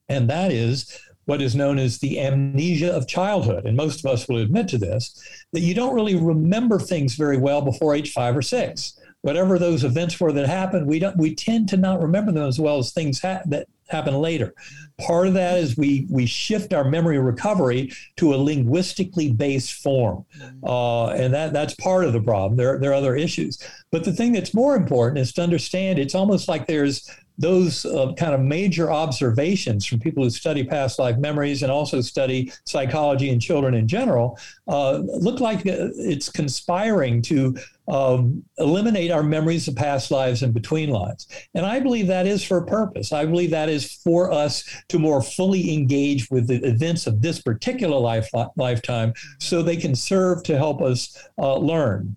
and 0.09 0.29
that 0.29 0.53
is 0.53 1.01
what 1.27 1.43
is 1.43 1.55
known 1.55 1.79
as 1.79 1.99
the 1.99 2.19
amnesia 2.19 2.91
of 2.91 3.07
childhood. 3.07 3.67
And 3.67 3.77
most 3.77 4.03
of 4.03 4.11
us 4.11 4.27
will 4.27 4.39
admit 4.39 4.67
to 4.69 4.79
this 4.79 5.23
that 5.53 5.61
you 5.61 5.75
don't 5.75 5.95
really 5.95 6.17
remember 6.17 6.79
things 6.79 7.17
very 7.17 7.37
well 7.37 7.61
before 7.61 7.95
age 7.95 8.13
five 8.13 8.35
or 8.35 8.41
six. 8.41 8.99
Whatever 9.21 9.59
those 9.59 9.85
events 9.85 10.19
were 10.19 10.33
that 10.33 10.47
happened, 10.47 10.87
we 10.87 10.99
don't 10.99 11.19
we 11.19 11.35
tend 11.35 11.69
to 11.69 11.77
not 11.77 12.01
remember 12.01 12.33
them 12.33 12.47
as 12.47 12.59
well 12.59 12.79
as 12.79 12.93
things 12.93 13.21
ha- 13.21 13.43
that 13.47 13.69
happen 13.89 14.15
later. 14.15 14.55
Part 14.99 15.29
of 15.29 15.35
that 15.35 15.59
is 15.59 15.77
we 15.77 16.07
we 16.11 16.27
shift 16.27 16.73
our 16.73 16.85
memory 16.85 17.19
recovery 17.19 17.93
to 18.17 18.35
a 18.35 18.37
linguistically 18.37 19.33
based 19.33 19.75
form, 19.75 20.25
mm-hmm. 20.39 20.65
uh, 20.65 21.09
and 21.09 21.33
that 21.33 21.53
that's 21.53 21.75
part 21.75 22.05
of 22.05 22.13
the 22.13 22.21
problem. 22.21 22.57
There 22.57 22.79
there 22.79 22.91
are 22.91 22.95
other 22.95 23.17
issues, 23.17 23.63
but 23.91 24.05
the 24.05 24.13
thing 24.13 24.33
that's 24.33 24.55
more 24.55 24.77
important 24.77 25.19
is 25.19 25.33
to 25.35 25.43
understand 25.43 25.99
it's 25.99 26.15
almost 26.15 26.49
like 26.49 26.67
there's 26.67 27.09
those 27.39 27.87
uh, 27.87 28.13
kind 28.15 28.35
of 28.35 28.41
major 28.41 28.91
observations 28.91 29.87
from 29.87 30.01
people 30.01 30.25
who 30.25 30.31
study 30.31 30.65
past 30.65 30.99
life 30.99 31.17
memories 31.19 31.63
and 31.63 31.71
also 31.71 32.01
study 32.01 32.53
psychology 32.65 33.31
in 33.31 33.39
children 33.39 33.75
in 33.75 33.87
general 33.87 34.39
uh, 34.67 34.99
look 34.99 35.41
like 35.41 35.61
uh, 35.61 35.89
it's 35.97 36.29
conspiring 36.29 37.23
to 37.23 37.57
um, 37.87 38.45
eliminate 38.59 39.11
our 39.11 39.23
memories 39.23 39.67
of 39.69 39.77
past 39.77 40.11
lives 40.11 40.43
and 40.43 40.53
between 40.53 40.91
lives. 40.91 41.27
And 41.55 41.65
I 41.65 41.81
believe 41.81 42.09
that 42.09 42.27
is 42.27 42.45
for 42.45 42.59
a 42.59 42.67
purpose. 42.67 43.13
I 43.13 43.25
believe 43.25 43.51
that 43.51 43.69
is 43.69 43.93
for 43.93 44.31
us 44.31 44.65
to 44.89 44.99
more 44.99 45.23
fully 45.23 45.73
engage 45.73 46.31
with 46.31 46.49
the 46.49 46.63
events 46.65 47.07
of 47.07 47.23
this 47.23 47.41
particular 47.41 47.99
life, 47.99 48.29
lifetime 48.57 49.15
so 49.39 49.63
they 49.63 49.77
can 49.77 49.95
serve 49.95 50.43
to 50.43 50.59
help 50.59 50.83
us 50.83 51.17
uh, 51.39 51.57
learn 51.57 52.17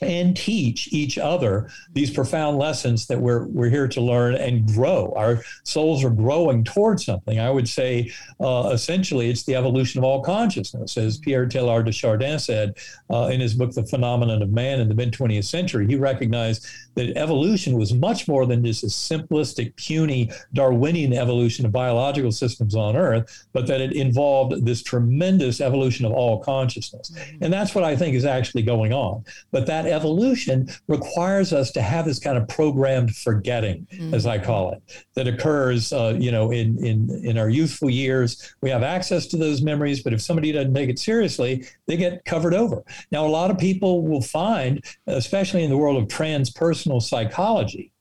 and 0.00 0.36
teach 0.36 0.92
each 0.92 1.18
other 1.18 1.68
these 1.92 2.10
profound 2.10 2.58
lessons 2.58 3.06
that 3.06 3.20
we're 3.20 3.46
we're 3.46 3.70
here 3.70 3.88
to 3.88 4.00
learn 4.00 4.34
and 4.34 4.66
grow. 4.66 5.12
Our 5.16 5.42
souls 5.64 6.04
are 6.04 6.10
growing 6.10 6.64
towards 6.64 7.04
something. 7.04 7.40
I 7.40 7.50
would 7.50 7.68
say, 7.68 8.12
uh, 8.40 8.70
essentially, 8.72 9.28
it's 9.30 9.44
the 9.44 9.56
evolution 9.56 9.98
of 9.98 10.04
all 10.04 10.22
consciousness, 10.22 10.96
as 10.96 11.18
Pierre 11.18 11.46
Teilhard 11.46 11.86
de 11.86 11.92
Chardin 11.92 12.38
said 12.38 12.76
uh, 13.10 13.30
in 13.32 13.40
his 13.40 13.54
book, 13.54 13.72
The 13.72 13.84
Phenomenon 13.86 14.42
of 14.42 14.50
Man, 14.50 14.80
in 14.80 14.88
the 14.88 14.94
mid 14.94 15.12
20th 15.12 15.44
century. 15.44 15.86
He 15.86 15.96
recognized 15.96 16.66
that 16.94 17.16
evolution 17.16 17.78
was 17.78 17.94
much 17.94 18.28
more 18.28 18.46
than 18.46 18.64
just 18.64 18.84
a 18.84 18.86
simplistic, 18.86 19.74
puny 19.76 20.30
Darwinian 20.52 21.12
evolution 21.12 21.66
of 21.66 21.72
biological 21.72 22.32
systems 22.32 22.74
on 22.74 22.96
Earth, 22.96 23.46
but 23.52 23.66
that 23.66 23.80
it 23.80 23.92
involved 23.92 24.64
this 24.64 24.82
tremendous 24.82 25.60
evolution 25.60 26.04
of 26.04 26.12
all 26.12 26.40
consciousness, 26.40 27.10
mm-hmm. 27.10 27.44
and 27.44 27.52
that's 27.52 27.74
what 27.74 27.84
I 27.84 27.96
think 27.96 28.14
is 28.14 28.24
actually 28.24 28.62
going 28.62 28.92
on. 28.92 29.24
But 29.50 29.66
that 29.66 29.86
evolution 29.90 30.68
requires 30.86 31.52
us 31.52 31.70
to 31.72 31.82
have 31.82 32.04
this 32.04 32.18
kind 32.18 32.36
of 32.38 32.48
programmed 32.48 33.14
forgetting, 33.14 33.86
mm-hmm. 33.92 34.14
as 34.14 34.26
I 34.26 34.38
call 34.38 34.72
it, 34.72 34.82
that 35.14 35.26
occurs, 35.26 35.92
uh, 35.92 36.16
you 36.18 36.30
know, 36.30 36.50
in, 36.50 36.84
in, 36.84 37.10
in 37.24 37.38
our 37.38 37.48
youthful 37.48 37.90
years. 37.90 38.54
We 38.60 38.70
have 38.70 38.82
access 38.82 39.26
to 39.28 39.36
those 39.36 39.62
memories, 39.62 40.02
but 40.02 40.12
if 40.12 40.20
somebody 40.20 40.52
doesn't 40.52 40.74
take 40.74 40.90
it 40.90 40.98
seriously, 40.98 41.66
they 41.86 41.96
get 41.96 42.24
covered 42.24 42.54
over. 42.54 42.82
Now, 43.10 43.26
a 43.26 43.28
lot 43.28 43.50
of 43.50 43.58
people 43.58 44.06
will 44.06 44.22
find, 44.22 44.84
especially 45.06 45.64
in 45.64 45.70
the 45.70 45.76
world 45.76 46.00
of 46.02 46.08
transpersonal 46.08 47.02
psychology, 47.02 47.92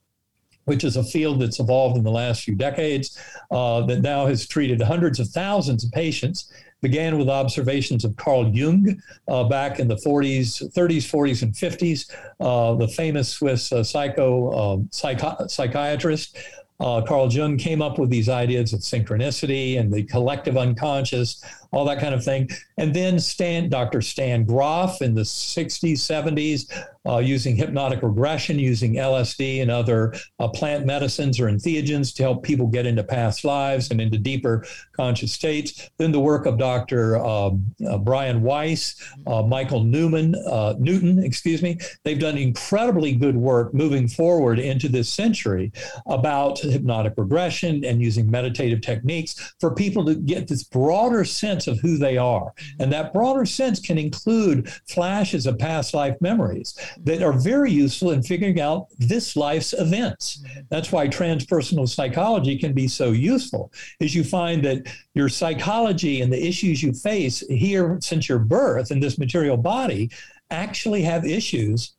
which 0.66 0.84
is 0.84 0.98
a 0.98 1.04
field 1.04 1.42
that's 1.42 1.60
evolved 1.62 1.98
in 1.98 2.04
the 2.04 2.12
last 2.12 2.44
few 2.44 2.54
decades, 2.54 3.18
uh, 3.52 3.82
that 3.86 4.02
now 4.02 4.26
has 4.26 4.46
treated 4.46 4.82
hundreds 4.82 5.20
of 5.20 5.28
thousands 5.30 5.86
of 5.86 5.92
patients 5.92 6.52
began 6.82 7.18
with 7.18 7.30
observations 7.30 8.06
of 8.06 8.16
Carl 8.18 8.50
Jung 8.50 9.02
uh, 9.28 9.44
back 9.46 9.80
in 9.80 9.88
the 9.88 9.96
40s, 9.96 10.72
30s, 10.74 11.06
40s, 11.10 11.42
and 11.42 11.54
50s, 11.54 12.12
uh, 12.40 12.76
the 12.76 12.88
famous 12.88 13.30
Swiss 13.30 13.72
uh, 13.72 13.84
psycho 13.84 14.76
um, 14.76 14.90
psychi- 14.92 15.50
psychiatrist. 15.50 16.38
Uh, 16.80 17.02
Carl 17.02 17.32
Jung 17.32 17.58
came 17.58 17.82
up 17.82 17.98
with 17.98 18.10
these 18.10 18.30
ideas 18.30 18.72
of 18.74 18.82
synchronicity 18.82 19.80
and 19.80 19.92
the 19.92 20.04
collective 20.04 20.58
unconscious, 20.58 21.44
all 21.72 21.86
that 21.86 22.00
kind 22.00 22.14
of 22.14 22.24
thing. 22.24 22.48
And 22.78 22.94
then 22.94 23.20
Stan, 23.20 23.70
Dr. 23.70 24.02
Stan 24.02 24.44
Grof 24.44 25.02
in 25.02 25.16
the 25.16 25.22
60s, 25.22 25.94
70s, 25.94 26.72
uh, 27.08 27.18
using 27.20 27.56
hypnotic 27.56 28.04
regression, 28.04 28.60
using 28.60 28.96
LSD 28.96 29.62
and 29.62 29.72
other 29.72 30.14
uh, 30.40 30.48
plant 30.48 30.86
medicines 30.86 31.40
or 31.40 31.46
entheogens 31.46 32.14
to 32.16 32.24
help 32.24 32.44
people 32.44 32.68
get 32.68 32.86
into 32.86 33.04
past 33.04 33.44
lives 33.44 33.90
and 33.90 34.02
into 34.02 34.18
deeper 34.18 34.66
conscious 34.92 35.32
states. 35.32 35.90
Then 35.98 36.12
the 36.12 36.20
work 36.20 36.46
of 36.46 36.58
Dr. 36.58 37.18
Um, 37.18 37.74
uh, 37.90 37.98
Brian 37.98 38.42
Weiss, 38.42 39.02
uh, 39.26 39.42
Michael 39.42 39.84
Newman, 39.84 40.36
uh, 40.36 40.76
Newton, 40.78 41.24
excuse 41.24 41.62
me. 41.62 41.78
They've 42.04 42.20
done 42.20 42.38
incredibly 42.38 43.14
good 43.14 43.38
work 43.38 43.74
moving 43.74 44.08
forward 44.08 44.60
into 44.60 44.90
this 44.90 45.10
century 45.10 45.72
about 46.08 46.60
hypnotic 46.60 47.14
regression 47.18 47.86
and 47.86 48.02
using 48.02 48.30
meditative 48.30 48.82
techniques 48.82 49.56
for 49.60 49.74
people 49.74 50.04
to 50.06 50.16
get 50.16 50.48
this 50.48 50.64
broader 50.64 51.24
sense 51.24 51.68
of 51.68 51.80
who 51.80 51.98
they 51.98 52.18
are. 52.18 52.54
And 52.80 52.92
that 52.92 53.14
broader 53.14 53.46
sense 53.46 53.80
can 53.80 53.98
include 53.98 54.70
flashes 54.90 55.46
of 55.46 55.58
past 55.58 55.94
life 55.94 56.16
memories 56.22 56.78
that 57.04 57.24
are 57.24 57.34
very 57.34 57.72
useful 57.72 58.12
in 58.12 58.24
figuring 58.24 58.60
out 58.60 58.88
this 58.98 59.36
life's 59.36 59.74
events. 59.74 60.44
That's 60.70 60.92
why 60.92 61.08
transpersonal 61.08 61.88
psychology 61.88 62.58
can 62.58 62.74
be 62.74 62.88
so 62.88 63.12
useful, 63.12 63.72
is 64.00 64.16
you 64.16 64.24
find 64.24 64.64
that 64.64 64.88
your 65.14 65.30
psychology 65.30 66.22
and 66.22 66.32
the 66.32 66.48
issues 66.48 66.84
you 66.84 66.94
face 66.94 67.40
here 67.48 67.98
since 68.02 68.30
your 68.30 68.40
birth 68.40 68.92
in 68.92 69.00
this 69.00 69.18
material 69.18 69.58
body 69.58 70.10
actually 70.50 71.02
have 71.02 71.26
issues 71.26 71.94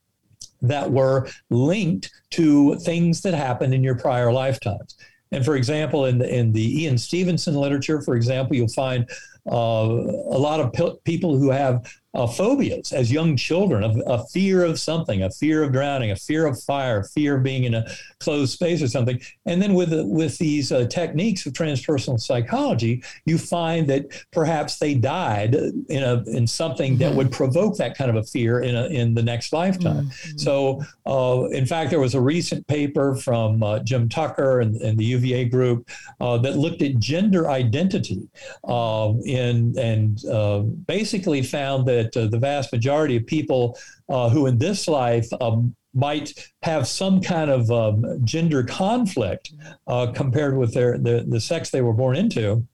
that 0.61 0.89
were 0.89 1.27
linked 1.49 2.11
to 2.31 2.75
things 2.79 3.21
that 3.21 3.33
happened 3.33 3.73
in 3.73 3.83
your 3.83 3.95
prior 3.95 4.31
lifetimes. 4.31 4.97
And 5.31 5.45
for 5.45 5.55
example, 5.55 6.05
in 6.05 6.17
the, 6.17 6.33
in 6.33 6.51
the 6.51 6.83
Ian 6.83 6.97
Stevenson 6.97 7.53
literature, 7.53 8.01
for 8.01 8.15
example, 8.15 8.55
you'll 8.55 8.67
find 8.69 9.07
Uh, 9.51 9.87
a 10.31 10.39
lot 10.39 10.59
of 10.59 11.03
people 11.03 11.37
who 11.37 11.49
have 11.49 11.91
uh, 12.15 12.25
phobias 12.25 12.91
as 12.91 13.11
young 13.11 13.37
children, 13.37 13.83
a, 13.83 14.11
a, 14.11 14.25
fear 14.27 14.63
of 14.63 14.79
something, 14.79 15.21
a 15.21 15.29
fear 15.29 15.63
of 15.63 15.71
drowning, 15.71 16.09
a 16.09 16.15
fear 16.15 16.47
of 16.47 16.59
fire, 16.63 17.03
fear 17.03 17.37
of 17.37 17.43
being 17.43 17.65
in 17.65 17.75
a 17.75 17.85
closed 18.19 18.51
space 18.51 18.81
or 18.81 18.87
something. 18.87 19.21
And 19.45 19.61
then 19.61 19.75
with 19.75 19.93
with 19.93 20.37
these 20.39 20.71
uh, 20.71 20.87
techniques 20.87 21.45
of 21.45 21.53
transpersonal 21.53 22.19
psychology, 22.19 23.03
you 23.25 23.37
find 23.37 23.87
that 23.89 24.07
perhaps 24.31 24.79
they 24.79 24.95
died 24.95 25.53
in 25.53 26.03
a 26.03 26.23
in 26.23 26.47
something 26.47 26.93
mm-hmm. 26.93 27.03
that 27.03 27.13
would 27.13 27.31
provoke 27.31 27.77
that 27.77 27.95
kind 27.95 28.09
of 28.09 28.15
a 28.15 28.23
fear 28.23 28.61
in 28.61 28.75
a, 28.75 28.87
in 28.87 29.13
the 29.13 29.23
next 29.23 29.53
lifetime. 29.53 30.07
Mm-hmm. 30.07 30.37
So, 30.37 30.81
uh, 31.05 31.47
in 31.51 31.67
fact, 31.67 31.91
there 31.91 31.99
was 31.99 32.15
a 32.15 32.21
recent 32.21 32.65
paper 32.65 33.15
from 33.15 33.61
uh, 33.61 33.79
Jim 33.79 34.09
Tucker 34.09 34.61
and, 34.61 34.75
and, 34.77 34.99
the 34.99 35.05
UVA 35.05 35.45
group 35.45 35.87
uh, 36.19 36.37
that 36.39 36.57
looked 36.57 36.81
at 36.81 36.97
gender 36.99 37.49
identity 37.49 38.27
um, 38.65 39.21
in 39.23 39.77
and 39.77 40.25
uh, 40.25 40.59
basically 40.59 41.41
found 41.41 41.87
that 41.87 41.98
that 41.99 42.17
uh, 42.17 42.27
the 42.27 42.39
vast 42.39 42.71
majority 42.71 43.17
of 43.17 43.25
people 43.25 43.77
uh, 44.09 44.29
who 44.29 44.47
in 44.47 44.57
this 44.57 44.87
life 44.87 45.27
um, 45.41 45.75
might 45.93 46.51
have 46.63 46.87
some 46.87 47.21
kind 47.21 47.49
of 47.49 47.69
um, 47.71 48.19
gender 48.23 48.63
conflict 48.63 49.53
uh, 49.87 50.11
compared 50.13 50.57
with 50.57 50.73
their 50.73 50.97
the, 50.97 51.25
the 51.27 51.39
sex 51.39 51.69
they 51.69 51.81
were 51.81 51.93
born 51.93 52.15
into 52.15 52.65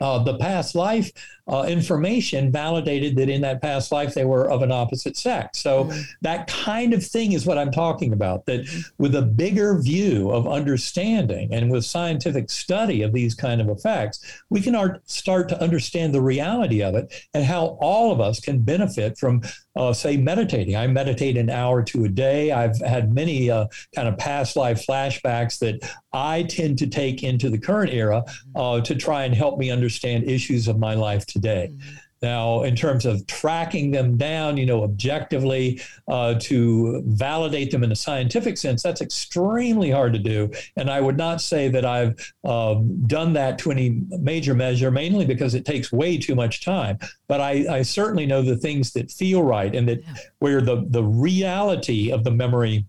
uh, 0.00 0.22
the 0.22 0.38
past 0.38 0.74
life 0.74 1.10
uh, 1.48 1.64
information 1.68 2.50
validated 2.50 3.14
that 3.16 3.28
in 3.28 3.40
that 3.40 3.62
past 3.62 3.92
life 3.92 4.14
they 4.14 4.24
were 4.24 4.50
of 4.50 4.62
an 4.62 4.72
opposite 4.72 5.16
sex. 5.16 5.60
So 5.60 5.84
mm-hmm. 5.84 6.00
that 6.22 6.48
kind 6.48 6.92
of 6.92 7.04
thing 7.04 7.32
is 7.32 7.46
what 7.46 7.56
I'm 7.56 7.70
talking 7.70 8.12
about. 8.12 8.46
That 8.46 8.66
with 8.98 9.14
a 9.14 9.22
bigger 9.22 9.78
view 9.80 10.30
of 10.30 10.48
understanding 10.48 11.52
and 11.52 11.70
with 11.70 11.84
scientific 11.84 12.50
study 12.50 13.02
of 13.02 13.12
these 13.12 13.34
kind 13.34 13.60
of 13.60 13.68
effects, 13.68 14.42
we 14.50 14.60
can 14.60 14.74
art, 14.74 15.08
start 15.08 15.48
to 15.50 15.62
understand 15.62 16.12
the 16.12 16.20
reality 16.20 16.82
of 16.82 16.96
it 16.96 17.12
and 17.32 17.44
how 17.44 17.78
all 17.80 18.10
of 18.10 18.20
us 18.20 18.40
can 18.40 18.60
benefit 18.60 19.16
from, 19.16 19.40
uh, 19.76 19.92
say, 19.92 20.16
meditating. 20.16 20.74
I 20.74 20.88
meditate 20.88 21.36
an 21.36 21.50
hour 21.50 21.82
to 21.84 22.06
a 22.06 22.08
day. 22.08 22.50
I've 22.50 22.78
had 22.80 23.14
many 23.14 23.50
uh, 23.50 23.66
kind 23.94 24.08
of 24.08 24.18
past 24.18 24.56
life 24.56 24.84
flashbacks 24.84 25.60
that 25.60 25.88
I 26.12 26.42
tend 26.44 26.78
to 26.78 26.86
take 26.88 27.22
into 27.22 27.50
the 27.50 27.58
current 27.58 27.92
era 27.92 28.24
mm-hmm. 28.26 28.60
uh, 28.60 28.80
to 28.80 28.96
try 28.96 29.24
and 29.24 29.34
help 29.34 29.58
me 29.58 29.70
understand 29.70 30.24
issues 30.24 30.66
of 30.66 30.78
my 30.78 30.94
life 30.94 31.24
today. 31.24 31.35
Mm-hmm. 31.70 31.96
Now, 32.22 32.62
in 32.62 32.74
terms 32.74 33.04
of 33.04 33.26
tracking 33.26 33.90
them 33.90 34.16
down, 34.16 34.56
you 34.56 34.64
know, 34.64 34.82
objectively 34.84 35.80
uh, 36.08 36.34
to 36.40 37.02
validate 37.06 37.70
them 37.70 37.84
in 37.84 37.92
a 37.92 37.96
scientific 37.96 38.56
sense, 38.56 38.82
that's 38.82 39.02
extremely 39.02 39.90
hard 39.90 40.14
to 40.14 40.18
do. 40.18 40.50
And 40.76 40.90
I 40.90 41.00
would 41.00 41.18
not 41.18 41.40
say 41.40 41.68
that 41.68 41.84
I've 41.84 42.34
um, 42.44 43.06
done 43.06 43.34
that 43.34 43.58
to 43.60 43.70
any 43.70 44.00
major 44.18 44.54
measure, 44.54 44.90
mainly 44.90 45.26
because 45.26 45.54
it 45.54 45.66
takes 45.66 45.92
way 45.92 46.16
too 46.16 46.34
much 46.34 46.64
time. 46.64 46.98
But 47.28 47.40
I, 47.40 47.66
I 47.70 47.82
certainly 47.82 48.24
know 48.24 48.40
the 48.40 48.56
things 48.56 48.92
that 48.94 49.10
feel 49.10 49.42
right 49.42 49.74
and 49.74 49.86
that 49.88 50.02
yeah. 50.02 50.14
where 50.38 50.62
the, 50.62 50.86
the 50.88 51.04
reality 51.04 52.10
of 52.10 52.24
the 52.24 52.30
memory 52.30 52.86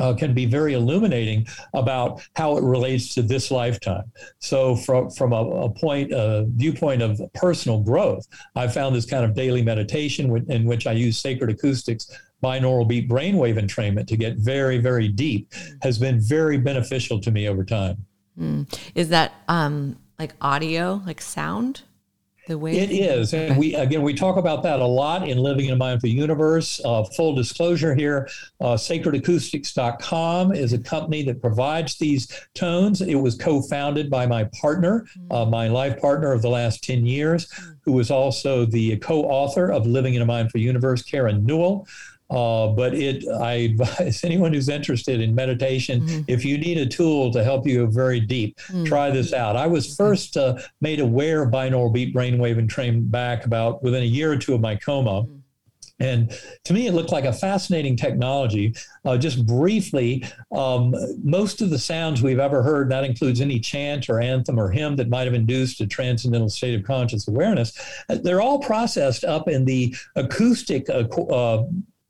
uh, 0.00 0.14
can 0.14 0.34
be 0.34 0.46
very 0.46 0.74
illuminating 0.74 1.46
about 1.74 2.20
how 2.36 2.56
it 2.56 2.62
relates 2.62 3.14
to 3.14 3.22
this 3.22 3.50
lifetime. 3.50 4.10
So, 4.38 4.76
from 4.76 5.10
from 5.10 5.32
a, 5.32 5.42
a 5.42 5.70
point, 5.70 6.12
a 6.12 6.46
viewpoint 6.48 7.02
of 7.02 7.20
personal 7.34 7.80
growth, 7.80 8.26
I 8.54 8.68
found 8.68 8.94
this 8.94 9.06
kind 9.06 9.24
of 9.24 9.34
daily 9.34 9.62
meditation 9.62 10.44
in 10.48 10.64
which 10.64 10.86
I 10.86 10.92
use 10.92 11.18
sacred 11.18 11.50
acoustics 11.50 12.10
binaural 12.42 12.86
beat 12.86 13.08
brainwave 13.08 13.58
entrainment 13.58 14.06
to 14.06 14.16
get 14.16 14.36
very, 14.36 14.78
very 14.78 15.08
deep 15.08 15.52
has 15.82 15.98
been 15.98 16.20
very 16.20 16.56
beneficial 16.56 17.20
to 17.20 17.30
me 17.30 17.48
over 17.48 17.64
time. 17.64 18.06
Mm. 18.38 18.72
Is 18.94 19.08
that 19.08 19.32
um, 19.48 19.98
like 20.18 20.34
audio, 20.40 21.02
like 21.04 21.20
sound? 21.20 21.82
The 22.48 22.56
way 22.56 22.78
it 22.78 22.90
is, 22.90 23.34
and 23.34 23.58
we 23.58 23.74
again 23.74 24.00
we 24.00 24.14
talk 24.14 24.38
about 24.38 24.62
that 24.62 24.80
a 24.80 24.86
lot 24.86 25.28
in 25.28 25.36
Living 25.36 25.66
in 25.66 25.74
a 25.74 25.76
Mindful 25.76 26.08
Universe. 26.08 26.80
Uh, 26.82 27.04
full 27.04 27.34
disclosure 27.34 27.94
here: 27.94 28.26
uh, 28.62 28.68
SacredAcoustics.com 28.68 30.54
is 30.54 30.72
a 30.72 30.78
company 30.78 31.22
that 31.24 31.42
provides 31.42 31.98
these 31.98 32.32
tones. 32.54 33.02
It 33.02 33.16
was 33.16 33.36
co-founded 33.36 34.08
by 34.08 34.24
my 34.24 34.44
partner, 34.62 35.06
mm. 35.18 35.30
uh, 35.30 35.44
my 35.44 35.68
life 35.68 36.00
partner 36.00 36.32
of 36.32 36.40
the 36.40 36.48
last 36.48 36.82
ten 36.82 37.04
years, 37.04 37.48
mm. 37.48 37.76
who 37.82 37.92
was 37.92 38.10
also 38.10 38.64
the 38.64 38.96
co-author 38.96 39.70
of 39.70 39.86
Living 39.86 40.14
in 40.14 40.22
a 40.22 40.26
Mindful 40.26 40.62
Universe, 40.62 41.02
Karen 41.02 41.44
Newell. 41.44 41.86
Uh, 42.30 42.68
but 42.68 42.94
it, 42.94 43.26
I 43.26 43.52
advise 43.52 44.20
anyone 44.24 44.52
who's 44.52 44.68
interested 44.68 45.20
in 45.20 45.34
meditation, 45.34 46.02
mm-hmm. 46.02 46.22
if 46.28 46.44
you 46.44 46.58
need 46.58 46.78
a 46.78 46.86
tool 46.86 47.32
to 47.32 47.42
help 47.42 47.66
you 47.66 47.86
go 47.86 47.90
very 47.90 48.20
deep, 48.20 48.58
mm-hmm. 48.58 48.84
try 48.84 49.10
this 49.10 49.32
out. 49.32 49.56
I 49.56 49.66
was 49.66 49.96
first 49.96 50.36
uh, 50.36 50.58
made 50.80 51.00
aware 51.00 51.42
of 51.42 51.50
binaural 51.50 51.92
beat 51.92 52.14
brainwave 52.14 52.58
and 52.58 52.68
trained 52.68 53.10
back 53.10 53.46
about 53.46 53.82
within 53.82 54.02
a 54.02 54.06
year 54.06 54.30
or 54.30 54.36
two 54.36 54.54
of 54.54 54.60
my 54.60 54.76
coma. 54.76 55.22
Mm-hmm. 55.22 55.34
And 56.00 56.32
to 56.64 56.72
me, 56.72 56.86
it 56.86 56.92
looked 56.92 57.10
like 57.10 57.24
a 57.24 57.32
fascinating 57.32 57.96
technology. 57.96 58.74
Uh, 59.04 59.18
just 59.18 59.44
briefly, 59.46 60.24
um, 60.52 60.94
most 61.24 61.60
of 61.60 61.70
the 61.70 61.78
sounds 61.78 62.22
we've 62.22 62.38
ever 62.38 62.62
heard, 62.62 62.88
that 62.90 63.02
includes 63.02 63.40
any 63.40 63.58
chant 63.58 64.08
or 64.08 64.20
anthem 64.20 64.60
or 64.60 64.70
hymn 64.70 64.94
that 64.96 65.08
might 65.08 65.24
have 65.24 65.34
induced 65.34 65.80
a 65.80 65.88
transcendental 65.88 66.48
state 66.48 66.78
of 66.78 66.84
conscious 66.84 67.26
awareness, 67.26 67.76
uh, 68.08 68.16
they're 68.22 68.40
all 68.40 68.60
processed 68.60 69.24
up 69.24 69.48
in 69.48 69.64
the 69.64 69.94
acoustic 70.14 70.88
uh, 70.88 71.02
uh 71.32 71.64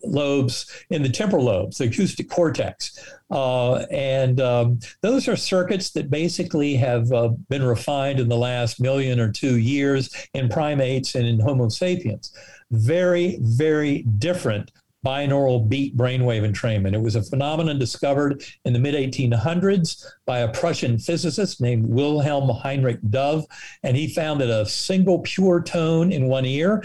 lobes 0.05 0.85
in 0.91 1.03
the 1.03 1.09
temporal 1.09 1.45
lobes, 1.45 1.79
the 1.79 1.85
acoustic 1.85 2.29
cortex. 2.29 3.15
Uh, 3.31 3.75
and 3.91 4.41
um, 4.41 4.79
those 5.03 5.29
are 5.29 5.37
circuits 5.37 5.91
that 5.91 6.11
basically 6.11 6.75
have 6.75 7.13
uh, 7.13 7.29
been 7.49 7.63
refined 7.63 8.21
in 8.21 8.29
the 8.29 8.37
last 8.37 8.81
million 8.81 9.21
or 9.21 9.31
two 9.31 9.59
years 9.59 10.15
in 10.35 10.49
primates 10.49 11.15
and 11.15 11.27
in 11.27 11.41
Homo 11.41 11.69
sapiens. 11.69 12.33
Very, 12.71 13.39
very 13.41 14.03
different 14.03 14.71
binaural 15.05 15.69
beat 15.69 15.97
brainwave 15.97 16.43
entrainment. 16.43 16.95
It 16.95 17.01
was 17.01 17.15
a 17.15 17.23
phenomenon 17.23 17.79
discovered 17.79 18.43
in 18.65 18.73
the 18.73 18.79
mid 18.79 18.95
1800s 18.95 20.05
by 20.27 20.41
a 20.41 20.53
Prussian 20.53 20.99
physicist 20.99 21.61
named 21.61 21.87
Wilhelm 21.87 22.49
Heinrich 22.49 22.99
Dove. 23.09 23.47
And 23.83 23.97
he 23.97 24.13
found 24.13 24.41
that 24.41 24.51
a 24.51 24.67
single 24.67 25.21
pure 25.21 25.63
tone 25.63 26.13
in 26.13 26.27
one 26.27 26.45
ear 26.45 26.83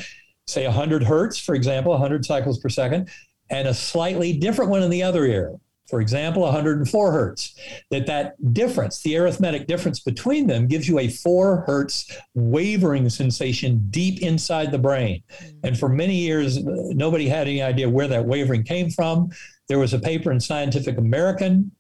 say 0.48 0.66
100 0.66 1.04
hertz, 1.04 1.38
for 1.40 1.56
example, 1.56 1.92
100 1.92 2.26
cycles 2.26 2.60
per 2.60 2.70
second, 2.70 3.10
and 3.50 3.68
a 3.68 3.74
slightly 3.74 4.34
different 4.34 4.72
one 4.72 4.84
in 4.84 4.90
the 4.90 5.04
other 5.04 5.26
ear, 5.26 5.54
for 5.90 6.02
example, 6.02 6.44
104 6.44 7.12
hertz, 7.12 7.56
that 7.92 8.08
that 8.08 8.54
difference, 8.54 9.02
the 9.02 9.18
arithmetic 9.18 9.68
difference 9.68 10.00
between 10.00 10.48
them 10.48 10.68
gives 10.68 10.88
you 10.88 10.98
a 11.00 11.08
4 11.08 11.64
hertz 11.68 12.18
wavering 12.34 13.10
sensation 13.10 13.86
deep 13.90 14.22
inside 14.22 14.72
the 14.72 14.80
brain. 14.80 15.24
Mm. 15.42 15.60
And 15.64 15.80
for 15.80 15.90
many 15.90 16.16
years, 16.16 16.64
nobody 16.64 17.28
had 17.28 17.48
any 17.48 17.62
idea 17.62 17.90
where 17.90 18.08
that 18.08 18.26
wavering 18.26 18.64
came 18.64 18.90
from. 18.90 19.30
There 19.68 19.80
was 19.80 19.94
a 19.94 20.00
paper 20.00 20.32
in 20.32 20.40
Scientific 20.40 20.98
American 20.98 21.72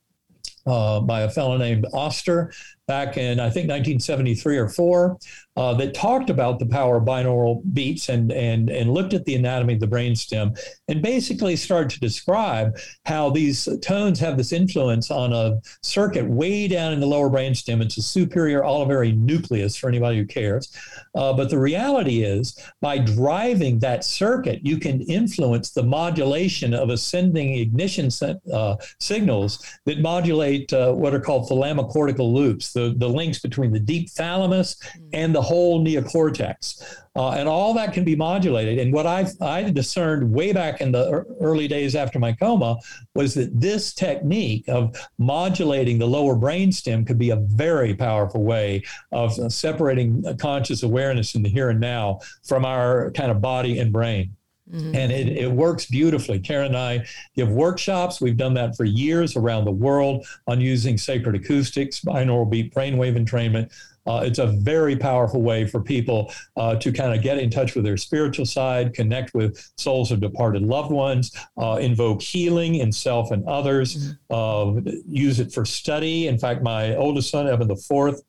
uh, 0.66 1.00
by 1.00 1.22
a 1.22 1.30
fellow 1.30 1.58
named 1.58 1.86
Oster 1.94 2.54
back 2.94 3.18
in, 3.18 3.40
I 3.40 3.50
think, 3.50 3.68
1973 3.70 4.58
or 4.58 4.70
four, 4.70 5.18
uh, 5.56 5.74
that 5.76 5.94
talked 5.94 6.30
about 6.30 6.60
the 6.60 6.66
power 6.66 6.98
of 6.98 7.04
binaural 7.04 7.62
beats 7.74 8.10
and, 8.10 8.32
and, 8.32 8.70
and 8.70 8.92
looked 8.92 9.14
at 9.14 9.26
the 9.26 9.36
anatomy 9.36 9.76
of 9.76 9.80
the 9.80 9.88
brainstem 9.88 10.58
and 10.88 11.02
basically 11.02 11.56
started 11.56 11.90
to 11.92 12.00
describe 12.00 12.76
how 13.06 13.30
these 13.30 13.68
tones 13.82 14.20
have 14.20 14.36
this 14.38 14.52
influence 14.52 15.12
on 15.12 15.34
a 15.34 15.60
circuit 15.82 16.28
way 16.28 16.68
down 16.68 16.94
in 16.94 17.00
the 17.00 17.06
lower 17.06 17.30
brainstem. 17.30 17.82
It's 17.82 17.98
a 17.98 18.02
superior 18.02 18.62
olivary 18.62 19.16
nucleus 19.16 19.76
for 19.76 19.90
anybody 19.90 20.18
who 20.18 20.26
cares. 20.26 20.76
Uh, 21.16 21.34
but 21.34 21.50
the 21.50 21.60
reality 21.60 22.24
is, 22.24 22.60
by 22.82 22.98
driving 22.98 23.80
that 23.80 24.04
circuit, 24.04 24.60
you 24.64 24.78
can 24.78 25.02
influence 25.02 25.72
the 25.72 25.84
modulation 25.84 26.74
of 26.74 26.90
ascending 26.90 27.56
ignition 27.56 28.10
uh, 28.52 28.76
signals 29.00 29.64
that 29.86 30.00
modulate 30.00 30.74
uh, 30.74 30.94
what 30.94 31.14
are 31.14 31.20
called 31.20 31.48
thalamocortical 31.48 32.34
loops, 32.34 32.74
the, 32.74 32.83
the 32.90 33.10
links 33.10 33.40
between 33.40 33.72
the 33.72 33.80
deep 33.80 34.10
thalamus 34.10 34.78
and 35.14 35.34
the 35.34 35.42
whole 35.42 35.84
neocortex. 35.84 37.00
Uh, 37.16 37.32
and 37.32 37.48
all 37.48 37.76
that 37.76 37.94
can 37.94 38.04
be 38.04 38.16
modulated. 38.16 38.80
And 38.80 38.92
what 38.92 39.06
I 39.06 39.28
I 39.40 39.64
discerned 39.70 40.32
way 40.32 40.52
back 40.52 40.82
in 40.82 40.92
the 40.92 41.24
early 41.40 41.68
days 41.68 41.96
after 41.96 42.18
my 42.18 42.34
coma 42.34 42.78
was 43.14 43.36
that 43.36 43.60
this 43.60 43.94
technique 43.94 44.68
of 44.68 44.98
modulating 45.20 46.00
the 46.00 46.08
lower 46.08 46.36
brainstem 46.36 47.06
could 47.06 47.20
be 47.20 47.30
a 47.30 47.36
very 47.36 47.94
powerful 47.94 48.44
way 48.44 48.82
of 49.12 49.34
separating 49.54 50.26
conscious 50.40 50.82
awareness 50.82 51.36
in 51.36 51.44
the 51.44 51.50
here 51.50 51.70
and 51.70 51.80
now 51.80 52.20
from 52.44 52.66
our 52.66 53.12
kind 53.12 53.30
of 53.30 53.42
body 53.42 53.78
and 53.78 53.94
brain. 53.94 54.36
Mm-hmm. 54.74 54.96
And 54.96 55.12
it, 55.12 55.28
it 55.30 55.52
works 55.52 55.86
beautifully. 55.86 56.40
Karen 56.40 56.68
and 56.68 56.78
I 56.78 57.06
give 57.36 57.50
workshops. 57.50 58.20
We've 58.20 58.38
done 58.38 58.56
that 58.56 58.76
for 58.76 58.86
years 58.86 59.36
around 59.36 59.66
the 59.66 59.72
world 59.72 60.26
on 60.48 60.60
using 60.60 60.98
sacred 60.98 61.36
acoustics, 61.36 62.02
binaural 62.02 62.50
beat 62.50 62.74
brainwave 62.74 63.18
entrainment 63.18 63.72
uh, 64.06 64.22
it's 64.26 64.40
a 64.40 64.48
very 64.48 64.96
powerful 64.96 65.42
way 65.42 65.66
for 65.66 65.82
people 65.82 66.32
uh, 66.58 66.76
to 66.76 66.92
kind 66.92 67.14
of 67.14 67.22
get 67.22 67.38
in 67.38 67.50
touch 67.50 67.76
with 67.76 67.86
their 67.86 67.98
spiritual 67.98 68.46
side, 68.46 68.94
connect 68.94 69.34
with 69.34 69.72
souls 69.78 70.12
of 70.12 70.20
departed 70.20 70.62
loved 70.62 70.92
ones, 70.92 71.36
uh, 71.58 71.78
invoke 71.80 72.22
healing 72.22 72.76
in 72.76 72.92
self 72.92 73.32
and 73.32 73.46
others, 73.48 73.96
mm-hmm. 73.96 74.14
Uh, 74.34 74.82
use 75.06 75.40
it 75.40 75.54
for 75.54 75.64
study. 75.64 76.28
In 76.28 76.40
fact, 76.40 76.64
my 76.64 76.96
oldest 76.96 77.30
son, 77.30 77.48
Eben 77.48 77.68
the 77.68 77.76
Fourth, 77.76 78.24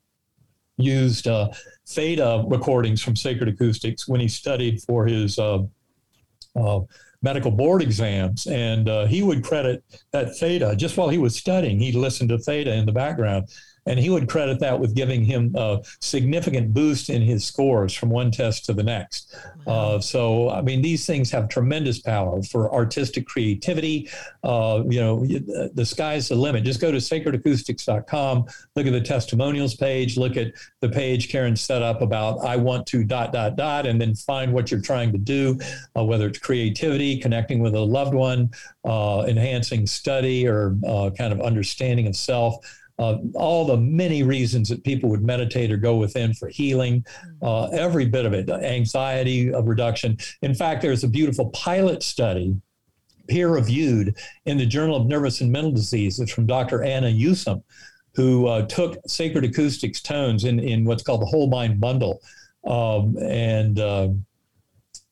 used 0.77 1.27
uh, 1.27 1.49
theta 1.87 2.43
recordings 2.47 3.01
from 3.01 3.15
Sacred 3.15 3.49
Acoustics 3.49 4.07
when 4.07 4.19
he 4.19 4.27
studied 4.27 4.81
for 4.83 5.07
his 5.07 5.39
uh, 6.55 6.81
medical 7.21 7.51
board 7.51 7.81
exams, 7.81 8.47
and 8.47 8.87
uh, 8.87 9.05
he 9.05 9.23
would 9.23 9.43
credit 9.43 9.83
that 10.11 10.37
theta 10.37 10.75
just 10.75 10.97
while 10.97 11.09
he 11.09 11.17
was 11.17 11.35
studying. 11.35 11.79
He'd 11.79 11.95
listen 11.95 12.27
to 12.27 12.37
theta 12.37 12.73
in 12.73 12.85
the 12.85 12.91
background, 12.91 13.49
and 13.85 13.99
he 13.99 14.09
would 14.09 14.27
credit 14.27 14.59
that 14.59 14.79
with 14.79 14.95
giving 14.95 15.23
him 15.23 15.53
a 15.55 15.81
significant 16.01 16.73
boost 16.73 17.09
in 17.09 17.21
his 17.21 17.45
scores 17.45 17.93
from 17.93 18.09
one 18.09 18.31
test 18.31 18.65
to 18.65 18.73
the 18.73 18.83
next. 18.83 19.35
Wow. 19.65 19.73
Uh, 19.73 19.99
so, 19.99 20.49
I 20.49 20.61
mean, 20.61 20.81
these 20.81 21.05
things 21.05 21.29
have 21.31 21.49
tremendous 21.49 21.99
power 21.99 22.41
for 22.43 22.73
artistic 22.73 23.27
creativity. 23.27 24.09
Uh, 24.43 24.83
you 24.87 24.99
know, 24.99 25.25
the 25.73 25.85
sky's 25.85 26.29
the 26.29 26.35
limit. 26.35 26.63
Just 26.63 26.81
go 26.81 26.91
to 26.91 26.97
sacredacoustics.com, 26.97 28.45
look 28.75 28.87
at 28.87 28.91
the 28.91 29.01
testimonials 29.01 29.75
page, 29.75 30.17
look 30.17 30.37
at 30.37 30.53
the 30.81 30.89
page 30.89 31.29
Karen 31.29 31.55
set 31.55 31.81
up 31.81 32.01
about 32.01 32.43
I 32.43 32.55
want 32.55 32.87
to 32.87 33.03
dot, 33.03 33.33
dot, 33.33 33.55
dot, 33.55 33.85
and 33.85 33.99
then 33.99 34.15
find 34.15 34.51
what 34.51 34.71
you're 34.71 34.81
trying 34.81 35.11
to 35.11 35.17
do, 35.17 35.59
uh, 35.97 36.03
whether 36.03 36.27
it's 36.27 36.39
creativity, 36.39 37.17
connecting 37.17 37.59
with 37.59 37.75
a 37.75 37.79
loved 37.79 38.13
one, 38.13 38.49
uh, 38.83 39.25
enhancing 39.27 39.85
study, 39.85 40.47
or 40.47 40.75
uh, 40.87 41.09
kind 41.17 41.33
of 41.33 41.41
understanding 41.41 42.07
of 42.07 42.15
self 42.15 42.57
uh, 42.97 43.17
all 43.33 43.65
the 43.65 43.77
many 43.77 44.23
reasons 44.23 44.69
that 44.69 44.83
people 44.83 45.09
would 45.09 45.23
meditate 45.23 45.71
or 45.71 45.77
go 45.77 45.95
within 45.97 46.33
for 46.33 46.47
healing, 46.47 47.05
uh, 47.41 47.65
every 47.67 48.05
bit 48.05 48.25
of 48.25 48.33
it, 48.33 48.49
anxiety 48.49 49.51
reduction. 49.51 50.17
In 50.41 50.53
fact, 50.53 50.81
there's 50.81 51.03
a 51.03 51.07
beautiful 51.07 51.49
pilot 51.49 52.03
study, 52.03 52.55
peer 53.27 53.49
reviewed 53.49 54.15
in 54.45 54.57
the 54.57 54.65
Journal 54.65 54.95
of 54.95 55.07
Nervous 55.07 55.41
and 55.41 55.51
Mental 55.51 55.71
Diseases 55.71 56.31
from 56.31 56.45
Dr. 56.45 56.83
Anna 56.83 57.07
Yusim, 57.07 57.61
who 58.13 58.47
uh, 58.47 58.65
took 58.67 58.97
sacred 59.07 59.43
acoustics 59.43 60.01
tones 60.01 60.45
in, 60.45 60.59
in 60.59 60.85
what's 60.85 61.03
called 61.03 61.21
the 61.21 61.25
whole 61.25 61.49
mind 61.49 61.79
bundle. 61.79 62.21
Um, 62.65 63.17
and 63.17 63.79
uh, 63.79 64.09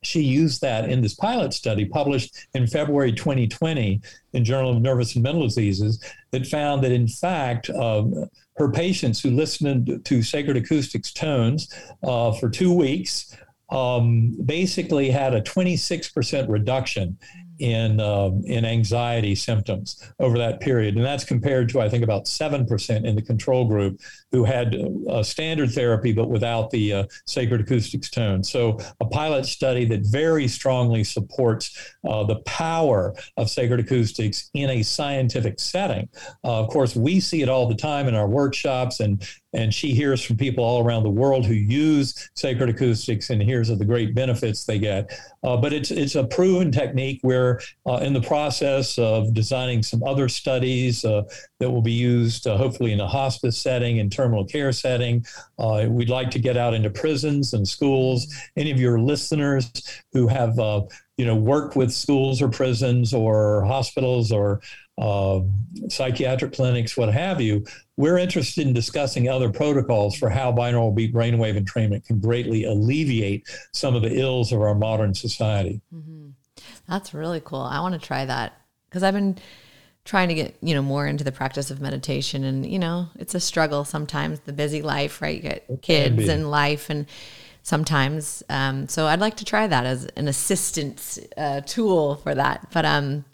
she 0.06 0.22
used 0.22 0.62
that 0.62 0.90
in 0.90 1.02
this 1.02 1.16
pilot 1.16 1.54
study 1.54 1.86
published 1.86 2.48
in 2.54 2.68
February 2.68 3.12
2020 3.12 4.02
in 4.34 4.46
Journal 4.46 4.72
of 4.72 4.82
Nervous 4.82 5.16
and 5.16 5.24
Mental 5.24 5.44
Diseases 5.44 6.04
that 6.32 6.46
found 6.48 6.84
that 6.84 6.92
in 6.92 7.08
fact 7.08 7.70
um, 7.70 8.30
her 8.58 8.72
patients 8.72 9.22
who 9.22 9.32
listened 9.32 10.02
to 10.06 10.22
sacred 10.22 10.58
acoustics 10.58 11.12
tones 11.12 11.74
uh, 12.04 12.32
for 12.34 12.50
two 12.50 12.74
weeks 12.74 13.36
um, 13.70 14.38
basically 14.46 15.10
had 15.10 15.34
a 15.34 15.42
26% 15.42 16.48
reduction 16.48 17.18
in 17.60 18.00
uh, 18.00 18.32
in 18.46 18.66
anxiety 18.66 19.36
symptoms 19.36 20.12
over 20.20 20.38
that 20.38 20.60
period, 20.60 20.96
and 20.96 21.06
that's 21.06 21.24
compared 21.24 21.70
to 21.70 21.82
I 21.82 21.88
think 21.88 22.04
about 22.04 22.28
seven 22.28 22.66
percent 22.66 23.06
in 23.06 23.16
the 23.16 23.22
control 23.22 23.66
group 23.66 24.00
who 24.34 24.44
had 24.44 24.76
uh, 25.10 25.22
standard 25.22 25.72
therapy 25.72 26.12
but 26.12 26.28
without 26.28 26.72
the 26.72 26.92
uh, 26.92 27.06
sacred 27.28 27.62
acoustics 27.62 28.10
tone. 28.10 28.44
So 28.44 28.80
a 29.00 29.06
pilot 29.06 29.46
study 29.46 29.86
that 29.86 30.02
very 30.02 30.48
strongly 30.48 31.04
supports 31.04 31.94
uh, 32.10 32.24
the 32.24 32.38
power 32.38 33.14
of 33.38 33.50
sacred 33.50 33.80
acoustics 33.80 34.50
in 34.56 34.72
a 34.72 34.82
scientific 34.82 35.60
setting. 35.60 36.10
Uh, 36.44 36.60
of 36.60 36.70
course, 36.70 36.96
we 36.96 37.20
see 37.20 37.44
it 37.44 37.50
all 37.50 37.68
the 37.68 37.76
time 37.76 38.08
in 38.08 38.16
our 38.16 38.28
workshops 38.28 39.00
and 39.00 39.26
and 39.56 39.72
she 39.72 39.94
hears 39.94 40.24
from 40.24 40.36
people 40.36 40.64
all 40.64 40.84
around 40.84 41.04
the 41.04 41.12
world 41.12 41.46
who 41.46 41.54
use 41.54 42.32
sacred 42.34 42.70
acoustics 42.70 43.30
and 43.30 43.40
hears 43.40 43.70
of 43.70 43.78
the 43.78 43.86
great 43.86 44.16
benefits 44.16 44.66
they 44.66 44.80
get. 44.80 45.12
Uh, 45.44 45.56
but 45.56 45.72
it's 45.72 45.92
it's 45.92 46.16
a 46.16 46.24
proven 46.24 46.72
technique. 46.72 47.20
We're 47.22 47.62
uh, 47.86 47.98
in 47.98 48.14
the 48.14 48.22
process 48.22 48.98
of 48.98 49.32
designing 49.36 49.84
some 49.84 50.02
other 50.02 50.28
studies 50.28 51.04
that 51.04 51.28
will 51.60 51.84
be 51.84 51.92
used 51.92 52.46
hopefully 52.46 52.94
in 52.94 53.00
a 53.00 53.08
hospice 53.08 53.60
setting 53.60 54.00
and 54.00 54.12
terminal 54.24 54.46
care 54.46 54.72
setting. 54.72 55.26
Uh, 55.60 55.86
we'd 55.90 56.10
like 56.10 56.32
to 56.32 56.40
get 56.40 56.58
out 56.58 56.74
into 56.74 56.90
prisons 56.90 57.54
and 57.54 57.68
schools. 57.68 58.34
Any 58.56 58.72
of 58.72 58.80
your 58.80 59.00
listeners 59.00 59.72
who 60.14 60.28
have 60.28 60.58
uh, 60.60 60.84
you 61.18 61.26
know 61.26 61.36
worked 61.36 61.76
with 61.76 61.92
schools 61.92 62.42
or 62.42 62.50
prisons 62.50 63.14
or 63.14 63.64
hospitals 63.66 64.32
or 64.32 64.62
uh, 64.98 65.42
psychiatric 65.90 66.54
clinics, 66.54 66.96
what 66.96 67.12
have 67.12 67.42
you, 67.42 67.66
we're 67.98 68.18
interested 68.18 68.68
in 68.68 68.74
discussing 68.74 69.28
other 69.28 69.50
protocols 69.50 70.16
for 70.16 70.30
how 70.30 70.52
binaural 70.52 70.94
beat 70.94 71.14
brainwave 71.14 71.60
entrainment 71.60 72.06
can 72.06 72.20
greatly 72.20 72.66
alleviate 72.66 73.48
some 73.74 73.96
of 73.96 74.04
the 74.04 74.20
ills 74.20 74.52
of 74.52 74.62
our 74.62 74.76
modern 74.76 75.14
society. 75.14 75.82
Mm-hmm. 75.94 76.30
That's 76.88 77.14
really 77.14 77.42
cool. 77.44 77.62
I 77.62 77.80
want 77.80 78.00
to 78.00 78.08
try 78.08 78.26
that 78.26 78.54
because 78.88 79.02
I've 79.02 79.16
been 79.16 79.38
trying 80.06 80.28
to 80.28 80.34
get 80.34 80.56
you 80.62 80.74
know 80.76 80.82
more 80.82 81.08
into 81.08 81.24
the 81.24 81.32
practice 81.32 81.72
of 81.72 81.82
meditation, 81.82 82.44
and 82.44 82.66
you 82.66 82.80
know 82.80 83.08
it's 83.16 83.36
a 83.36 83.40
struggle 83.40 83.86
sometimes. 83.86 84.40
The 84.42 84.54
busy 84.54 84.82
life, 84.82 85.22
right? 85.22 85.36
You 85.36 85.42
get 85.42 85.82
kids 85.82 86.28
and 86.28 86.50
life, 86.52 86.90
and 86.90 87.06
sometimes. 87.64 88.44
Um, 88.50 88.88
so 88.88 89.06
I'd 89.08 89.20
like 89.20 89.38
to 89.38 89.46
try 89.46 89.68
that 89.68 89.86
as 89.86 90.06
an 90.16 90.28
assistance 90.28 91.20
uh, 91.38 91.62
tool 91.62 92.16
for 92.18 92.36
that. 92.36 92.68
But 92.72 92.86
um, 92.86 93.26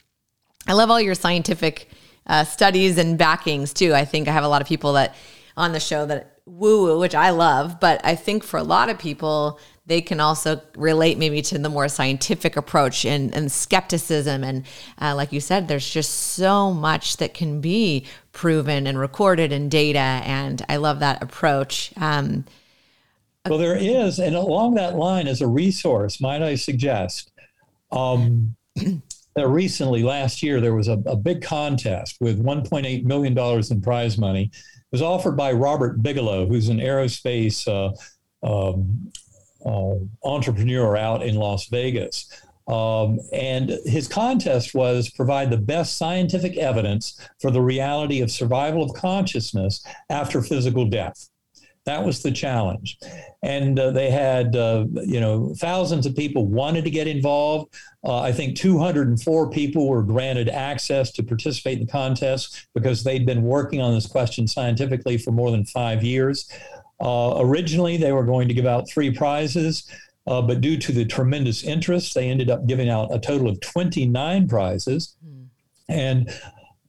I 0.67 0.73
love 0.73 0.89
all 0.89 1.01
your 1.01 1.15
scientific 1.15 1.89
uh, 2.27 2.43
studies 2.43 2.97
and 2.97 3.17
backings 3.17 3.73
too. 3.73 3.93
I 3.93 4.05
think 4.05 4.27
I 4.27 4.31
have 4.31 4.43
a 4.43 4.49
lot 4.49 4.61
of 4.61 4.67
people 4.67 4.93
that 4.93 5.15
on 5.57 5.73
the 5.73 5.79
show 5.79 6.05
that 6.05 6.39
woo 6.45 6.83
woo, 6.83 6.99
which 6.99 7.15
I 7.15 7.31
love, 7.31 7.79
but 7.79 7.99
I 8.03 8.15
think 8.15 8.43
for 8.43 8.57
a 8.57 8.63
lot 8.63 8.89
of 8.89 8.97
people, 8.97 9.59
they 9.89 10.01
can 10.01 10.19
also 10.19 10.61
relate 10.77 11.17
maybe 11.17 11.41
to 11.41 11.57
the 11.57 11.67
more 11.67 11.89
scientific 11.89 12.55
approach 12.55 13.05
and, 13.05 13.33
and 13.35 13.51
skepticism. 13.51 14.43
And 14.43 14.63
uh, 15.01 15.15
like 15.15 15.33
you 15.33 15.41
said, 15.41 15.67
there's 15.67 15.89
just 15.89 16.11
so 16.11 16.71
much 16.71 17.17
that 17.17 17.33
can 17.33 17.59
be 17.59 18.05
proven 18.31 18.85
and 18.85 18.99
recorded 18.99 19.51
in 19.51 19.67
data. 19.67 19.97
And 19.99 20.63
I 20.69 20.77
love 20.77 20.99
that 20.99 21.23
approach. 21.23 21.91
Um, 21.97 22.45
well, 23.47 23.57
there 23.57 23.75
is, 23.75 24.19
and 24.19 24.35
along 24.35 24.75
that 24.75 24.95
line, 24.95 25.27
as 25.27 25.41
a 25.41 25.47
resource, 25.47 26.21
might 26.21 26.43
I 26.43 26.53
suggest, 26.53 27.31
um, 27.91 28.55
recently, 29.35 30.03
last 30.03 30.43
year, 30.43 30.61
there 30.61 30.75
was 30.75 30.87
a, 30.87 31.01
a 31.07 31.15
big 31.15 31.41
contest 31.41 32.17
with 32.21 32.43
$1.8 32.43 33.05
million 33.05 33.35
in 33.71 33.81
prize 33.81 34.19
money. 34.19 34.51
It 34.53 34.91
was 34.91 35.01
offered 35.01 35.35
by 35.35 35.51
Robert 35.51 36.03
Bigelow, 36.03 36.45
who's 36.45 36.69
an 36.69 36.77
aerospace 36.77 37.67
uh, 37.67 37.95
um, 38.45 39.11
entrepreneur 40.23 40.97
out 40.97 41.23
in 41.23 41.35
Las 41.35 41.67
Vegas. 41.67 42.27
Um, 42.67 43.19
and 43.33 43.71
his 43.85 44.07
contest 44.07 44.75
was 44.75 45.09
provide 45.09 45.49
the 45.49 45.57
best 45.57 45.97
scientific 45.97 46.55
evidence 46.55 47.19
for 47.41 47.49
the 47.49 47.61
reality 47.61 48.21
of 48.21 48.29
survival 48.29 48.83
of 48.83 48.93
consciousness 48.93 49.83
after 50.09 50.41
physical 50.43 50.85
death. 50.85 51.29
That 51.85 52.05
was 52.05 52.21
the 52.21 52.31
challenge. 52.31 52.99
And 53.41 53.79
uh, 53.79 53.89
they 53.89 54.11
had, 54.11 54.55
uh, 54.55 54.85
you 55.03 55.19
know, 55.19 55.55
thousands 55.57 56.05
of 56.05 56.15
people 56.15 56.45
wanted 56.45 56.83
to 56.83 56.91
get 56.91 57.07
involved. 57.07 57.73
Uh, 58.03 58.19
I 58.19 58.31
think 58.31 58.55
204 58.57 59.49
people 59.49 59.87
were 59.87 60.03
granted 60.03 60.49
access 60.49 61.11
to 61.13 61.23
participate 61.23 61.79
in 61.79 61.87
the 61.87 61.91
contest 61.91 62.67
because 62.75 63.03
they'd 63.03 63.25
been 63.25 63.41
working 63.41 63.81
on 63.81 63.95
this 63.95 64.05
question 64.05 64.47
scientifically 64.47 65.17
for 65.17 65.31
more 65.31 65.49
than 65.49 65.65
five 65.65 66.03
years. 66.03 66.51
Uh, 67.01 67.35
originally, 67.37 67.97
they 67.97 68.11
were 68.11 68.23
going 68.23 68.47
to 68.47 68.53
give 68.53 68.65
out 68.65 68.89
three 68.89 69.11
prizes. 69.11 69.89
Uh, 70.27 70.41
but 70.41 70.61
due 70.61 70.77
to 70.77 70.91
the 70.91 71.05
tremendous 71.05 71.63
interest, 71.63 72.13
they 72.13 72.29
ended 72.29 72.49
up 72.49 72.67
giving 72.67 72.89
out 72.89 73.13
a 73.13 73.19
total 73.19 73.49
of 73.49 73.59
29 73.61 74.47
prizes. 74.47 75.15
Mm. 75.25 75.47
And 75.87 76.33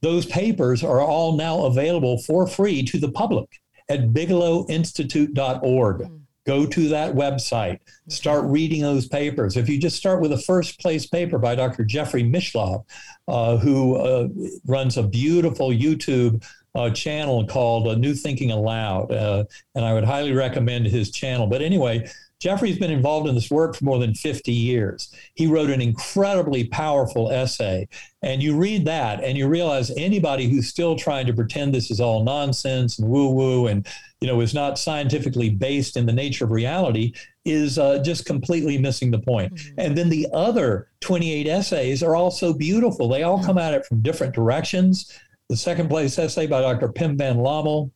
those 0.01 0.25
papers 0.25 0.83
are 0.83 1.01
all 1.01 1.35
now 1.35 1.63
available 1.63 2.19
for 2.19 2.45
free 2.45 2.83
to 2.83 2.99
the 2.99 3.11
public 3.11 3.49
at 3.89 4.13
bigelowinstitute.org. 4.13 5.97
Mm. 5.97 6.21
Go 6.45 6.65
to 6.65 6.89
that 6.89 7.13
website, 7.13 7.79
start 8.09 8.45
reading 8.45 8.81
those 8.81 9.07
papers. 9.07 9.57
If 9.57 9.69
you 9.69 9.77
just 9.79 9.95
start 9.95 10.21
with 10.21 10.31
a 10.31 10.39
first 10.39 10.79
place 10.79 11.05
paper 11.05 11.37
by 11.37 11.53
Dr. 11.53 11.85
Jeffrey 11.85 12.23
Mishlove, 12.23 12.83
uh, 13.27 13.57
who 13.57 13.95
uh, 13.95 14.27
runs 14.65 14.97
a 14.97 15.03
beautiful 15.03 15.69
YouTube 15.69 16.43
uh, 16.75 16.89
channel 16.89 17.45
called 17.45 17.87
uh, 17.87 17.95
New 17.95 18.13
Thinking 18.13 18.51
Allowed, 18.51 19.11
uh, 19.11 19.43
and 19.75 19.83
I 19.83 19.93
would 19.93 20.05
highly 20.05 20.33
recommend 20.33 20.85
his 20.85 21.11
channel. 21.11 21.47
But 21.47 21.61
anyway, 21.61 22.09
Jeffrey's 22.41 22.79
been 22.79 22.91
involved 22.91 23.29
in 23.29 23.35
this 23.35 23.51
work 23.51 23.75
for 23.75 23.85
more 23.85 23.99
than 23.99 24.15
50 24.15 24.51
years. 24.51 25.13
He 25.35 25.45
wrote 25.45 25.69
an 25.69 25.79
incredibly 25.79 26.63
powerful 26.63 27.29
essay. 27.31 27.87
And 28.23 28.41
you 28.41 28.57
read 28.57 28.83
that 28.85 29.23
and 29.23 29.37
you 29.37 29.47
realize 29.47 29.91
anybody 29.91 30.49
who's 30.49 30.67
still 30.67 30.95
trying 30.95 31.27
to 31.27 31.33
pretend 31.33 31.71
this 31.73 31.91
is 31.91 32.01
all 32.01 32.23
nonsense 32.23 32.97
and 32.97 33.07
woo 33.07 33.29
woo 33.29 33.67
and 33.67 33.87
you 34.21 34.27
know 34.27 34.41
is 34.41 34.55
not 34.55 34.79
scientifically 34.79 35.51
based 35.51 35.97
in 35.97 36.07
the 36.07 36.13
nature 36.13 36.45
of 36.45 36.51
reality 36.51 37.13
is 37.45 37.77
uh, 37.77 38.01
just 38.03 38.25
completely 38.25 38.77
missing 38.77 39.11
the 39.11 39.19
point. 39.19 39.53
Mm-hmm. 39.53 39.79
And 39.79 39.97
then 39.97 40.09
the 40.09 40.27
other 40.33 40.87
28 41.01 41.47
essays 41.47 42.01
are 42.01 42.15
also 42.15 42.53
beautiful. 42.53 43.07
They 43.07 43.21
all 43.21 43.43
come 43.43 43.59
at 43.59 43.75
it 43.75 43.85
from 43.85 44.01
different 44.01 44.33
directions. 44.33 45.15
The 45.51 45.57
second 45.57 45.89
place 45.89 46.17
essay 46.17 46.47
by 46.47 46.61
Dr. 46.61 46.93
Pim 46.93 47.17
van 47.17 47.35
Lommel 47.35 47.91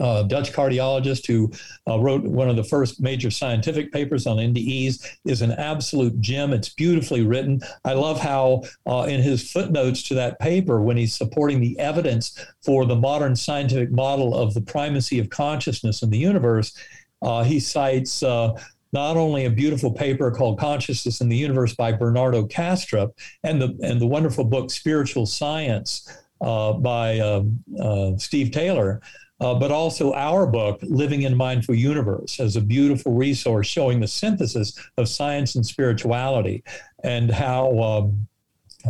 uh, 0.00 0.22
Dutch 0.22 0.54
cardiologist 0.54 1.26
who 1.26 1.52
uh, 1.86 1.98
wrote 1.98 2.22
one 2.22 2.48
of 2.48 2.56
the 2.56 2.64
first 2.64 3.02
major 3.02 3.30
scientific 3.30 3.92
papers 3.92 4.26
on 4.26 4.38
NDEs, 4.38 5.06
is 5.26 5.42
an 5.42 5.52
absolute 5.52 6.18
gem. 6.22 6.54
It's 6.54 6.70
beautifully 6.70 7.22
written. 7.22 7.60
I 7.84 7.92
love 7.92 8.18
how, 8.18 8.62
uh, 8.86 9.06
in 9.10 9.20
his 9.20 9.52
footnotes 9.52 10.04
to 10.04 10.14
that 10.14 10.38
paper, 10.38 10.80
when 10.80 10.96
he's 10.96 11.14
supporting 11.14 11.60
the 11.60 11.78
evidence 11.78 12.42
for 12.64 12.86
the 12.86 12.96
modern 12.96 13.36
scientific 13.36 13.90
model 13.90 14.34
of 14.34 14.54
the 14.54 14.62
primacy 14.62 15.18
of 15.18 15.28
consciousness 15.28 16.02
in 16.02 16.08
the 16.08 16.18
universe, 16.18 16.74
uh, 17.20 17.44
he 17.44 17.60
cites 17.60 18.22
uh, 18.22 18.54
not 18.94 19.18
only 19.18 19.44
a 19.44 19.50
beautiful 19.50 19.92
paper 19.92 20.30
called 20.30 20.58
Consciousness 20.58 21.20
in 21.20 21.28
the 21.28 21.36
Universe 21.36 21.74
by 21.74 21.92
Bernardo 21.92 22.46
Kastrup 22.46 23.10
and 23.42 23.60
the 23.60 23.76
and 23.82 24.00
the 24.00 24.06
wonderful 24.06 24.44
book 24.44 24.70
Spiritual 24.70 25.26
Science 25.26 26.10
by 26.40 27.18
um, 27.20 27.62
uh, 27.80 28.16
Steve 28.16 28.50
Taylor, 28.50 29.00
uh, 29.40 29.54
but 29.54 29.70
also 29.70 30.12
our 30.14 30.46
book, 30.46 30.78
Living 30.82 31.22
in 31.22 31.36
Mindful 31.36 31.74
Universe, 31.74 32.40
as 32.40 32.56
a 32.56 32.60
beautiful 32.60 33.12
resource 33.12 33.66
showing 33.66 34.00
the 34.00 34.08
synthesis 34.08 34.78
of 34.96 35.08
science 35.08 35.54
and 35.54 35.66
spirituality 35.66 36.64
and 37.04 37.30
how 37.30 37.78
um, 37.80 38.26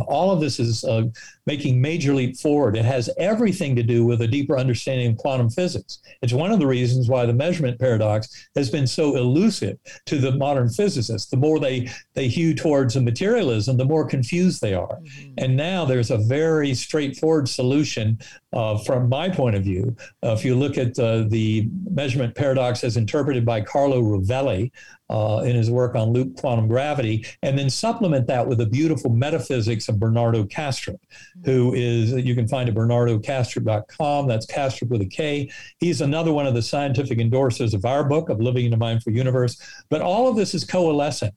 all 0.07 0.31
of 0.31 0.39
this 0.39 0.59
is 0.59 0.83
uh, 0.83 1.03
making 1.45 1.81
major 1.81 2.13
leap 2.13 2.37
forward. 2.37 2.75
It 2.75 2.85
has 2.85 3.09
everything 3.17 3.75
to 3.75 3.83
do 3.83 4.05
with 4.05 4.21
a 4.21 4.27
deeper 4.27 4.57
understanding 4.57 5.11
of 5.11 5.17
quantum 5.17 5.49
physics. 5.49 5.99
It's 6.21 6.33
one 6.33 6.51
of 6.51 6.59
the 6.59 6.67
reasons 6.67 7.09
why 7.09 7.25
the 7.25 7.33
measurement 7.33 7.79
paradox 7.79 8.49
has 8.55 8.69
been 8.69 8.87
so 8.87 9.15
elusive 9.15 9.77
to 10.05 10.17
the 10.17 10.31
modern 10.31 10.69
physicists. 10.69 11.29
The 11.29 11.37
more 11.37 11.59
they 11.59 11.89
they 12.13 12.27
hew 12.27 12.53
towards 12.53 12.95
a 12.95 13.01
materialism, 13.01 13.77
the 13.77 13.85
more 13.85 14.07
confused 14.07 14.61
they 14.61 14.73
are. 14.73 14.99
Mm-hmm. 14.99 15.33
And 15.37 15.57
now 15.57 15.85
there's 15.85 16.11
a 16.11 16.17
very 16.17 16.73
straightforward 16.73 17.49
solution 17.49 18.19
uh, 18.57 18.75
from 18.75 19.07
my 19.07 19.29
point 19.29 19.55
of 19.55 19.63
view. 19.63 19.95
Uh, 20.23 20.31
if 20.33 20.43
you 20.43 20.55
look 20.55 20.79
at 20.79 20.97
uh, 20.97 21.23
the 21.27 21.69
measurement 21.91 22.33
paradox 22.33 22.83
as 22.83 22.97
interpreted 22.97 23.45
by 23.45 23.61
Carlo 23.61 24.01
Rovelli, 24.01 24.71
uh, 25.09 25.41
in 25.45 25.55
his 25.55 25.71
work 25.71 25.95
on 25.95 26.09
loop 26.09 26.35
quantum 26.35 26.67
gravity, 26.67 27.25
and 27.43 27.57
then 27.57 27.69
supplement 27.69 28.27
that 28.27 28.45
with 28.45 28.57
the 28.57 28.65
beautiful 28.65 29.09
metaphysics 29.09 29.87
of 29.87 29.99
Bernardo 29.99 30.43
Kastrup, 30.43 30.97
who 31.45 31.73
is, 31.75 32.11
you 32.11 32.35
can 32.35 32.47
find 32.47 32.67
at 32.67 32.75
bernardokastrup.com. 32.75 34.27
That's 34.27 34.45
Kastrup 34.47 34.89
with 34.89 35.01
a 35.01 35.05
K. 35.05 35.49
He's 35.79 36.01
another 36.01 36.33
one 36.33 36.47
of 36.47 36.55
the 36.55 36.61
scientific 36.61 37.19
endorsers 37.19 37.73
of 37.73 37.85
our 37.85 38.03
book, 38.03 38.29
of 38.29 38.41
Living 38.41 38.65
in 38.65 38.73
a 38.73 38.77
Mindful 38.77 39.13
Universe. 39.13 39.61
But 39.89 40.01
all 40.01 40.27
of 40.27 40.35
this 40.35 40.53
is 40.53 40.65
coalescing. 40.65 41.31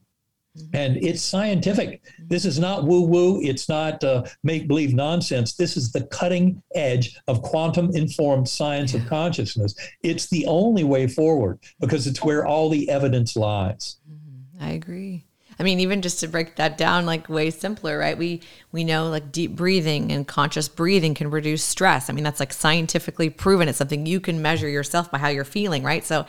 Mm-hmm. 0.59 0.77
And 0.77 0.97
it's 0.97 1.23
scientific. 1.23 2.03
This 2.19 2.45
is 2.45 2.59
not 2.59 2.85
woo 2.85 3.03
woo. 3.03 3.41
It's 3.43 3.69
not 3.69 4.03
uh, 4.03 4.25
make 4.43 4.67
believe 4.67 4.95
nonsense. 4.95 5.55
This 5.55 5.77
is 5.77 5.93
the 5.93 6.05
cutting 6.07 6.61
edge 6.75 7.17
of 7.29 7.43
quantum 7.43 7.95
informed 7.95 8.49
science 8.49 8.93
yeah. 8.93 9.01
of 9.01 9.07
consciousness. 9.07 9.75
It's 10.03 10.29
the 10.29 10.47
only 10.47 10.83
way 10.83 11.07
forward 11.07 11.61
because 11.79 12.07
it's 12.07 12.25
where 12.25 12.47
all 12.47 12.69
the 12.69 12.89
evidence 12.91 13.37
lies. 13.37 13.99
Mm-hmm. 14.11 14.65
I 14.65 14.71
agree. 14.73 15.25
I 15.61 15.63
mean, 15.63 15.81
even 15.81 16.01
just 16.01 16.21
to 16.21 16.27
break 16.27 16.57
that 16.57 16.79
down, 16.79 17.05
like 17.05 17.29
way 17.29 17.51
simpler, 17.51 17.99
right? 17.99 18.17
We 18.17 18.41
we 18.73 18.83
know 18.83 19.11
like 19.11 19.31
deep 19.31 19.55
breathing 19.55 20.11
and 20.11 20.27
conscious 20.27 20.69
breathing 20.69 21.15
can 21.15 21.31
reduce 21.31 21.63
stress. 21.63 22.09
I 22.09 22.15
mean, 22.15 22.25
that's 22.25 22.41
like 22.41 22.55
scientifically 22.55 23.29
proven. 23.29 23.69
It's 23.69 23.77
something 23.77 24.07
you 24.07 24.21
can 24.21 24.41
measure 24.41 24.69
yourself 24.71 25.11
by 25.11 25.19
how 25.19 25.29
you're 25.29 25.45
feeling, 25.45 25.83
right? 25.83 26.03
So 26.03 26.25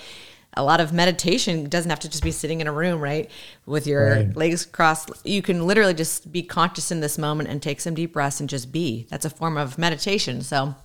a 0.58 0.64
lot 0.64 0.82
of 0.82 0.92
meditation 0.92 1.70
doesn't 1.70 1.90
have 1.90 2.00
to 2.02 2.10
just 2.10 2.24
be 2.24 2.32
sitting 2.32 2.62
in 2.62 2.68
a 2.68 2.72
room, 2.72 3.00
right? 3.00 3.30
With 3.66 3.88
your 3.88 4.16
right. 4.16 4.36
legs 4.36 4.66
crossed. 4.66 5.10
You 5.24 5.42
can 5.42 5.66
literally 5.66 5.94
just 5.94 6.32
be 6.32 6.44
conscious 6.44 6.92
in 6.92 7.00
this 7.00 7.18
moment 7.18 7.50
and 7.50 7.62
take 7.62 7.80
some 7.80 7.94
deep 7.94 8.14
breaths 8.14 8.40
and 8.40 8.50
just 8.50 8.72
be. 8.72 9.08
That's 9.10 9.26
a 9.26 9.30
form 9.30 9.58
of 9.58 9.78
meditation. 9.78 10.42
So 10.42 10.76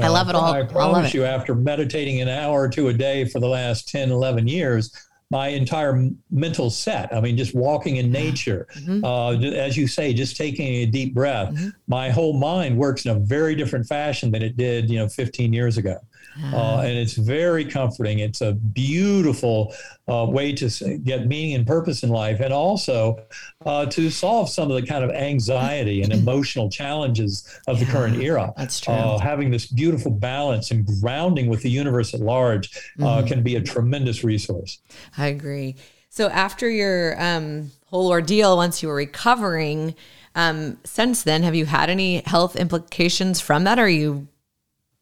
I 0.00 0.06
uh, 0.06 0.12
love 0.12 0.28
it 0.28 0.34
all. 0.34 0.52
I 0.52 0.64
promise 0.64 1.14
you, 1.14 1.24
after 1.24 1.54
meditating 1.54 2.20
an 2.20 2.28
hour 2.28 2.62
or 2.62 2.68
two 2.68 2.88
a 2.88 2.92
day 2.92 3.24
for 3.24 3.40
the 3.40 3.48
last 3.48 3.88
10, 3.88 4.10
11 4.10 4.48
years, 4.48 4.92
my 5.30 5.48
entire 5.48 6.08
mental 6.30 6.70
set. 6.70 7.14
I 7.14 7.20
mean, 7.20 7.36
just 7.36 7.54
walking 7.54 7.96
in 7.96 8.10
nature, 8.10 8.66
mm-hmm. 8.78 9.04
uh, 9.04 9.32
as 9.34 9.76
you 9.76 9.86
say, 9.86 10.14
just 10.14 10.36
taking 10.36 10.66
a 10.66 10.86
deep 10.86 11.14
breath. 11.14 11.52
Mm-hmm. 11.52 11.68
My 11.86 12.08
whole 12.08 12.38
mind 12.38 12.78
works 12.78 13.04
in 13.04 13.14
a 13.14 13.20
very 13.20 13.54
different 13.54 13.86
fashion 13.86 14.30
than 14.30 14.42
it 14.42 14.56
did, 14.56 14.88
you 14.88 14.98
know, 14.98 15.08
15 15.08 15.52
years 15.52 15.76
ago. 15.76 15.98
Uh, 16.42 16.80
and 16.80 16.96
it's 16.96 17.14
very 17.14 17.64
comforting. 17.64 18.20
It's 18.20 18.40
a 18.40 18.52
beautiful 18.52 19.74
uh, 20.08 20.26
way 20.28 20.52
to 20.52 20.98
get 20.98 21.26
meaning 21.26 21.54
and 21.54 21.66
purpose 21.66 22.02
in 22.02 22.10
life, 22.10 22.40
and 22.40 22.52
also 22.52 23.18
uh, 23.66 23.86
to 23.86 24.10
solve 24.10 24.48
some 24.48 24.70
of 24.70 24.80
the 24.80 24.86
kind 24.86 25.04
of 25.04 25.10
anxiety 25.10 26.02
and 26.02 26.12
emotional 26.22 26.70
challenges 26.70 27.60
of 27.66 27.78
yeah, 27.78 27.84
the 27.84 27.92
current 27.92 28.16
era. 28.16 28.52
That's 28.56 28.80
true. 28.80 28.94
Uh, 28.94 29.18
having 29.18 29.50
this 29.50 29.66
beautiful 29.66 30.10
balance 30.10 30.70
and 30.70 30.86
grounding 31.00 31.48
with 31.48 31.62
the 31.62 31.70
universe 31.70 32.14
at 32.14 32.20
large 32.20 32.76
uh, 33.00 33.02
mm-hmm. 33.02 33.26
can 33.26 33.42
be 33.42 33.56
a 33.56 33.60
tremendous 33.60 34.24
resource. 34.24 34.80
I 35.16 35.28
agree. 35.28 35.76
So 36.10 36.28
after 36.28 36.70
your 36.70 37.20
um, 37.20 37.70
whole 37.86 38.08
ordeal, 38.08 38.56
once 38.56 38.82
you 38.82 38.88
were 38.88 38.94
recovering, 38.94 39.94
um, 40.34 40.78
since 40.84 41.22
then, 41.22 41.42
have 41.42 41.54
you 41.54 41.66
had 41.66 41.90
any 41.90 42.22
health 42.24 42.56
implications 42.56 43.40
from 43.40 43.64
that? 43.64 43.78
Or 43.78 43.84
are 43.84 43.88
you 43.88 44.28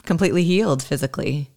completely 0.07 0.45
healed 0.45 0.83
physically? 0.83 1.51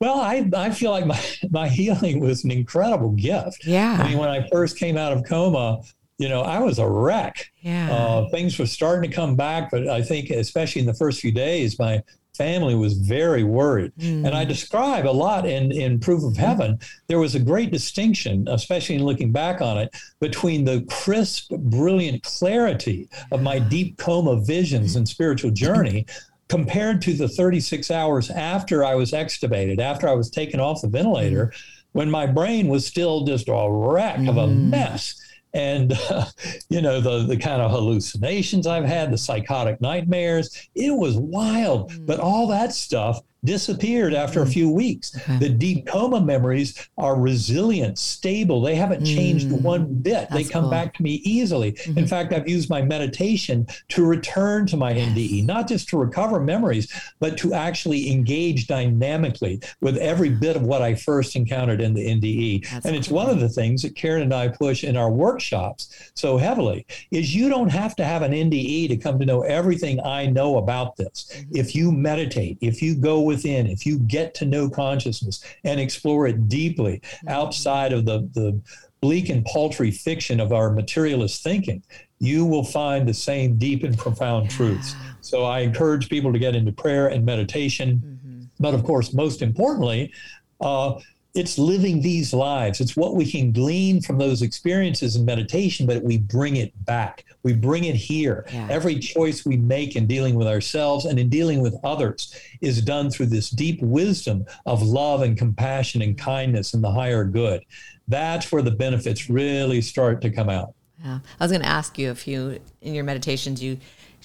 Well, 0.00 0.20
I, 0.20 0.50
I 0.56 0.70
feel 0.70 0.90
like 0.90 1.06
my, 1.06 1.20
my 1.50 1.68
healing 1.68 2.20
was 2.20 2.44
an 2.44 2.50
incredible 2.50 3.10
gift. 3.10 3.64
Yeah. 3.64 3.98
I 4.00 4.08
mean, 4.08 4.18
when 4.18 4.28
I 4.28 4.48
first 4.48 4.76
came 4.76 4.96
out 4.96 5.12
of 5.12 5.24
coma, 5.24 5.82
you 6.18 6.28
know, 6.28 6.42
I 6.42 6.58
was 6.58 6.78
a 6.78 6.88
wreck. 6.88 7.52
Yeah. 7.60 7.92
Uh, 7.92 8.28
things 8.30 8.58
were 8.58 8.66
starting 8.66 9.08
to 9.10 9.14
come 9.14 9.36
back, 9.36 9.70
but 9.70 9.88
I 9.88 10.02
think, 10.02 10.30
especially 10.30 10.80
in 10.80 10.86
the 10.86 10.94
first 10.94 11.20
few 11.20 11.32
days, 11.32 11.78
my 11.78 12.02
family 12.36 12.74
was 12.74 12.94
very 12.94 13.44
worried. 13.44 13.92
Mm. 13.98 14.26
And 14.26 14.34
I 14.34 14.44
describe 14.44 15.06
a 15.06 15.10
lot 15.10 15.46
in, 15.46 15.70
in 15.70 16.00
Proof 16.00 16.24
of 16.24 16.36
Heaven. 16.36 16.78
There 17.06 17.18
was 17.18 17.34
a 17.34 17.40
great 17.40 17.70
distinction, 17.70 18.48
especially 18.48 18.96
in 18.96 19.04
looking 19.04 19.32
back 19.32 19.60
on 19.60 19.78
it, 19.78 19.94
between 20.20 20.64
the 20.64 20.84
crisp, 20.90 21.50
brilliant 21.50 22.22
clarity 22.22 23.08
of 23.30 23.42
my 23.42 23.58
deep 23.58 23.98
coma 23.98 24.40
visions 24.40 24.96
and 24.96 25.08
spiritual 25.08 25.50
journey 25.50 26.06
compared 26.48 27.00
to 27.02 27.14
the 27.14 27.28
36 27.28 27.90
hours 27.90 28.30
after 28.30 28.84
I 28.84 28.94
was 28.94 29.12
extubated, 29.12 29.78
after 29.78 30.08
I 30.08 30.14
was 30.14 30.30
taken 30.30 30.60
off 30.60 30.82
the 30.82 30.88
ventilator, 30.88 31.52
when 31.92 32.10
my 32.10 32.26
brain 32.26 32.68
was 32.68 32.86
still 32.86 33.24
just 33.24 33.48
a 33.48 33.66
wreck 33.70 34.18
of 34.20 34.36
a 34.36 34.46
mm. 34.46 34.70
mess. 34.70 35.18
And, 35.54 35.92
uh, 36.10 36.26
you 36.68 36.80
know, 36.80 37.00
the, 37.00 37.26
the 37.26 37.36
kind 37.36 37.60
of 37.62 37.70
hallucinations 37.70 38.66
I've 38.66 38.84
had, 38.84 39.12
the 39.12 39.18
psychotic 39.18 39.80
nightmares, 39.80 40.68
it 40.74 40.90
was 40.90 41.16
wild. 41.16 41.90
Mm. 41.90 42.06
But 42.06 42.20
all 42.20 42.46
that 42.48 42.72
stuff 42.72 43.20
disappeared 43.44 44.14
after 44.14 44.42
a 44.42 44.46
few 44.46 44.70
weeks. 44.70 45.16
Okay. 45.16 45.38
The 45.38 45.48
deep 45.48 45.86
coma 45.86 46.20
memories 46.20 46.88
are 46.96 47.18
resilient, 47.18 47.98
stable. 47.98 48.60
They 48.60 48.76
haven't 48.76 49.04
changed 49.04 49.48
mm. 49.48 49.62
one 49.62 49.94
bit. 49.94 50.30
They 50.30 50.44
come 50.44 50.64
cool. 50.64 50.70
back 50.70 50.94
to 50.94 51.02
me 51.02 51.14
easily. 51.24 51.72
Mm-hmm. 51.72 51.98
In 51.98 52.06
fact, 52.06 52.32
I've 52.32 52.48
used 52.48 52.70
my 52.70 52.82
meditation 52.82 53.66
to 53.88 54.04
return 54.04 54.66
to 54.66 54.76
my 54.76 54.92
NDE, 54.92 55.44
not 55.44 55.66
just 55.68 55.88
to 55.88 55.98
recover 55.98 56.40
memories, 56.40 56.92
but 57.18 57.36
to 57.38 57.52
actually 57.52 58.12
engage 58.12 58.66
dynamically 58.66 59.60
with 59.80 59.96
every 59.96 60.28
bit 60.28 60.56
of 60.56 60.62
what 60.62 60.82
I 60.82 60.94
first 60.94 61.34
encountered 61.34 61.80
in 61.80 61.94
the 61.94 62.06
NDE. 62.06 62.68
That's 62.70 62.86
and 62.86 62.94
it's 62.94 63.08
cool. 63.08 63.16
one 63.16 63.30
of 63.30 63.40
the 63.40 63.48
things 63.48 63.82
that 63.82 63.96
Karen 63.96 64.22
and 64.22 64.34
I 64.34 64.48
push 64.48 64.84
in 64.84 64.96
our 64.96 65.10
workshops 65.10 66.12
so 66.14 66.36
heavily 66.36 66.86
is 67.10 67.34
you 67.34 67.48
don't 67.48 67.70
have 67.70 67.96
to 67.96 68.04
have 68.04 68.22
an 68.22 68.32
NDE 68.32 68.88
to 68.88 68.96
come 68.96 69.18
to 69.18 69.26
know 69.26 69.42
everything 69.42 70.00
I 70.04 70.26
know 70.26 70.58
about 70.58 70.96
this. 70.96 71.32
Mm-hmm. 71.34 71.56
If 71.56 71.74
you 71.74 71.90
meditate, 71.90 72.58
if 72.60 72.80
you 72.80 72.94
go 72.94 73.31
within, 73.32 73.66
if 73.66 73.80
you 73.88 73.98
get 73.98 74.34
to 74.38 74.44
know 74.44 74.64
consciousness 74.68 75.36
and 75.64 75.80
explore 75.80 76.22
it 76.30 76.48
deeply 76.48 76.96
mm-hmm. 76.98 77.28
outside 77.38 77.92
of 77.92 78.04
the, 78.04 78.18
the 78.34 78.60
bleak 79.00 79.28
and 79.34 79.44
paltry 79.44 79.90
fiction 79.90 80.40
of 80.40 80.52
our 80.52 80.68
materialist 80.70 81.42
thinking, 81.42 81.82
you 82.18 82.40
will 82.52 82.64
find 82.64 83.08
the 83.08 83.14
same 83.14 83.56
deep 83.66 83.82
and 83.82 83.96
profound 83.98 84.48
truths. 84.48 84.94
So 85.20 85.36
I 85.44 85.60
encourage 85.60 86.08
people 86.08 86.32
to 86.32 86.38
get 86.38 86.54
into 86.54 86.72
prayer 86.72 87.08
and 87.08 87.24
meditation. 87.24 87.88
Mm-hmm. 88.04 88.42
But 88.60 88.74
of 88.74 88.84
course, 88.84 89.12
most 89.12 89.42
importantly, 89.42 90.12
uh, 90.60 91.00
it's 91.34 91.56
living 91.56 92.02
these 92.02 92.34
lives. 92.34 92.80
It's 92.80 92.94
what 92.94 93.14
we 93.14 93.30
can 93.30 93.52
glean 93.52 94.02
from 94.02 94.18
those 94.18 94.42
experiences 94.42 95.16
in 95.16 95.24
meditation, 95.24 95.86
but 95.86 96.02
we 96.02 96.18
bring 96.18 96.56
it 96.56 96.72
back. 96.84 97.24
We 97.42 97.54
bring 97.54 97.84
it 97.84 97.94
here. 97.94 98.44
Yeah. 98.52 98.68
Every 98.70 98.98
choice 98.98 99.46
we 99.46 99.56
make 99.56 99.96
in 99.96 100.06
dealing 100.06 100.34
with 100.34 100.46
ourselves 100.46 101.06
and 101.06 101.18
in 101.18 101.30
dealing 101.30 101.62
with 101.62 101.74
others 101.84 102.38
is 102.60 102.82
done 102.82 103.10
through 103.10 103.26
this 103.26 103.48
deep 103.48 103.80
wisdom 103.82 104.44
of 104.66 104.82
love 104.82 105.22
and 105.22 105.36
compassion 105.36 106.02
and 106.02 106.18
kindness 106.18 106.74
and 106.74 106.84
the 106.84 106.90
higher 106.90 107.24
good. 107.24 107.64
That's 108.08 108.52
where 108.52 108.62
the 108.62 108.70
benefits 108.70 109.30
really 109.30 109.80
start 109.80 110.20
to 110.22 110.30
come 110.30 110.50
out. 110.50 110.74
Yeah. 111.02 111.20
I 111.40 111.44
was 111.44 111.50
going 111.50 111.62
to 111.62 111.68
ask 111.68 111.98
you 111.98 112.10
if 112.10 112.28
you, 112.28 112.60
in 112.82 112.92
your 112.92 113.04
meditations, 113.04 113.62
you 113.62 113.78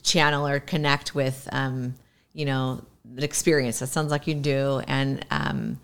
channel 0.04 0.46
or 0.46 0.60
connect 0.60 1.16
with, 1.16 1.48
um, 1.54 1.96
you 2.34 2.44
know, 2.44 2.84
the 3.06 3.24
experience. 3.24 3.80
That 3.80 3.88
sounds 3.88 4.12
like 4.12 4.28
you 4.28 4.34
do. 4.34 4.82
And, 4.88 5.26
um, 5.32 5.80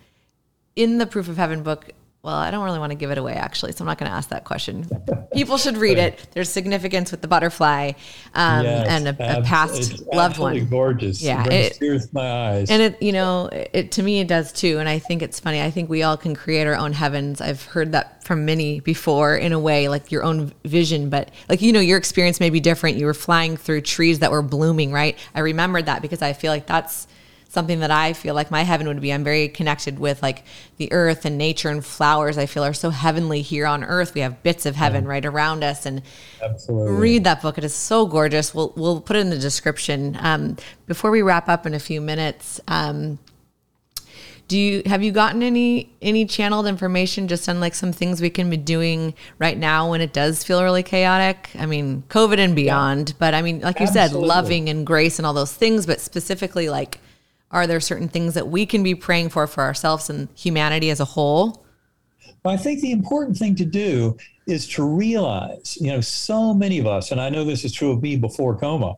in 0.75 0.97
the 0.97 1.05
Proof 1.05 1.29
of 1.29 1.37
Heaven 1.37 1.63
book, 1.63 1.91
well, 2.23 2.35
I 2.35 2.51
don't 2.51 2.63
really 2.63 2.79
want 2.79 2.91
to 2.91 2.95
give 2.95 3.11
it 3.11 3.17
away 3.17 3.33
actually, 3.33 3.73
so 3.73 3.83
I'm 3.83 3.87
not 3.87 3.97
going 3.97 4.09
to 4.09 4.15
ask 4.15 4.29
that 4.29 4.45
question. 4.45 4.87
People 5.33 5.57
should 5.57 5.75
read 5.75 5.97
it. 5.97 6.25
There's 6.31 6.47
significance 6.47 7.11
with 7.11 7.21
the 7.21 7.27
butterfly 7.27 7.91
um, 8.33 8.63
yes, 8.63 8.87
and 8.87 9.07
a, 9.09 9.39
a 9.39 9.43
past 9.43 10.01
loved 10.07 10.37
one. 10.37 10.65
Gorgeous. 10.67 11.21
Yeah, 11.21 11.45
it, 11.45 11.73
tears 11.73 12.13
my 12.13 12.21
eyes. 12.21 12.71
And 12.71 12.81
it, 12.81 13.01
you 13.01 13.11
know, 13.11 13.49
it 13.51 13.91
to 13.93 14.03
me 14.03 14.21
it 14.21 14.29
does 14.29 14.53
too. 14.53 14.79
And 14.79 14.87
I 14.87 14.99
think 14.99 15.21
it's 15.21 15.41
funny. 15.41 15.61
I 15.61 15.69
think 15.69 15.89
we 15.89 16.03
all 16.03 16.15
can 16.15 16.33
create 16.33 16.65
our 16.65 16.75
own 16.75 16.93
heavens. 16.93 17.41
I've 17.41 17.65
heard 17.65 17.91
that 17.91 18.23
from 18.23 18.45
many 18.45 18.79
before, 18.79 19.35
in 19.35 19.51
a 19.51 19.59
way, 19.59 19.89
like 19.89 20.09
your 20.09 20.23
own 20.23 20.53
vision. 20.63 21.09
But 21.09 21.29
like 21.49 21.61
you 21.61 21.73
know, 21.73 21.81
your 21.81 21.97
experience 21.97 22.39
may 22.39 22.49
be 22.49 22.61
different. 22.61 22.95
You 22.95 23.05
were 23.05 23.13
flying 23.13 23.57
through 23.57 23.81
trees 23.81 24.19
that 24.19 24.31
were 24.31 24.41
blooming, 24.41 24.93
right? 24.93 25.17
I 25.35 25.41
remembered 25.41 25.87
that 25.87 26.01
because 26.01 26.21
I 26.21 26.31
feel 26.31 26.53
like 26.53 26.67
that's 26.67 27.05
something 27.53 27.81
that 27.81 27.91
I 27.91 28.13
feel 28.13 28.33
like 28.33 28.49
my 28.49 28.63
heaven 28.63 28.87
would 28.87 28.99
be. 28.99 29.13
I'm 29.13 29.23
very 29.23 29.47
connected 29.47 29.99
with 29.99 30.23
like 30.23 30.43
the 30.77 30.91
earth 30.91 31.23
and 31.23 31.37
nature 31.37 31.69
and 31.69 31.85
flowers. 31.85 32.37
I 32.37 32.47
feel 32.47 32.63
are 32.63 32.73
so 32.73 32.89
heavenly 32.89 33.41
here 33.41 33.67
on 33.67 33.83
earth. 33.83 34.15
We 34.15 34.21
have 34.21 34.41
bits 34.41 34.65
of 34.65 34.75
heaven 34.75 35.03
yeah. 35.03 35.11
right 35.11 35.25
around 35.25 35.63
us, 35.63 35.85
and 35.85 36.01
Absolutely. 36.41 36.95
read 36.95 37.23
that 37.25 37.41
book. 37.41 37.57
It 37.59 37.63
is 37.63 37.75
so 37.75 38.07
gorgeous. 38.07 38.55
We'll 38.55 38.73
we'll 38.75 39.01
put 39.01 39.15
it 39.15 39.19
in 39.19 39.29
the 39.29 39.37
description. 39.37 40.17
Um, 40.19 40.57
before 40.87 41.11
we 41.11 41.21
wrap 41.21 41.47
up 41.47 41.65
in 41.65 41.73
a 41.73 41.79
few 41.79 42.01
minutes. 42.01 42.59
Um, 42.67 43.19
do 44.49 44.59
you 44.59 44.83
have 44.85 45.01
you 45.01 45.11
gotten 45.11 45.41
any 45.41 45.89
any 46.01 46.25
channeled 46.25 46.67
information 46.67 47.27
just 47.27 47.47
on 47.47 47.59
like 47.59 47.73
some 47.73 47.93
things 47.93 48.21
we 48.21 48.29
can 48.29 48.49
be 48.49 48.57
doing 48.57 49.13
right 49.39 49.57
now 49.57 49.89
when 49.89 50.01
it 50.01 50.11
does 50.11 50.43
feel 50.43 50.61
really 50.61 50.83
chaotic 50.83 51.49
i 51.57 51.65
mean 51.65 52.03
covid 52.09 52.39
and 52.39 52.53
beyond 52.55 53.09
yeah. 53.09 53.15
but 53.19 53.33
i 53.33 53.41
mean 53.41 53.61
like 53.61 53.79
Absolutely. 53.79 54.01
you 54.01 54.09
said 54.09 54.27
loving 54.27 54.69
and 54.69 54.85
grace 54.85 55.17
and 55.17 55.25
all 55.25 55.33
those 55.33 55.53
things 55.53 55.85
but 55.85 56.01
specifically 56.01 56.67
like 56.69 56.99
are 57.53 57.67
there 57.67 57.79
certain 57.79 58.09
things 58.09 58.33
that 58.33 58.49
we 58.49 58.65
can 58.65 58.83
be 58.83 58.95
praying 58.95 59.29
for 59.29 59.47
for 59.47 59.63
ourselves 59.63 60.09
and 60.09 60.27
humanity 60.35 60.89
as 60.89 60.99
a 60.99 61.05
whole? 61.05 61.65
Well, 62.43 62.53
I 62.53 62.57
think 62.57 62.81
the 62.81 62.91
important 62.91 63.37
thing 63.37 63.55
to 63.55 63.65
do 63.65 64.17
is 64.47 64.67
to 64.69 64.83
realize, 64.83 65.77
you 65.79 65.87
know, 65.87 66.01
so 66.01 66.53
many 66.53 66.79
of 66.79 66.87
us, 66.87 67.11
and 67.11 67.21
I 67.21 67.29
know 67.29 67.45
this 67.45 67.63
is 67.63 67.71
true 67.71 67.91
of 67.91 68.01
me 68.01 68.17
before 68.17 68.57
coma, 68.57 68.95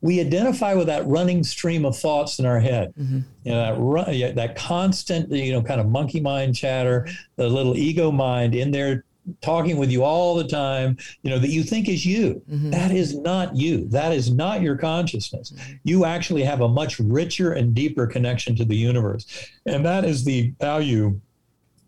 we 0.00 0.20
identify 0.20 0.74
with 0.74 0.86
that 0.86 1.06
running 1.06 1.42
stream 1.42 1.84
of 1.84 1.98
thoughts 1.98 2.38
in 2.38 2.46
our 2.46 2.60
head. 2.60 2.94
Mm-hmm. 2.98 3.20
You 3.44 3.52
know, 3.52 3.60
that 3.60 3.78
run, 3.78 4.34
that 4.36 4.56
constant, 4.56 5.30
you 5.32 5.52
know, 5.52 5.62
kind 5.62 5.80
of 5.80 5.88
monkey 5.88 6.20
mind 6.20 6.54
chatter, 6.54 7.08
the 7.36 7.48
little 7.48 7.76
ego 7.76 8.10
mind 8.10 8.54
in 8.54 8.70
there 8.70 9.04
talking 9.40 9.76
with 9.76 9.90
you 9.90 10.02
all 10.04 10.34
the 10.34 10.46
time, 10.46 10.96
you 11.22 11.30
know, 11.30 11.38
that 11.38 11.50
you 11.50 11.62
think 11.62 11.88
is 11.88 12.04
you. 12.04 12.42
Mm-hmm. 12.50 12.70
That 12.70 12.90
is 12.90 13.18
not 13.18 13.56
you. 13.56 13.88
That 13.88 14.12
is 14.12 14.32
not 14.32 14.60
your 14.60 14.76
consciousness. 14.76 15.50
Mm-hmm. 15.50 15.72
You 15.84 16.04
actually 16.04 16.42
have 16.42 16.60
a 16.60 16.68
much 16.68 16.98
richer 16.98 17.52
and 17.52 17.74
deeper 17.74 18.06
connection 18.06 18.56
to 18.56 18.64
the 18.64 18.76
universe. 18.76 19.26
And 19.66 19.84
that 19.84 20.04
is 20.04 20.24
the 20.24 20.52
value 20.60 21.20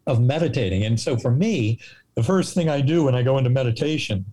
of 0.06 0.20
meditating. 0.20 0.84
And 0.84 0.98
so 0.98 1.16
for 1.16 1.30
me, 1.30 1.78
the 2.14 2.22
first 2.22 2.54
thing 2.54 2.68
I 2.68 2.80
do 2.80 3.04
when 3.04 3.14
I 3.14 3.22
go 3.22 3.38
into 3.38 3.50
meditation 3.50 4.24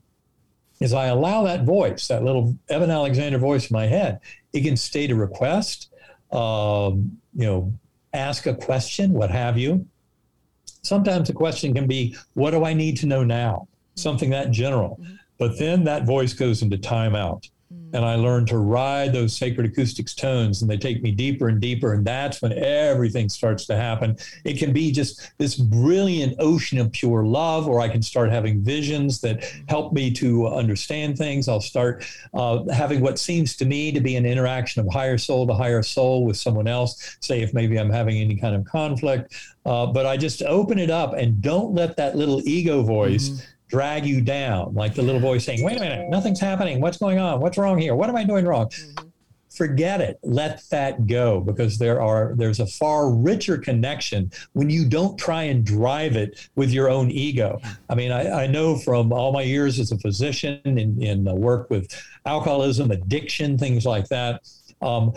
is 0.79 0.93
I 0.93 1.05
allow 1.05 1.43
that 1.43 1.63
voice, 1.63 2.07
that 2.07 2.23
little 2.23 2.55
Eben 2.69 2.91
Alexander 2.91 3.37
voice 3.37 3.69
in 3.69 3.73
my 3.73 3.85
head, 3.85 4.19
it 4.53 4.61
can 4.61 4.75
state 4.75 5.11
a 5.11 5.15
request, 5.15 5.93
um, 6.31 7.17
you 7.33 7.45
know, 7.45 7.73
ask 8.13 8.45
a 8.45 8.55
question, 8.55 9.13
what 9.13 9.29
have 9.29 9.57
you 9.57 9.85
sometimes 10.85 11.27
the 11.27 11.33
question 11.33 11.73
can 11.73 11.87
be, 11.87 12.15
what 12.33 12.51
do 12.51 12.63
I 12.63 12.73
need 12.73 12.97
to 12.97 13.05
know 13.05 13.23
now? 13.23 13.67
Something 13.95 14.29
that 14.31 14.51
general. 14.51 14.99
Mm-hmm. 15.01 15.15
But 15.37 15.57
then 15.59 15.83
that 15.83 16.05
voice 16.05 16.33
goes 16.33 16.61
into 16.61 16.77
timeout. 16.77 17.49
And 17.93 18.03
I 18.03 18.15
learn 18.15 18.45
to 18.47 18.57
ride 18.57 19.13
those 19.13 19.37
sacred 19.37 19.67
acoustics 19.67 20.13
tones, 20.13 20.61
and 20.61 20.69
they 20.69 20.75
take 20.75 21.01
me 21.01 21.11
deeper 21.11 21.47
and 21.47 21.61
deeper. 21.61 21.93
And 21.93 22.05
that's 22.05 22.41
when 22.41 22.51
everything 22.51 23.29
starts 23.29 23.65
to 23.67 23.75
happen. 23.77 24.17
It 24.43 24.59
can 24.59 24.73
be 24.73 24.91
just 24.91 25.31
this 25.37 25.55
brilliant 25.55 26.35
ocean 26.39 26.77
of 26.77 26.91
pure 26.91 27.23
love, 27.25 27.69
or 27.69 27.79
I 27.79 27.87
can 27.87 28.01
start 28.01 28.31
having 28.31 28.61
visions 28.61 29.21
that 29.21 29.49
help 29.69 29.93
me 29.93 30.11
to 30.15 30.47
understand 30.47 31.17
things. 31.17 31.47
I'll 31.47 31.61
start 31.61 32.05
uh, 32.33 32.65
having 32.67 32.99
what 32.99 33.17
seems 33.17 33.55
to 33.57 33.65
me 33.65 33.93
to 33.93 34.01
be 34.01 34.17
an 34.17 34.25
interaction 34.25 34.85
of 34.85 34.91
higher 34.91 35.17
soul 35.17 35.47
to 35.47 35.53
higher 35.53 35.81
soul 35.81 36.25
with 36.25 36.35
someone 36.35 36.67
else, 36.67 37.17
say 37.21 37.41
if 37.41 37.53
maybe 37.53 37.79
I'm 37.79 37.89
having 37.89 38.17
any 38.17 38.35
kind 38.35 38.55
of 38.55 38.65
conflict. 38.65 39.33
Uh, 39.65 39.85
but 39.85 40.05
I 40.05 40.17
just 40.17 40.43
open 40.43 40.79
it 40.79 40.91
up 40.91 41.13
and 41.13 41.41
don't 41.41 41.73
let 41.73 41.95
that 41.95 42.17
little 42.17 42.41
ego 42.45 42.83
voice. 42.83 43.29
Mm-hmm 43.29 43.51
drag 43.67 44.05
you 44.05 44.21
down, 44.21 44.73
like 44.73 44.93
the 44.93 45.01
little 45.01 45.21
voice 45.21 45.45
saying, 45.45 45.63
wait 45.63 45.77
a 45.77 45.79
minute, 45.79 46.09
nothing's 46.09 46.39
happening. 46.39 46.81
What's 46.81 46.97
going 46.97 47.19
on? 47.19 47.39
What's 47.41 47.57
wrong 47.57 47.77
here? 47.77 47.95
What 47.95 48.09
am 48.09 48.15
I 48.15 48.23
doing 48.23 48.45
wrong? 48.45 48.67
Mm-hmm. 48.67 49.07
Forget 49.55 50.01
it. 50.01 50.19
Let 50.21 50.61
that 50.69 51.07
go 51.07 51.39
because 51.39 51.77
there 51.77 52.01
are 52.01 52.33
there's 52.35 52.59
a 52.59 52.67
far 52.67 53.09
richer 53.09 53.57
connection 53.57 54.29
when 54.51 54.69
you 54.69 54.85
don't 54.85 55.17
try 55.17 55.43
and 55.43 55.65
drive 55.65 56.17
it 56.17 56.49
with 56.55 56.71
your 56.71 56.89
own 56.89 57.09
ego. 57.09 57.61
I 57.89 57.95
mean, 57.95 58.11
I, 58.11 58.43
I 58.43 58.47
know 58.47 58.77
from 58.77 59.13
all 59.13 59.31
my 59.31 59.43
years 59.43 59.79
as 59.79 59.93
a 59.93 59.97
physician 59.97 60.59
in, 60.65 61.01
in 61.01 61.23
work 61.23 61.69
with 61.69 61.89
alcoholism, 62.25 62.91
addiction, 62.91 63.57
things 63.57 63.85
like 63.85 64.09
that. 64.09 64.41
Um, 64.81 65.13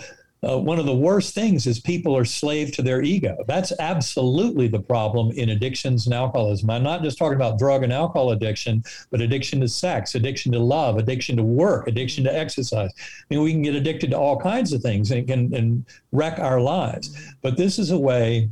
uh, 0.47 0.59
one 0.59 0.79
of 0.79 0.87
the 0.87 0.95
worst 0.95 1.35
things 1.35 1.67
is 1.67 1.81
people 1.81 2.17
are 2.17 2.25
slave 2.25 2.73
to 2.73 2.83
their 2.83 3.03
ego. 3.03 3.37
That's 3.47 3.73
absolutely 3.81 4.69
the 4.69 4.81
problem 4.81 5.33
in 5.33 5.51
addictions 5.51 6.07
and 6.07 6.15
alcoholism. 6.15 6.71
I'm 6.71 6.83
not 6.83 7.03
just 7.03 7.19
talking 7.19 7.37
about 7.37 7.59
drug 7.59 7.83
and 7.83 7.93
alcohol 7.93 8.31
addiction, 8.31 8.85
but 9.11 9.21
addiction 9.21 9.61
to 9.61 9.69
sex, 9.69 10.15
addiction 10.15 10.53
to 10.53 10.59
love, 10.59 10.97
addiction 10.97 11.37
to 11.37 11.43
work, 11.43 11.89
addiction 11.89 12.25
to 12.25 12.35
exercise. 12.35 12.91
I 12.99 13.25
mean, 13.31 13.43
we 13.43 13.53
can 13.53 13.63
get 13.63 13.75
addicted 13.75 14.11
to 14.11 14.19
all 14.19 14.39
kinds 14.39 14.73
of 14.73 14.81
things 14.81 15.11
and 15.11 15.27
can 15.27 15.53
and 15.55 15.85
wreck 16.13 16.39
our 16.39 16.61
lives. 16.61 17.35
But 17.43 17.57
this 17.57 17.79
is 17.79 17.91
a 17.91 17.99
way 17.99 18.49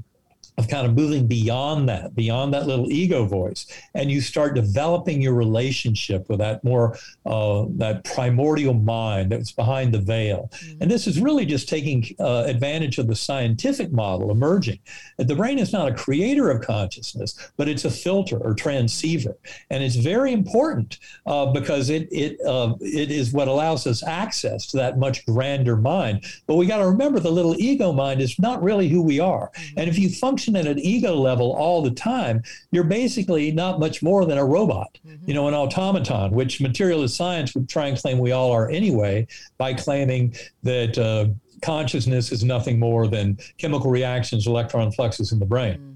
of 0.58 0.68
kind 0.68 0.86
of 0.86 0.94
moving 0.94 1.26
beyond 1.26 1.88
that, 1.88 2.14
beyond 2.14 2.52
that 2.54 2.66
little 2.66 2.90
ego 2.90 3.26
voice, 3.26 3.66
and 3.94 4.10
you 4.10 4.20
start 4.20 4.54
developing 4.54 5.20
your 5.20 5.34
relationship 5.34 6.28
with 6.30 6.38
that 6.38 6.64
more 6.64 6.96
uh, 7.26 7.66
that 7.70 8.04
primordial 8.04 8.72
mind 8.72 9.32
that's 9.32 9.52
behind 9.52 9.92
the 9.92 9.98
veil. 9.98 10.50
Mm-hmm. 10.52 10.82
And 10.82 10.90
this 10.90 11.06
is 11.06 11.20
really 11.20 11.44
just 11.44 11.68
taking 11.68 12.06
uh, 12.18 12.44
advantage 12.46 12.96
of 12.98 13.06
the 13.06 13.14
scientific 13.14 13.92
model 13.92 14.30
emerging. 14.30 14.78
The 15.18 15.34
brain 15.34 15.58
is 15.58 15.72
not 15.72 15.88
a 15.88 15.94
creator 15.94 16.50
of 16.50 16.62
consciousness, 16.62 17.50
but 17.58 17.68
it's 17.68 17.84
a 17.84 17.90
filter 17.90 18.38
or 18.38 18.54
transceiver, 18.54 19.36
and 19.70 19.82
it's 19.82 19.96
very 19.96 20.32
important 20.32 20.98
uh, 21.26 21.46
because 21.46 21.90
it 21.90 22.08
it 22.10 22.40
uh, 22.46 22.74
it 22.80 23.10
is 23.10 23.32
what 23.32 23.48
allows 23.48 23.86
us 23.86 24.02
access 24.02 24.66
to 24.68 24.78
that 24.78 24.98
much 24.98 25.26
grander 25.26 25.76
mind. 25.76 26.24
But 26.46 26.54
we 26.56 26.64
got 26.64 26.78
to 26.78 26.86
remember 26.86 27.20
the 27.20 27.30
little 27.30 27.56
ego 27.58 27.92
mind 27.92 28.22
is 28.22 28.38
not 28.38 28.62
really 28.62 28.88
who 28.88 29.02
we 29.02 29.20
are, 29.20 29.50
mm-hmm. 29.50 29.80
and 29.80 29.90
if 29.90 29.98
you 29.98 30.08
function 30.08 30.45
function 30.46 30.68
at 30.68 30.76
an 30.76 30.82
ego 30.84 31.14
level 31.14 31.52
all 31.52 31.82
the 31.82 31.90
time, 31.90 32.42
you're 32.70 32.84
basically 32.84 33.50
not 33.52 33.78
much 33.80 34.02
more 34.02 34.24
than 34.24 34.38
a 34.38 34.44
robot, 34.44 34.98
mm-hmm. 35.06 35.28
you 35.28 35.34
know, 35.34 35.48
an 35.48 35.54
automaton, 35.54 36.30
which 36.32 36.60
materialist 36.60 37.16
science 37.16 37.54
would 37.54 37.68
try 37.68 37.86
and 37.86 37.98
claim 37.98 38.18
we 38.18 38.32
all 38.32 38.52
are 38.52 38.68
anyway 38.70 39.26
by 39.58 39.74
claiming 39.74 40.34
that, 40.62 40.96
uh, 40.98 41.26
consciousness 41.62 42.32
is 42.32 42.44
nothing 42.44 42.78
more 42.78 43.08
than 43.08 43.38
chemical 43.56 43.90
reactions, 43.90 44.46
electron 44.46 44.92
fluxes 44.92 45.32
in 45.32 45.38
the 45.38 45.46
brain. 45.46 45.78
Mm. 45.78 45.95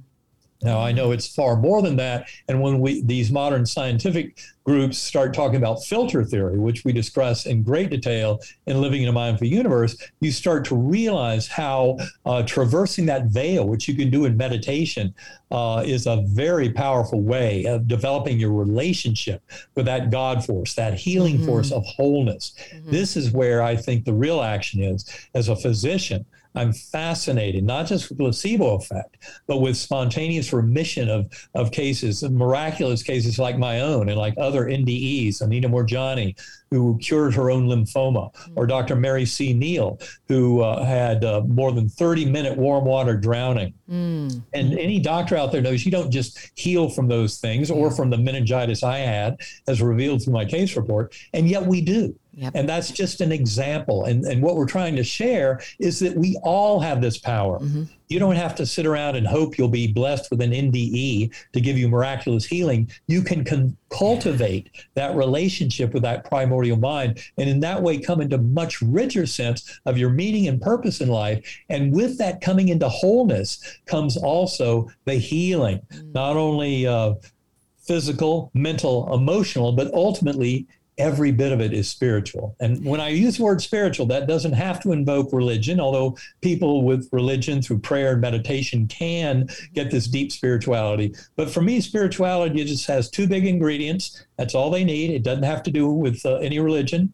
Now 0.63 0.81
I 0.81 0.93
know 0.93 1.13
it's 1.13 1.35
far 1.35 1.57
more 1.57 1.83
than 1.83 1.97
that, 1.97 2.29
and 2.49 2.61
when 2.61 2.81
we 2.81 3.03
these 3.03 3.31
modern 3.31 3.65
scientific 3.65 4.39
groups 4.65 4.99
start 4.99 5.35
talking 5.35 5.57
about 5.57 5.83
filter 5.85 6.23
theory, 6.23 6.59
which 6.59 6.85
we 6.85 6.93
discuss 6.93 7.47
in 7.47 7.63
great 7.63 7.91
detail 7.91 8.41
in 8.67 8.81
Living 8.81 9.03
in 9.03 9.09
a 9.09 9.13
Mindful 9.13 9.47
Universe, 9.47 9.97
you 10.21 10.31
start 10.31 10.65
to 10.67 10.77
realize 10.77 11.49
how 11.49 11.97
uh, 12.27 12.43
traversing 12.43 13.07
that 13.07 13.27
veil, 13.27 13.67
which 13.67 13.89
you 13.89 13.95
can 13.95 14.11
do 14.11 14.27
in 14.27 14.37
meditation, 14.37 15.15
uh, 15.51 15.83
is 15.85 16.07
a 16.07 16.23
very 16.29 16.71
powerful 16.71 17.21
way 17.21 17.65
of 17.65 17.89
developing 17.89 18.39
your 18.39 18.53
relationship 18.53 19.43
with 19.75 19.87
that 19.87 20.11
God 20.11 20.45
force, 20.45 20.75
that 20.75 20.95
healing 20.95 21.37
mm-hmm. 21.37 21.47
force 21.47 21.73
of 21.73 21.85
wholeness. 21.87 22.55
Mm-hmm. 22.73 22.91
This 22.91 23.17
is 23.17 23.33
where 23.33 23.63
I 23.63 23.75
think 23.77 24.05
the 24.05 24.15
real 24.15 24.43
action 24.43 24.83
is 24.83 25.09
as 25.35 25.49
a 25.49 25.57
physician. 25.57 26.25
I'm 26.55 26.73
fascinated, 26.73 27.65
not 27.65 27.87
just 27.87 28.09
with 28.09 28.19
the 28.19 28.25
placebo 28.25 28.75
effect, 28.75 29.19
but 29.47 29.59
with 29.59 29.77
spontaneous 29.77 30.50
remission 30.53 31.09
of, 31.09 31.31
of 31.55 31.73
cases, 31.73 32.23
miraculous 32.23 33.03
cases 33.03 33.39
like 33.39 33.59
my 33.59 33.81
own 33.81 34.09
and 34.09 34.19
like 34.19 34.35
other 34.39 34.67
NDEs, 34.67 35.41
Anita 35.41 35.69
Moorjani, 35.69 36.39
who 36.71 36.99
cured 36.99 37.35
her 37.35 37.51
own 37.51 37.67
lymphoma, 37.67 38.33
or 38.55 38.67
Dr. 38.67 38.95
Mary 38.95 39.27
C. 39.27 39.53
Neal, 39.53 39.99
who 40.29 40.63
uh, 40.63 40.85
had 40.85 41.25
uh, 41.25 41.43
more 41.43 41.73
than 41.73 41.89
30 41.89 42.27
minute 42.27 42.57
warm 42.57 42.85
water 42.85 43.17
drowning. 43.17 43.75
Mm. 43.91 44.43
And 44.55 44.79
any 44.79 45.01
doctor 45.01 45.37
out 45.37 45.51
there 45.51 45.61
knows 45.61 45.85
you 45.85 45.91
don't 45.91 46.11
just 46.11 46.53
heal 46.55 46.89
from 46.89 47.09
those 47.09 47.39
things 47.39 47.71
or 47.71 47.91
from 47.91 48.11
the 48.11 48.19
meningitis 48.19 48.83
I 48.83 48.99
had, 48.99 49.41
as 49.67 49.83
revealed 49.83 50.23
through 50.23 50.35
my 50.35 50.45
case 50.45 50.77
report, 50.77 51.15
and 51.33 51.49
yet 51.49 51.65
we 51.65 51.81
do. 51.81 52.15
Yep. 52.35 52.53
And 52.55 52.69
that's 52.69 52.91
just 52.91 53.21
an 53.21 53.33
example. 53.33 54.05
And, 54.05 54.25
and 54.25 54.43
what 54.43 54.57
we're 54.57 54.67
trying 54.67 54.97
to 54.97 55.05
share 55.05 55.61
is 55.79 55.99
that 56.01 56.17
we 56.17 56.39
all 56.43 56.81
have 56.81 57.01
this 57.01 57.19
power. 57.19 57.59
Mm-hmm. 57.59 57.85
You 58.09 58.19
don't 58.19 58.37
have 58.37 58.55
to 58.57 58.67
sit 58.67 58.87
around 58.87 59.17
and 59.17 59.27
hope 59.27 59.57
you'll 59.57 59.69
be 59.69 59.93
blessed 59.93 60.31
with 60.31 60.41
an 60.41 60.53
NDE 60.53 61.33
to 61.53 61.61
give 61.61 61.77
you 61.77 61.89
miraculous 61.89 62.45
healing. 62.45 62.91
You 63.07 63.23
can 63.23 63.45
con- 63.45 63.77
cultivate 63.89 64.71
that 64.95 65.15
relationship 65.17 65.93
with 65.93 66.03
that 66.05 66.25
primordial 66.25 66.77
mind. 66.77 67.21
And 67.37 67.49
in 67.49 67.61
that 67.61 67.83
way, 67.83 67.99
come 67.99 68.21
into 68.21 68.39
much 68.39 68.81
richer 68.81 69.27
sense 69.27 69.81
of 69.87 69.99
your 69.99 70.11
meaning 70.11 70.49
and 70.49 70.61
purpose 70.61 71.01
in 71.01 71.09
life. 71.09 71.63
And 71.69 71.93
with 71.93 72.19
that 72.19 72.41
coming 72.41 72.69
into 72.69 72.89
wholeness 72.89 73.79
comes 73.87 74.17
also 74.17 74.89
the 75.05 75.15
healing, 75.15 75.81
mm-hmm. 75.93 76.13
not 76.13 76.37
only 76.37 76.87
uh, 76.87 77.15
physical, 77.79 78.51
mental, 78.55 79.13
emotional, 79.13 79.73
but 79.73 79.93
ultimately 79.95 80.67
every 81.01 81.33
bit 81.33 81.51
of 81.51 81.61
it 81.61 81.73
is 81.73 81.89
spiritual. 81.89 82.55
And 82.61 82.85
when 82.85 83.01
I 83.01 83.09
use 83.09 83.39
the 83.39 83.45
word 83.45 83.63
spiritual, 83.63 84.07
that 84.07 84.29
doesn't 84.29 84.53
have 84.53 84.81
to 84.83 84.93
invoke 84.93 85.33
religion, 85.33 85.81
although 85.81 86.17
people 86.43 86.85
with 86.85 87.09
religion 87.11 87.63
through 87.63 87.79
prayer 87.79 88.13
and 88.13 88.21
meditation 88.21 88.87
can 88.87 89.49
get 89.73 89.91
this 89.91 90.07
deep 90.07 90.31
spirituality. 90.31 91.15
But 91.37 91.51
for 91.51 91.63
me, 91.63 91.81
spirituality 91.81 92.63
just 92.65 92.87
has 92.87 93.11
two 93.11 93.27
big 93.27 93.47
ingredients. 93.47 94.25
That's 94.37 94.55
all 94.55 94.71
they 94.71 94.85
need. 94.85 95.11
It 95.11 95.23
doesn't 95.23 95.45
have 95.45 95.63
to 95.65 95.71
do 95.71 95.89
with 95.89 96.25
uh, 96.27 96.37
any 96.37 96.59
religion. 96.59 97.13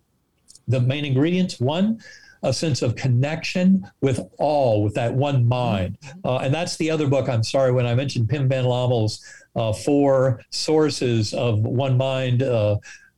The 0.69 0.81
main 0.81 1.05
ingredients 1.05 1.61
one, 1.61 2.01
a 2.43 2.53
sense 2.53 2.83
of 2.83 2.97
connection 2.97 3.89
with 4.01 4.21
all, 4.39 4.83
with 4.83 4.95
that 4.95 5.15
one 5.15 5.47
mind. 5.47 5.97
Uh, 6.25 6.39
and 6.39 6.53
that's 6.53 6.77
the 6.77 6.91
other 6.91 7.07
book. 7.07 7.29
I'm 7.29 7.45
sorry, 7.45 7.73
when 7.73 7.87
I 7.87 7.95
mentioned 7.95 8.29
Pim 8.29 8.49
Van 8.49 8.65
Lommel's 8.65 9.25
uh, 9.55 9.73
four 9.73 10.41
sources 10.51 11.33
of 11.33 11.61
one 11.61 11.97
mind. 11.97 12.43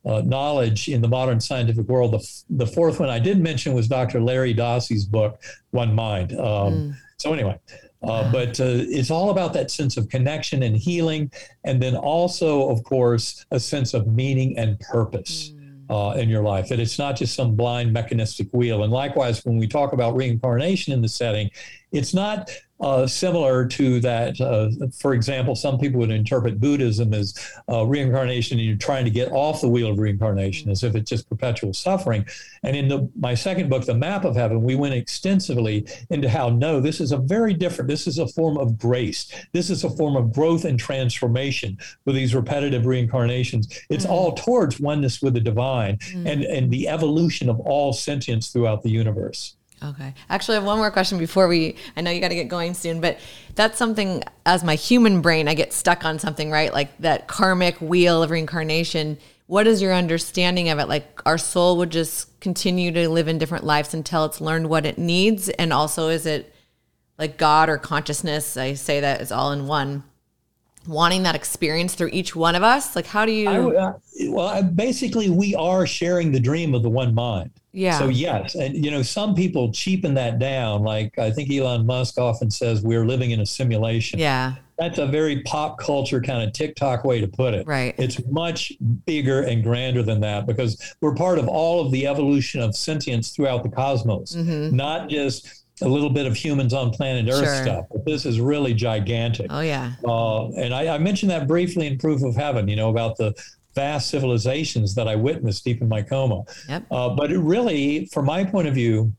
Uh, 0.05 0.21
knowledge 0.21 0.87
in 0.87 1.01
the 1.01 1.07
modern 1.09 1.41
scientific 1.41 1.85
world. 1.89 2.13
The, 2.13 2.43
the 2.51 2.65
fourth 2.65 3.01
one 3.01 3.09
I 3.09 3.19
did 3.19 3.41
mention 3.41 3.73
was 3.73 3.89
Dr. 3.89 4.21
Larry 4.21 4.53
Dossey's 4.53 5.05
book, 5.05 5.41
One 5.71 5.93
Mind. 5.93 6.31
Um, 6.31 6.39
mm. 6.39 6.95
So, 7.17 7.33
anyway, 7.33 7.59
uh, 8.01 8.31
but 8.31 8.59
uh, 8.61 8.63
it's 8.87 9.11
all 9.11 9.29
about 9.29 9.51
that 9.53 9.69
sense 9.69 9.97
of 9.97 10.07
connection 10.07 10.63
and 10.63 10.75
healing, 10.75 11.29
and 11.65 11.81
then 11.81 11.97
also, 11.97 12.69
of 12.69 12.81
course, 12.85 13.45
a 13.51 13.59
sense 13.59 13.93
of 13.93 14.07
meaning 14.07 14.57
and 14.57 14.79
purpose. 14.79 15.49
Mm. 15.49 15.59
Uh, 15.91 16.11
in 16.19 16.29
your 16.29 16.43
life, 16.43 16.69
that 16.69 16.79
it's 16.79 16.99
not 16.99 17.15
just 17.15 17.33
some 17.33 17.55
blind 17.55 17.91
mechanistic 17.91 18.47
wheel. 18.51 18.83
And 18.83 18.93
likewise, 18.93 19.43
when 19.43 19.57
we 19.57 19.65
talk 19.65 19.91
about 19.91 20.15
reincarnation 20.15 20.93
in 20.93 21.01
the 21.01 21.09
setting, 21.09 21.49
it's 21.91 22.13
not 22.13 22.49
uh, 22.81 23.05
similar 23.05 23.65
to 23.67 23.99
that. 23.99 24.39
Uh, 24.39 24.69
for 24.97 25.13
example, 25.13 25.55
some 25.55 25.77
people 25.77 25.99
would 25.99 26.11
interpret 26.11 26.59
Buddhism 26.59 27.13
as 27.13 27.33
uh, 27.69 27.85
reincarnation, 27.85 28.57
and 28.57 28.65
you're 28.65 28.77
trying 28.77 29.05
to 29.05 29.11
get 29.11 29.31
off 29.31 29.61
the 29.61 29.67
wheel 29.67 29.89
of 29.89 29.99
reincarnation 29.99 30.69
as 30.69 30.83
if 30.83 30.95
it's 30.95 31.09
just 31.09 31.27
perpetual 31.27 31.73
suffering. 31.73 32.25
And 32.63 32.75
in 32.75 32.87
the, 32.87 33.09
my 33.19 33.33
second 33.33 33.69
book, 33.69 33.85
The 33.85 33.95
Map 33.95 34.23
of 34.23 34.35
Heaven, 34.35 34.63
we 34.63 34.75
went 34.75 34.93
extensively 34.93 35.87
into 36.09 36.29
how 36.29 36.49
no, 36.49 36.79
this 36.79 37.01
is 37.01 37.11
a 37.11 37.17
very 37.17 37.53
different. 37.53 37.89
This 37.89 38.07
is 38.07 38.17
a 38.17 38.27
form 38.27 38.57
of 38.57 38.77
grace. 38.77 39.33
This 39.51 39.69
is 39.69 39.83
a 39.83 39.89
form 39.89 40.15
of 40.15 40.31
growth 40.31 40.63
and 40.65 40.79
transformation 40.79 41.77
with 42.05 42.15
these 42.15 42.33
repetitive 42.33 42.85
reincarnations. 42.85 43.67
It's 43.89 44.05
mm. 44.05 44.09
all 44.09 44.33
towards 44.33 44.79
oneness 44.79 45.21
with 45.21 45.33
the 45.33 45.39
divine 45.39 45.97
mm. 45.97 46.25
and 46.25 46.43
and 46.43 46.71
the 46.71 46.87
evolution 46.87 47.49
of 47.49 47.59
all 47.59 47.91
sentience 47.93 48.49
throughout 48.49 48.83
the 48.83 48.89
universe. 48.89 49.55
Okay. 49.83 50.13
Actually, 50.29 50.57
I 50.57 50.59
have 50.59 50.67
one 50.67 50.77
more 50.77 50.91
question 50.91 51.17
before 51.17 51.47
we. 51.47 51.75
I 51.95 52.01
know 52.01 52.11
you 52.11 52.19
got 52.19 52.29
to 52.29 52.35
get 52.35 52.49
going 52.49 52.73
soon, 52.73 52.99
but 52.99 53.17
that's 53.55 53.77
something 53.77 54.23
as 54.45 54.63
my 54.63 54.75
human 54.75 55.21
brain, 55.21 55.47
I 55.47 55.53
get 55.53 55.71
stuck 55.71 56.03
on 56.03 56.19
something, 56.19 56.51
right? 56.51 56.73
Like 56.73 56.97
that 56.99 57.27
karmic 57.27 57.79
wheel 57.79 58.21
of 58.21 58.29
reincarnation. 58.29 59.17
What 59.47 59.67
is 59.67 59.81
your 59.81 59.93
understanding 59.93 60.69
of 60.69 60.79
it? 60.79 60.89
Like 60.89 61.21
our 61.25 61.37
soul 61.37 61.77
would 61.77 61.91
just 61.91 62.39
continue 62.41 62.91
to 62.91 63.09
live 63.09 63.27
in 63.27 63.37
different 63.37 63.63
lives 63.63 63.93
until 63.93 64.25
it's 64.25 64.41
learned 64.41 64.69
what 64.69 64.85
it 64.85 64.97
needs. 64.97 65.49
And 65.49 65.71
also, 65.71 66.09
is 66.09 66.25
it 66.25 66.53
like 67.17 67.37
God 67.37 67.69
or 67.69 67.77
consciousness? 67.77 68.57
I 68.57 68.73
say 68.73 68.99
that 68.99 69.21
is 69.21 69.31
all 69.31 69.51
in 69.51 69.65
one 69.65 70.03
wanting 70.87 71.23
that 71.23 71.35
experience 71.35 71.95
through 71.95 72.09
each 72.11 72.35
one 72.35 72.55
of 72.55 72.63
us? 72.63 72.95
Like, 72.95 73.05
how 73.05 73.25
do 73.25 73.31
you? 73.31 73.49
I, 73.49 73.75
uh, 73.75 73.93
well, 74.27 74.63
basically, 74.63 75.29
we 75.29 75.55
are 75.55 75.85
sharing 75.85 76.31
the 76.31 76.39
dream 76.39 76.73
of 76.73 76.83
the 76.83 76.89
one 76.89 77.13
mind. 77.13 77.51
Yeah. 77.71 77.99
So 77.99 78.07
yes, 78.07 78.55
and 78.55 78.83
you 78.83 78.89
know, 78.89 79.03
some 79.03 79.35
people 79.35 79.71
cheapen 79.71 80.15
that 80.15 80.39
down. 80.39 80.81
Like 80.81 81.17
I 81.19 81.29
think 81.29 81.51
Elon 81.51 81.85
Musk 81.85 82.17
often 82.17 82.49
says, 82.49 82.81
we're 82.81 83.05
living 83.05 83.31
in 83.31 83.41
a 83.41 83.45
simulation. 83.45 84.19
Yeah. 84.19 84.55
That's 84.79 84.97
a 84.97 85.05
very 85.05 85.43
pop 85.43 85.77
culture 85.77 86.21
kind 86.21 86.41
of 86.41 86.53
TikTok 86.53 87.03
way 87.03 87.19
to 87.19 87.27
put 87.27 87.53
it. 87.53 87.67
Right. 87.67 87.93
It's 87.97 88.25
much 88.27 88.71
bigger 89.05 89.41
and 89.41 89.61
grander 89.61 90.01
than 90.01 90.21
that 90.21 90.47
because 90.47 90.95
we're 91.01 91.13
part 91.13 91.37
of 91.37 91.49
all 91.49 91.85
of 91.85 91.91
the 91.91 92.07
evolution 92.07 92.61
of 92.61 92.75
sentience 92.75 93.31
throughout 93.31 93.63
the 93.63 93.69
cosmos, 93.69 94.35
mm-hmm. 94.35 94.75
not 94.75 95.09
just 95.09 95.58
a 95.81 95.87
little 95.87 96.09
bit 96.09 96.25
of 96.25 96.35
humans 96.35 96.73
on 96.73 96.91
planet 96.91 97.31
Earth 97.31 97.43
sure. 97.43 97.63
stuff, 97.63 97.85
but 97.91 98.05
this 98.05 98.25
is 98.25 98.39
really 98.39 98.73
gigantic. 98.73 99.47
Oh 99.49 99.61
yeah. 99.61 99.93
Uh, 100.05 100.49
and 100.51 100.73
I, 100.73 100.95
I, 100.95 100.97
mentioned 100.97 101.31
that 101.31 101.47
briefly 101.47 101.87
in 101.87 101.97
Proof 101.97 102.23
of 102.23 102.35
Heaven. 102.35 102.67
You 102.67 102.75
know 102.75 102.89
about 102.89 103.17
the 103.17 103.33
vast 103.75 104.09
civilizations 104.09 104.95
that 104.95 105.07
I 105.07 105.15
witnessed 105.15 105.63
deep 105.63 105.81
in 105.81 105.87
my 105.87 106.01
coma. 106.01 106.43
Yep. 106.67 106.85
Uh, 106.91 107.09
but 107.09 107.31
it 107.31 107.39
really, 107.39 108.05
from 108.07 108.25
my 108.25 108.43
point 108.43 108.67
of 108.67 108.73
view, 108.73 109.13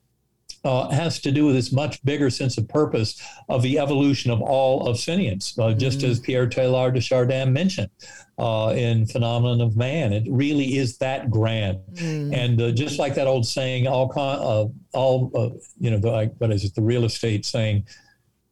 uh, 0.65 0.89
has 0.91 1.21
to 1.21 1.33
do 1.33 1.47
with 1.47 1.55
this 1.55 1.73
much 1.73 2.03
bigger 2.05 2.29
sense 2.29 2.59
of 2.59 2.69
purpose 2.69 3.21
of 3.49 3.63
the 3.63 3.79
evolution 3.79 4.31
of 4.31 4.43
all 4.43 4.87
of 4.87 4.99
sentience, 4.99 5.59
uh, 5.59 5.73
just 5.73 6.01
mm-hmm. 6.01 6.11
as 6.11 6.21
Pierre 6.21 6.47
Teilhard 6.47 6.95
de 6.95 7.01
Chardin 7.01 7.53
mentioned 7.53 7.91
uh, 8.39 8.75
in 8.77 9.07
Phenomenon 9.07 9.61
of 9.61 9.77
Man. 9.77 10.13
It 10.13 10.25
really 10.29 10.77
is 10.77 10.99
that 10.99 11.31
grand. 11.31 11.79
Mm-hmm. 11.95 12.35
And 12.35 12.61
uh, 12.61 12.71
just 12.73 12.99
like 12.99 13.15
that 13.15 13.27
old 13.27 13.47
saying, 13.47 13.87
all, 13.87 14.09
con- 14.09 14.39
uh, 14.39 14.97
all 14.97 15.31
uh, 15.35 15.57
you 15.79 15.91
know, 15.91 15.99
the, 15.99 16.11
like, 16.11 16.35
what 16.39 16.53
is 16.53 16.65
it, 16.65 16.75
the 16.75 16.83
real 16.83 17.05
estate 17.05 17.47
saying, 17.47 17.87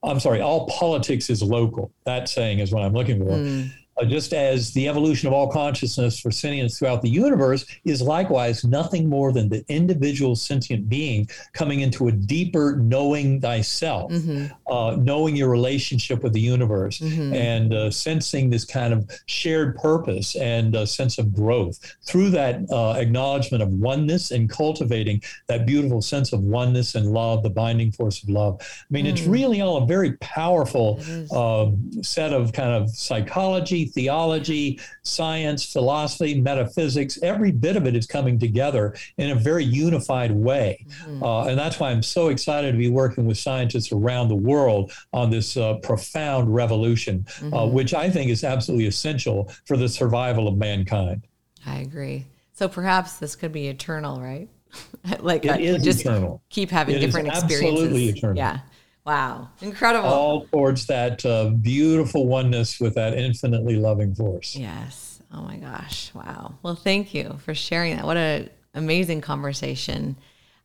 I'm 0.02 0.20
sorry, 0.20 0.40
all 0.40 0.66
politics 0.68 1.28
is 1.28 1.42
local. 1.42 1.92
That 2.04 2.28
saying 2.28 2.60
is 2.60 2.72
what 2.72 2.84
I'm 2.84 2.94
looking 2.94 3.18
for. 3.18 3.32
Mm 3.32 3.70
uh, 3.98 4.04
just 4.04 4.32
as 4.32 4.72
the 4.72 4.88
evolution 4.88 5.26
of 5.26 5.32
all 5.32 5.50
consciousness 5.50 6.18
for 6.20 6.30
sentience 6.30 6.78
throughout 6.78 7.02
the 7.02 7.08
universe 7.08 7.66
is 7.84 8.00
likewise 8.00 8.64
nothing 8.64 9.08
more 9.08 9.32
than 9.32 9.48
the 9.48 9.64
individual 9.68 10.36
sentient 10.36 10.88
being 10.88 11.28
coming 11.52 11.80
into 11.80 12.08
a 12.08 12.12
deeper 12.12 12.76
knowing 12.76 13.40
thyself, 13.40 14.10
mm-hmm. 14.12 14.46
uh, 14.72 14.96
knowing 14.96 15.36
your 15.36 15.48
relationship 15.48 16.22
with 16.22 16.32
the 16.32 16.40
universe, 16.40 16.98
mm-hmm. 16.98 17.32
and 17.34 17.74
uh, 17.74 17.90
sensing 17.90 18.50
this 18.50 18.64
kind 18.64 18.92
of 18.92 19.08
shared 19.26 19.76
purpose 19.76 20.36
and 20.36 20.74
a 20.74 20.86
sense 20.86 21.18
of 21.18 21.34
growth 21.34 21.96
through 22.06 22.30
that 22.30 22.60
uh, 22.70 22.92
acknowledgement 22.92 23.62
of 23.62 23.68
oneness 23.70 24.30
and 24.30 24.48
cultivating 24.50 25.20
that 25.46 25.66
beautiful 25.66 26.02
sense 26.02 26.32
of 26.32 26.40
oneness 26.40 26.94
and 26.94 27.06
love, 27.06 27.42
the 27.42 27.50
binding 27.50 27.90
force 27.92 28.22
of 28.22 28.28
love. 28.28 28.60
I 28.60 28.84
mean, 28.90 29.06
mm. 29.06 29.10
it's 29.10 29.22
really 29.22 29.60
all 29.60 29.82
a 29.82 29.86
very 29.86 30.12
powerful 30.18 31.00
um, 31.32 32.02
set 32.02 32.32
of 32.32 32.52
kind 32.52 32.70
of 32.70 32.90
psychology 32.90 33.87
theology, 33.88 34.80
science, 35.02 35.64
philosophy, 35.72 36.40
metaphysics, 36.40 37.18
every 37.22 37.50
bit 37.50 37.76
of 37.76 37.86
it 37.86 37.96
is 37.96 38.06
coming 38.06 38.38
together 38.38 38.94
in 39.16 39.30
a 39.30 39.34
very 39.34 39.64
unified 39.64 40.30
way. 40.30 40.84
Mm-hmm. 40.88 41.22
Uh, 41.22 41.46
and 41.46 41.58
that's 41.58 41.80
why 41.80 41.90
I'm 41.90 42.02
so 42.02 42.28
excited 42.28 42.72
to 42.72 42.78
be 42.78 42.88
working 42.88 43.26
with 43.26 43.38
scientists 43.38 43.92
around 43.92 44.28
the 44.28 44.36
world 44.36 44.92
on 45.12 45.30
this 45.30 45.56
uh, 45.56 45.74
profound 45.82 46.54
revolution, 46.54 47.24
uh, 47.26 47.30
mm-hmm. 47.30 47.54
uh, 47.54 47.66
which 47.66 47.94
I 47.94 48.10
think 48.10 48.30
is 48.30 48.44
absolutely 48.44 48.86
essential 48.86 49.52
for 49.66 49.76
the 49.76 49.88
survival 49.88 50.48
of 50.48 50.56
mankind. 50.56 51.26
I 51.66 51.78
agree. 51.78 52.26
So 52.52 52.68
perhaps 52.68 53.18
this 53.18 53.36
could 53.36 53.52
be 53.52 53.68
eternal, 53.68 54.20
right? 54.20 54.48
like 55.20 55.44
It 55.44 55.50
uh, 55.50 55.58
is 55.58 55.82
just 55.82 56.00
eternal. 56.00 56.42
keep 56.50 56.70
having 56.70 56.96
It 56.96 56.98
is 56.98 57.06
different 57.06 57.28
experiences. 57.28 57.84
absolutely 57.84 58.08
eternal. 58.08 58.36
Yeah. 58.36 58.60
Wow. 59.08 59.48
Incredible. 59.62 60.06
All 60.06 60.46
towards 60.48 60.84
that 60.88 61.24
uh, 61.24 61.48
beautiful 61.48 62.26
oneness 62.26 62.78
with 62.78 62.94
that 62.96 63.14
infinitely 63.14 63.76
loving 63.76 64.14
force. 64.14 64.54
Yes. 64.54 65.22
Oh 65.32 65.40
my 65.40 65.56
gosh. 65.56 66.12
Wow. 66.12 66.58
Well, 66.62 66.74
thank 66.74 67.14
you 67.14 67.38
for 67.42 67.54
sharing 67.54 67.96
that. 67.96 68.04
What 68.04 68.18
an 68.18 68.50
amazing 68.74 69.22
conversation. 69.22 70.16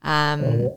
Um, 0.01 0.71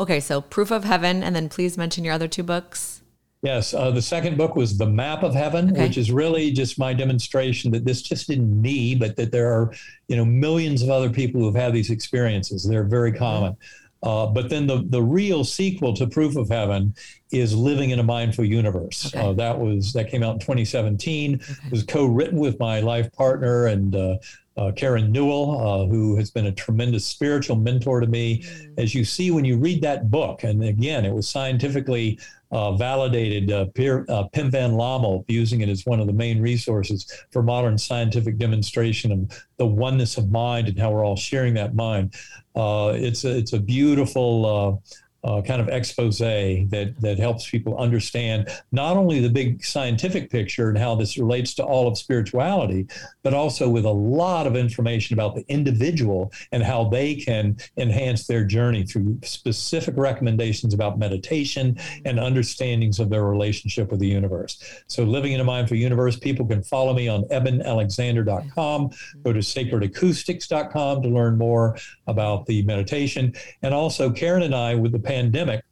okay, 0.00 0.18
so 0.18 0.40
Proof 0.40 0.70
of 0.70 0.84
Heaven, 0.84 1.22
and 1.22 1.36
then 1.36 1.50
please 1.50 1.76
mention 1.76 2.04
your 2.04 2.14
other 2.14 2.26
two 2.26 2.42
books. 2.42 3.02
Yes, 3.42 3.74
uh, 3.74 3.90
the 3.90 4.02
second 4.02 4.38
book 4.38 4.56
was 4.56 4.78
The 4.78 4.86
Map 4.86 5.22
of 5.22 5.34
Heaven, 5.34 5.70
Okay. 5.72 5.82
which 5.82 5.98
is 5.98 6.10
really 6.10 6.50
just 6.52 6.78
my 6.78 6.94
demonstration 6.94 7.70
that 7.72 7.84
this 7.84 8.00
just 8.00 8.30
isn't 8.30 8.62
me, 8.62 8.94
but 8.94 9.14
that 9.16 9.30
there 9.30 9.52
are, 9.52 9.74
you 10.08 10.16
know, 10.16 10.24
millions 10.24 10.82
of 10.82 10.88
other 10.88 11.10
people 11.10 11.40
who 11.42 11.46
have 11.46 11.54
had 11.54 11.74
these 11.74 11.90
experiences. 11.90 12.64
They're 12.64 12.82
very 12.82 13.12
common. 13.12 13.56
Uh, 14.02 14.26
but 14.26 14.48
then 14.48 14.66
the 14.66 14.84
the 14.88 15.02
real 15.02 15.44
sequel 15.44 15.94
to 15.94 16.06
Proof 16.06 16.36
of 16.36 16.48
Heaven 16.48 16.94
is 17.32 17.54
Living 17.54 17.90
in 17.90 17.98
a 17.98 18.02
Mindful 18.02 18.44
Universe. 18.44 19.06
Okay. 19.06 19.18
Uh, 19.18 19.32
that 19.32 19.58
was 19.58 19.92
that 19.92 20.10
came 20.10 20.22
out 20.22 20.34
in 20.34 20.38
2017. 20.40 21.34
It 21.34 21.70
was 21.70 21.82
co-written 21.82 22.38
with 22.38 22.58
my 22.60 22.80
life 22.80 23.12
partner 23.12 23.66
and 23.66 23.94
uh, 23.94 24.16
uh, 24.58 24.72
Karen 24.72 25.12
Newell, 25.12 25.60
uh, 25.60 25.86
who 25.86 26.16
has 26.16 26.30
been 26.30 26.46
a 26.46 26.52
tremendous 26.52 27.06
spiritual 27.06 27.56
mentor 27.56 28.00
to 28.00 28.06
me. 28.06 28.44
As 28.76 28.94
you 28.94 29.04
see 29.04 29.30
when 29.30 29.44
you 29.44 29.56
read 29.56 29.80
that 29.82 30.10
book, 30.10 30.42
and 30.42 30.62
again, 30.64 31.04
it 31.04 31.14
was 31.14 31.28
scientifically 31.28 32.18
uh, 32.50 32.72
validated. 32.72 33.52
Uh, 33.52 33.66
uh, 34.12 34.24
Pim 34.32 34.50
Van 34.50 34.72
Lommel 34.72 35.24
using 35.28 35.60
it 35.60 35.68
as 35.68 35.86
one 35.86 36.00
of 36.00 36.06
the 36.06 36.12
main 36.12 36.40
resources 36.40 37.12
for 37.30 37.42
modern 37.42 37.78
scientific 37.78 38.36
demonstration 38.36 39.12
of 39.12 39.46
the 39.58 39.66
oneness 39.66 40.16
of 40.16 40.30
mind 40.30 40.68
and 40.68 40.78
how 40.78 40.90
we're 40.90 41.04
all 41.04 41.16
sharing 41.16 41.54
that 41.54 41.74
mind. 41.74 42.14
Uh, 42.58 42.92
it's 42.96 43.24
a, 43.24 43.36
it's 43.38 43.52
a 43.52 43.60
beautiful. 43.60 44.82
Uh, 45.28 45.42
kind 45.42 45.60
of 45.60 45.68
expose 45.68 46.16
that 46.20 46.94
that 47.00 47.18
helps 47.18 47.50
people 47.50 47.76
understand 47.76 48.48
not 48.72 48.96
only 48.96 49.20
the 49.20 49.28
big 49.28 49.62
scientific 49.62 50.30
picture 50.30 50.70
and 50.70 50.78
how 50.78 50.94
this 50.94 51.18
relates 51.18 51.52
to 51.52 51.62
all 51.62 51.86
of 51.86 51.98
spirituality, 51.98 52.86
but 53.22 53.34
also 53.34 53.68
with 53.68 53.84
a 53.84 53.92
lot 53.92 54.46
of 54.46 54.56
information 54.56 55.12
about 55.12 55.34
the 55.34 55.44
individual 55.48 56.32
and 56.52 56.62
how 56.62 56.88
they 56.88 57.14
can 57.14 57.54
enhance 57.76 58.26
their 58.26 58.42
journey 58.42 58.86
through 58.86 59.18
specific 59.22 59.98
recommendations 59.98 60.72
about 60.72 60.98
meditation 60.98 61.76
and 62.06 62.18
understandings 62.18 62.98
of 62.98 63.10
their 63.10 63.24
relationship 63.24 63.90
with 63.90 64.00
the 64.00 64.08
universe. 64.08 64.82
So, 64.86 65.04
living 65.04 65.32
in 65.32 65.40
a 65.40 65.44
mindful 65.44 65.76
universe, 65.76 66.18
people 66.18 66.46
can 66.46 66.62
follow 66.62 66.94
me 66.94 67.06
on 67.06 67.24
ebenalexander.com, 67.24 68.90
go 69.24 69.32
to 69.34 69.40
sacredacoustics.com 69.40 71.02
to 71.02 71.08
learn 71.10 71.36
more 71.36 71.76
about 72.06 72.46
the 72.46 72.62
meditation. 72.62 73.34
And 73.60 73.74
also, 73.74 74.10
Karen 74.10 74.42
and 74.42 74.54
I, 74.54 74.74
with 74.74 74.92
the 74.92 74.98
pandemic, 75.18 75.64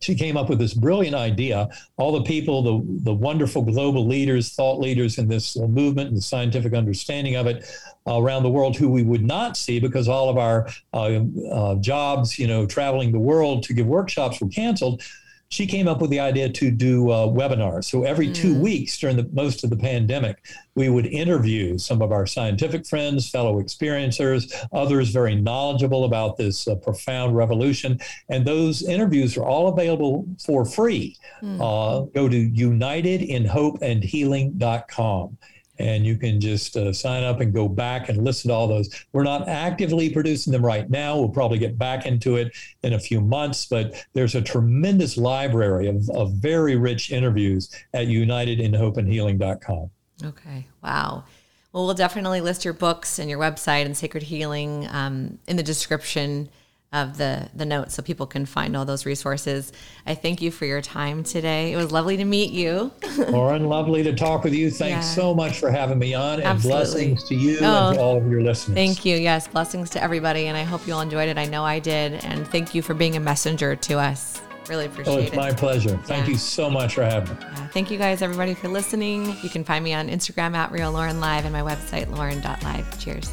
she 0.00 0.14
came 0.14 0.36
up 0.36 0.50
with 0.50 0.58
this 0.58 0.74
brilliant 0.74 1.14
idea. 1.14 1.68
All 1.96 2.12
the 2.12 2.24
people, 2.24 2.62
the, 2.62 3.04
the 3.04 3.14
wonderful 3.14 3.62
global 3.62 4.06
leaders, 4.06 4.52
thought 4.52 4.78
leaders 4.78 5.18
in 5.18 5.28
this 5.28 5.56
movement 5.56 6.08
and 6.08 6.16
the 6.16 6.22
scientific 6.22 6.74
understanding 6.74 7.36
of 7.36 7.46
it 7.46 7.64
uh, 8.06 8.20
around 8.20 8.42
the 8.42 8.50
world 8.50 8.76
who 8.76 8.90
we 8.90 9.02
would 9.02 9.24
not 9.24 9.56
see 9.56 9.80
because 9.80 10.08
all 10.08 10.28
of 10.28 10.36
our 10.36 10.68
uh, 10.92 11.20
uh, 11.50 11.74
jobs, 11.76 12.38
you 12.38 12.46
know, 12.46 12.66
traveling 12.66 13.12
the 13.12 13.18
world 13.18 13.62
to 13.62 13.72
give 13.72 13.86
workshops 13.86 14.40
were 14.40 14.48
canceled. 14.48 15.02
She 15.48 15.66
came 15.66 15.86
up 15.86 16.00
with 16.00 16.08
the 16.10 16.20
idea 16.20 16.48
to 16.48 16.70
do 16.70 17.10
uh, 17.10 17.26
webinars. 17.26 17.84
So 17.84 18.04
every 18.04 18.32
two 18.32 18.58
weeks 18.58 18.98
during 18.98 19.16
the 19.16 19.28
most 19.32 19.62
of 19.62 19.68
the 19.70 19.76
pandemic, 19.76 20.42
we 20.74 20.88
would 20.88 21.06
interview 21.06 21.78
some 21.78 22.02
of 22.02 22.10
our 22.12 22.26
scientific 22.26 22.86
friends, 22.86 23.30
fellow 23.30 23.62
experiencers, 23.62 24.52
others 24.72 25.10
very 25.10 25.36
knowledgeable 25.36 26.04
about 26.04 26.36
this 26.36 26.66
uh, 26.66 26.74
profound 26.76 27.36
revolution. 27.36 28.00
And 28.28 28.44
those 28.44 28.82
interviews 28.82 29.36
are 29.36 29.44
all 29.44 29.68
available 29.68 30.26
for 30.44 30.64
free. 30.64 31.16
Uh, 31.62 32.00
go 32.00 32.28
to 32.28 32.50
unitedinhopeandhealing.com 32.50 35.38
and 35.78 36.06
you 36.06 36.16
can 36.16 36.40
just 36.40 36.76
uh, 36.76 36.92
sign 36.92 37.24
up 37.24 37.40
and 37.40 37.52
go 37.52 37.68
back 37.68 38.08
and 38.08 38.22
listen 38.22 38.48
to 38.48 38.54
all 38.54 38.68
those. 38.68 38.88
We're 39.12 39.24
not 39.24 39.48
actively 39.48 40.10
producing 40.10 40.52
them 40.52 40.64
right 40.64 40.88
now. 40.88 41.18
We'll 41.18 41.28
probably 41.28 41.58
get 41.58 41.76
back 41.76 42.06
into 42.06 42.36
it 42.36 42.52
in 42.82 42.92
a 42.92 42.98
few 42.98 43.20
months, 43.20 43.66
but 43.66 44.04
there's 44.12 44.34
a 44.34 44.42
tremendous 44.42 45.16
library 45.16 45.88
of, 45.88 46.08
of 46.10 46.32
very 46.34 46.76
rich 46.76 47.10
interviews 47.10 47.74
at 47.92 48.06
unitedinhopeandhealing.com. 48.06 49.90
Okay. 50.24 50.66
Wow. 50.82 51.24
Well, 51.72 51.86
we'll 51.86 51.94
definitely 51.94 52.40
list 52.40 52.64
your 52.64 52.74
books 52.74 53.18
and 53.18 53.28
your 53.28 53.40
website 53.40 53.84
and 53.84 53.96
Sacred 53.96 54.22
Healing 54.22 54.86
um, 54.90 55.38
in 55.48 55.56
the 55.56 55.62
description 55.62 56.48
of 56.94 57.18
the 57.18 57.48
the 57.54 57.66
notes 57.66 57.94
so 57.94 58.02
people 58.02 58.26
can 58.26 58.46
find 58.46 58.76
all 58.76 58.84
those 58.84 59.04
resources. 59.04 59.72
I 60.06 60.14
thank 60.14 60.40
you 60.40 60.50
for 60.50 60.64
your 60.64 60.80
time 60.80 61.24
today. 61.24 61.72
It 61.72 61.76
was 61.76 61.90
lovely 61.92 62.16
to 62.16 62.24
meet 62.24 62.52
you. 62.52 62.92
Lauren, 63.28 63.66
lovely 63.68 64.02
to 64.04 64.14
talk 64.14 64.44
with 64.44 64.54
you. 64.54 64.70
Thanks 64.70 65.06
Yeah. 65.08 65.14
so 65.14 65.34
much 65.34 65.58
for 65.58 65.70
having 65.70 65.98
me 65.98 66.14
on, 66.14 66.34
and 66.34 66.44
Absolutely. 66.44 66.80
blessings 66.84 67.24
to 67.24 67.34
you 67.34 67.58
Oh, 67.60 67.88
and 67.88 67.96
to 67.98 68.02
all 68.02 68.16
of 68.16 68.30
your 68.30 68.42
listeners. 68.42 68.74
Thank 68.76 69.04
you. 69.04 69.16
Yes, 69.16 69.48
blessings 69.48 69.90
to 69.90 70.02
everybody, 70.02 70.46
and 70.46 70.56
I 70.56 70.62
hope 70.62 70.86
you 70.86 70.94
all 70.94 71.00
enjoyed 71.00 71.28
it. 71.28 71.36
I 71.36 71.46
know 71.46 71.64
I 71.64 71.80
did, 71.80 72.24
and 72.24 72.46
thank 72.48 72.74
you 72.74 72.80
for 72.80 72.94
being 72.94 73.16
a 73.16 73.20
messenger 73.20 73.74
to 73.76 73.98
us. 73.98 74.40
Really 74.68 74.84
oh, 74.86 74.88
appreciate 74.88 75.12
it. 75.12 75.16
Oh, 75.16 75.18
it's 75.20 75.26
it. 75.26 75.28
It's 75.28 75.36
my 75.36 75.52
pleasure. 75.52 75.98
Thank 76.04 76.26
Yeah. 76.26 76.32
you 76.32 76.38
so 76.38 76.70
much 76.70 76.94
for 76.94 77.04
having 77.04 77.34
me. 77.36 77.42
Yeah, 77.42 77.66
thank 77.68 77.90
you 77.90 77.98
guys, 77.98 78.22
everybody, 78.22 78.54
for 78.54 78.68
listening. 78.68 79.36
You 79.42 79.50
can 79.50 79.62
find 79.64 79.84
me 79.84 79.92
on 79.92 80.08
Instagram 80.08 80.54
at 80.54 80.70
Real 80.72 80.90
Lauren 80.92 81.20
Live 81.20 81.44
and 81.44 81.52
my 81.52 81.60
website, 81.60 82.08
lauren.live. 82.16 82.98
Cheers. 82.98 83.30